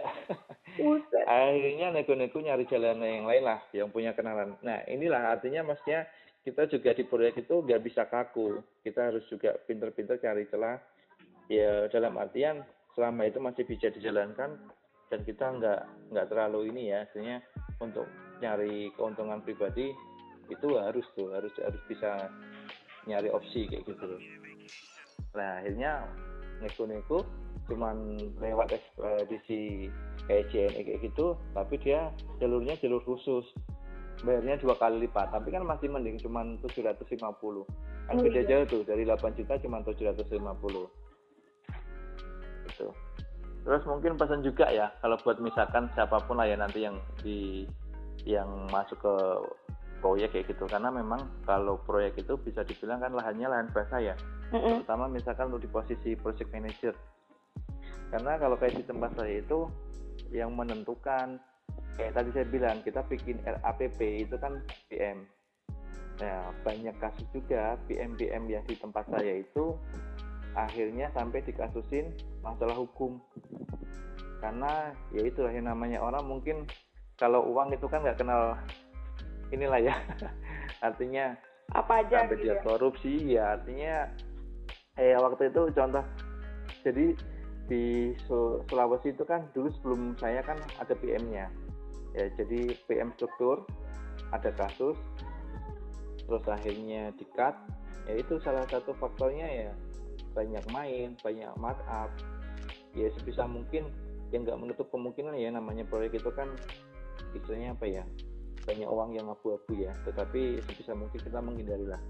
Akhirnya 1.26 1.90
nego-nego 1.90 2.38
nyari 2.38 2.70
jalan 2.70 3.02
yang 3.02 3.26
lain 3.26 3.42
lah 3.42 3.58
yang 3.74 3.90
punya 3.90 4.14
kenalan. 4.14 4.54
Nah 4.62 4.86
inilah 4.86 5.34
artinya 5.34 5.66
maksudnya 5.66 6.06
kita 6.46 6.70
juga 6.70 6.94
di 6.94 7.02
proyek 7.02 7.42
itu 7.42 7.54
nggak 7.58 7.82
bisa 7.82 8.06
kaku. 8.06 8.62
Kita 8.86 9.10
harus 9.10 9.26
juga 9.26 9.58
pinter-pinter 9.66 10.22
cari 10.22 10.46
celah. 10.46 10.78
Ya 11.50 11.90
dalam 11.90 12.14
artian 12.14 12.62
selama 12.94 13.26
itu 13.26 13.38
masih 13.42 13.66
bisa 13.66 13.90
dijalankan 13.90 14.56
dan 15.12 15.20
kita 15.26 15.46
nggak 15.60 15.80
nggak 16.14 16.26
terlalu 16.30 16.70
ini 16.72 16.90
ya 16.94 17.04
artinya 17.06 17.38
untuk 17.82 18.06
nyari 18.40 18.90
keuntungan 18.96 19.42
pribadi 19.44 19.92
itu 20.50 20.68
harus 20.76 21.06
tuh 21.14 21.30
harus 21.34 21.52
harus 21.60 21.82
bisa 21.86 22.30
nyari 23.04 23.28
opsi 23.30 23.68
kayak 23.68 23.84
gitu. 23.84 24.18
Nah 25.36 25.60
akhirnya 25.60 26.08
nego-nego 26.62 27.26
cuman 27.64 27.96
lewat 28.40 28.76
ekspedisi 28.76 29.88
kayak 30.28 30.48
JNE 30.52 30.80
kayak 30.84 31.00
gitu 31.04 31.36
tapi 31.52 31.80
dia 31.80 32.12
jalurnya 32.40 32.78
jalur 32.80 33.02
khusus. 33.04 33.44
Bayarnya 34.24 34.56
dua 34.62 34.78
kali 34.78 35.04
lipat 35.04 35.34
tapi 35.34 35.52
kan 35.52 35.66
masih 35.66 35.90
mending 35.90 36.16
cuman 36.22 36.56
750 36.62 37.18
kan 38.04 38.20
Oh, 38.20 38.22
beda 38.22 38.40
iya. 38.44 38.48
jauh 38.48 38.64
tuh 38.68 38.82
dari 38.84 39.08
8 39.08 39.32
juta 39.36 39.56
cuman 39.64 39.80
750 39.84 41.03
gitu. 42.74 42.90
Terus 43.64 43.82
mungkin 43.88 44.20
pesan 44.20 44.44
juga 44.44 44.68
ya 44.68 44.92
kalau 45.00 45.16
buat 45.22 45.40
misalkan 45.40 45.88
siapa 45.96 46.20
pun 46.28 46.36
lah 46.36 46.50
ya 46.50 46.58
nanti 46.58 46.84
yang 46.84 47.00
di 47.22 47.64
yang 48.28 48.68
masuk 48.68 49.00
ke 49.00 49.14
proyek 50.04 50.36
kayak 50.36 50.52
gitu. 50.52 50.68
Karena 50.68 50.92
memang 50.92 51.24
kalau 51.48 51.80
proyek 51.80 52.20
itu 52.20 52.36
bisa 52.36 52.60
dibilang 52.66 53.00
kan 53.00 53.14
lahannya 53.14 53.48
lahan 53.48 53.68
basah 53.72 54.02
ya. 54.02 54.14
Terutama 54.52 55.08
misalkan 55.08 55.48
lu 55.48 55.56
di 55.56 55.70
posisi 55.70 56.12
project 56.12 56.52
manager. 56.52 56.92
Karena 58.12 58.36
kalau 58.36 58.60
kayak 58.60 58.76
di 58.78 58.84
tempat 58.84 59.16
saya 59.16 59.40
itu 59.40 59.66
yang 60.30 60.52
menentukan 60.52 61.40
kayak 61.94 62.12
tadi 62.14 62.30
saya 62.34 62.46
bilang 62.50 62.76
kita 62.82 63.00
bikin 63.06 63.38
RAPP 63.42 64.26
itu 64.26 64.36
kan 64.38 64.58
PM 64.90 65.26
nah 66.22 66.54
banyak 66.62 66.94
kasus 67.02 67.26
juga 67.34 67.74
PM 67.90 68.14
PM 68.14 68.46
yang 68.46 68.62
di 68.70 68.78
tempat 68.78 69.02
saya 69.10 69.42
itu 69.42 69.74
akhirnya 70.54 71.10
sampai 71.14 71.42
dikasusin 71.42 72.14
masalah 72.42 72.78
hukum. 72.78 73.18
Karena 74.38 74.94
ya 75.10 75.22
itulah 75.26 75.50
yang 75.50 75.70
namanya 75.70 76.00
orang 76.02 76.24
mungkin 76.26 76.66
kalau 77.18 77.46
uang 77.50 77.74
itu 77.74 77.86
kan 77.86 78.02
nggak 78.02 78.18
kenal 78.22 78.58
inilah 79.50 79.80
ya. 79.82 79.94
Artinya 80.86 81.34
apa 81.72 82.04
aja 82.04 82.28
sampai 82.28 82.36
gitu 82.36 82.44
dia 82.44 82.52
ya? 82.52 82.60
korupsi 82.60 83.12
ya 83.32 83.44
artinya 83.56 83.94
eh 85.00 85.16
waktu 85.16 85.48
itu 85.48 85.62
contoh 85.72 86.04
jadi 86.84 87.16
di 87.64 88.12
Sulawesi 88.28 89.16
itu 89.16 89.24
kan 89.24 89.48
dulu 89.56 89.72
sebelum 89.80 90.00
saya 90.20 90.44
kan 90.44 90.60
ada 90.76 90.92
PM-nya 90.92 91.48
ya 92.12 92.26
jadi 92.36 92.76
PM 92.84 93.16
struktur 93.16 93.64
ada 94.36 94.52
kasus 94.52 95.00
terus 96.28 96.44
akhirnya 96.44 97.08
dikat 97.16 97.56
ya 98.04 98.20
itu 98.20 98.36
salah 98.44 98.68
satu 98.68 98.92
faktornya 99.00 99.48
ya 99.48 99.72
banyak 100.34 100.64
main 100.74 101.14
banyak 101.22 101.50
markup. 101.56 102.10
Ya 102.94 103.08
sebisa 103.14 103.46
mungkin 103.46 103.90
yang 104.34 104.42
nggak 104.42 104.58
menutup 104.58 104.90
kemungkinan 104.90 105.38
ya 105.38 105.54
namanya 105.54 105.86
proyek 105.86 106.18
itu 106.18 106.30
kan 106.34 106.50
istilahnya 107.34 107.74
apa 107.78 107.86
ya 107.86 108.04
banyak 108.66 108.88
uang 108.88 109.10
yang 109.14 109.26
abu-abu 109.30 109.72
ya. 109.78 109.94
Tetapi 110.04 110.60
sebisa 110.66 110.92
mungkin 110.92 111.18
kita 111.22 111.38
menghindari 111.38 111.86
lah. 111.86 112.02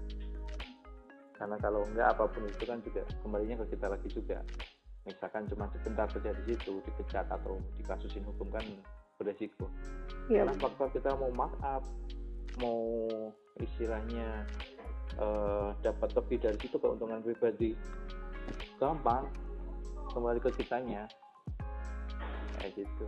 Karena 1.35 1.59
kalau 1.59 1.83
enggak 1.85 2.15
apa 2.15 2.25
pun 2.31 2.47
itu 2.47 2.63
kan 2.63 2.79
juga 2.81 3.03
kembalinya 3.21 3.61
ke 3.63 3.77
kita 3.77 3.87
lagi 3.91 4.09
juga. 4.09 4.39
Misalkan 5.05 5.45
cuma 5.45 5.69
sebentar 5.69 6.09
kerja 6.09 6.33
di 6.41 6.43
situ 6.55 6.81
dipecat 6.81 7.29
atau 7.29 7.61
dikasusin 7.77 8.25
hukum 8.25 8.49
kan 8.49 8.65
beresiko. 9.21 9.69
Ya. 10.27 10.41
karena 10.41 10.57
faktor 10.57 10.89
kita 10.89 11.13
mau 11.13 11.29
markup 11.29 11.85
mau 12.57 13.05
istilahnya 13.61 14.47
uh, 15.19 15.71
dapat 15.81 16.09
lebih 16.15 16.37
dari 16.43 16.57
situ 16.59 16.75
keuntungan 16.79 17.21
pribadi. 17.23 17.75
Gampang 18.77 19.27
kembali 20.11 20.39
ke 20.43 20.51
kitanya. 20.59 21.07
Kayak 22.59 22.83
gitu. 22.83 23.05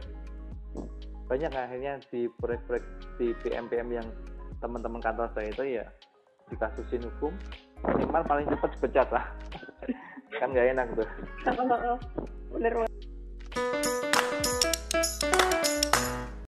Banyak 1.28 1.52
akhirnya 1.52 2.00
di 2.08 2.32
proyek-proyek 2.40 2.86
di 3.20 3.36
PM-PM 3.44 3.90
yang 3.92 4.08
teman-teman 4.64 5.04
kantor 5.04 5.30
saya 5.36 5.54
itu 5.54 5.64
ya 5.78 5.86
dikasusin 6.48 7.04
hukum 7.04 7.36
minimal 7.84 8.24
paling 8.26 8.48
cepat 8.50 8.70
dipecat 8.80 9.08
lah. 9.12 9.26
Kan 10.40 10.56
nggak 10.56 10.74
enak 10.74 10.88
tuh. 10.96 11.10
Bener 12.56 12.87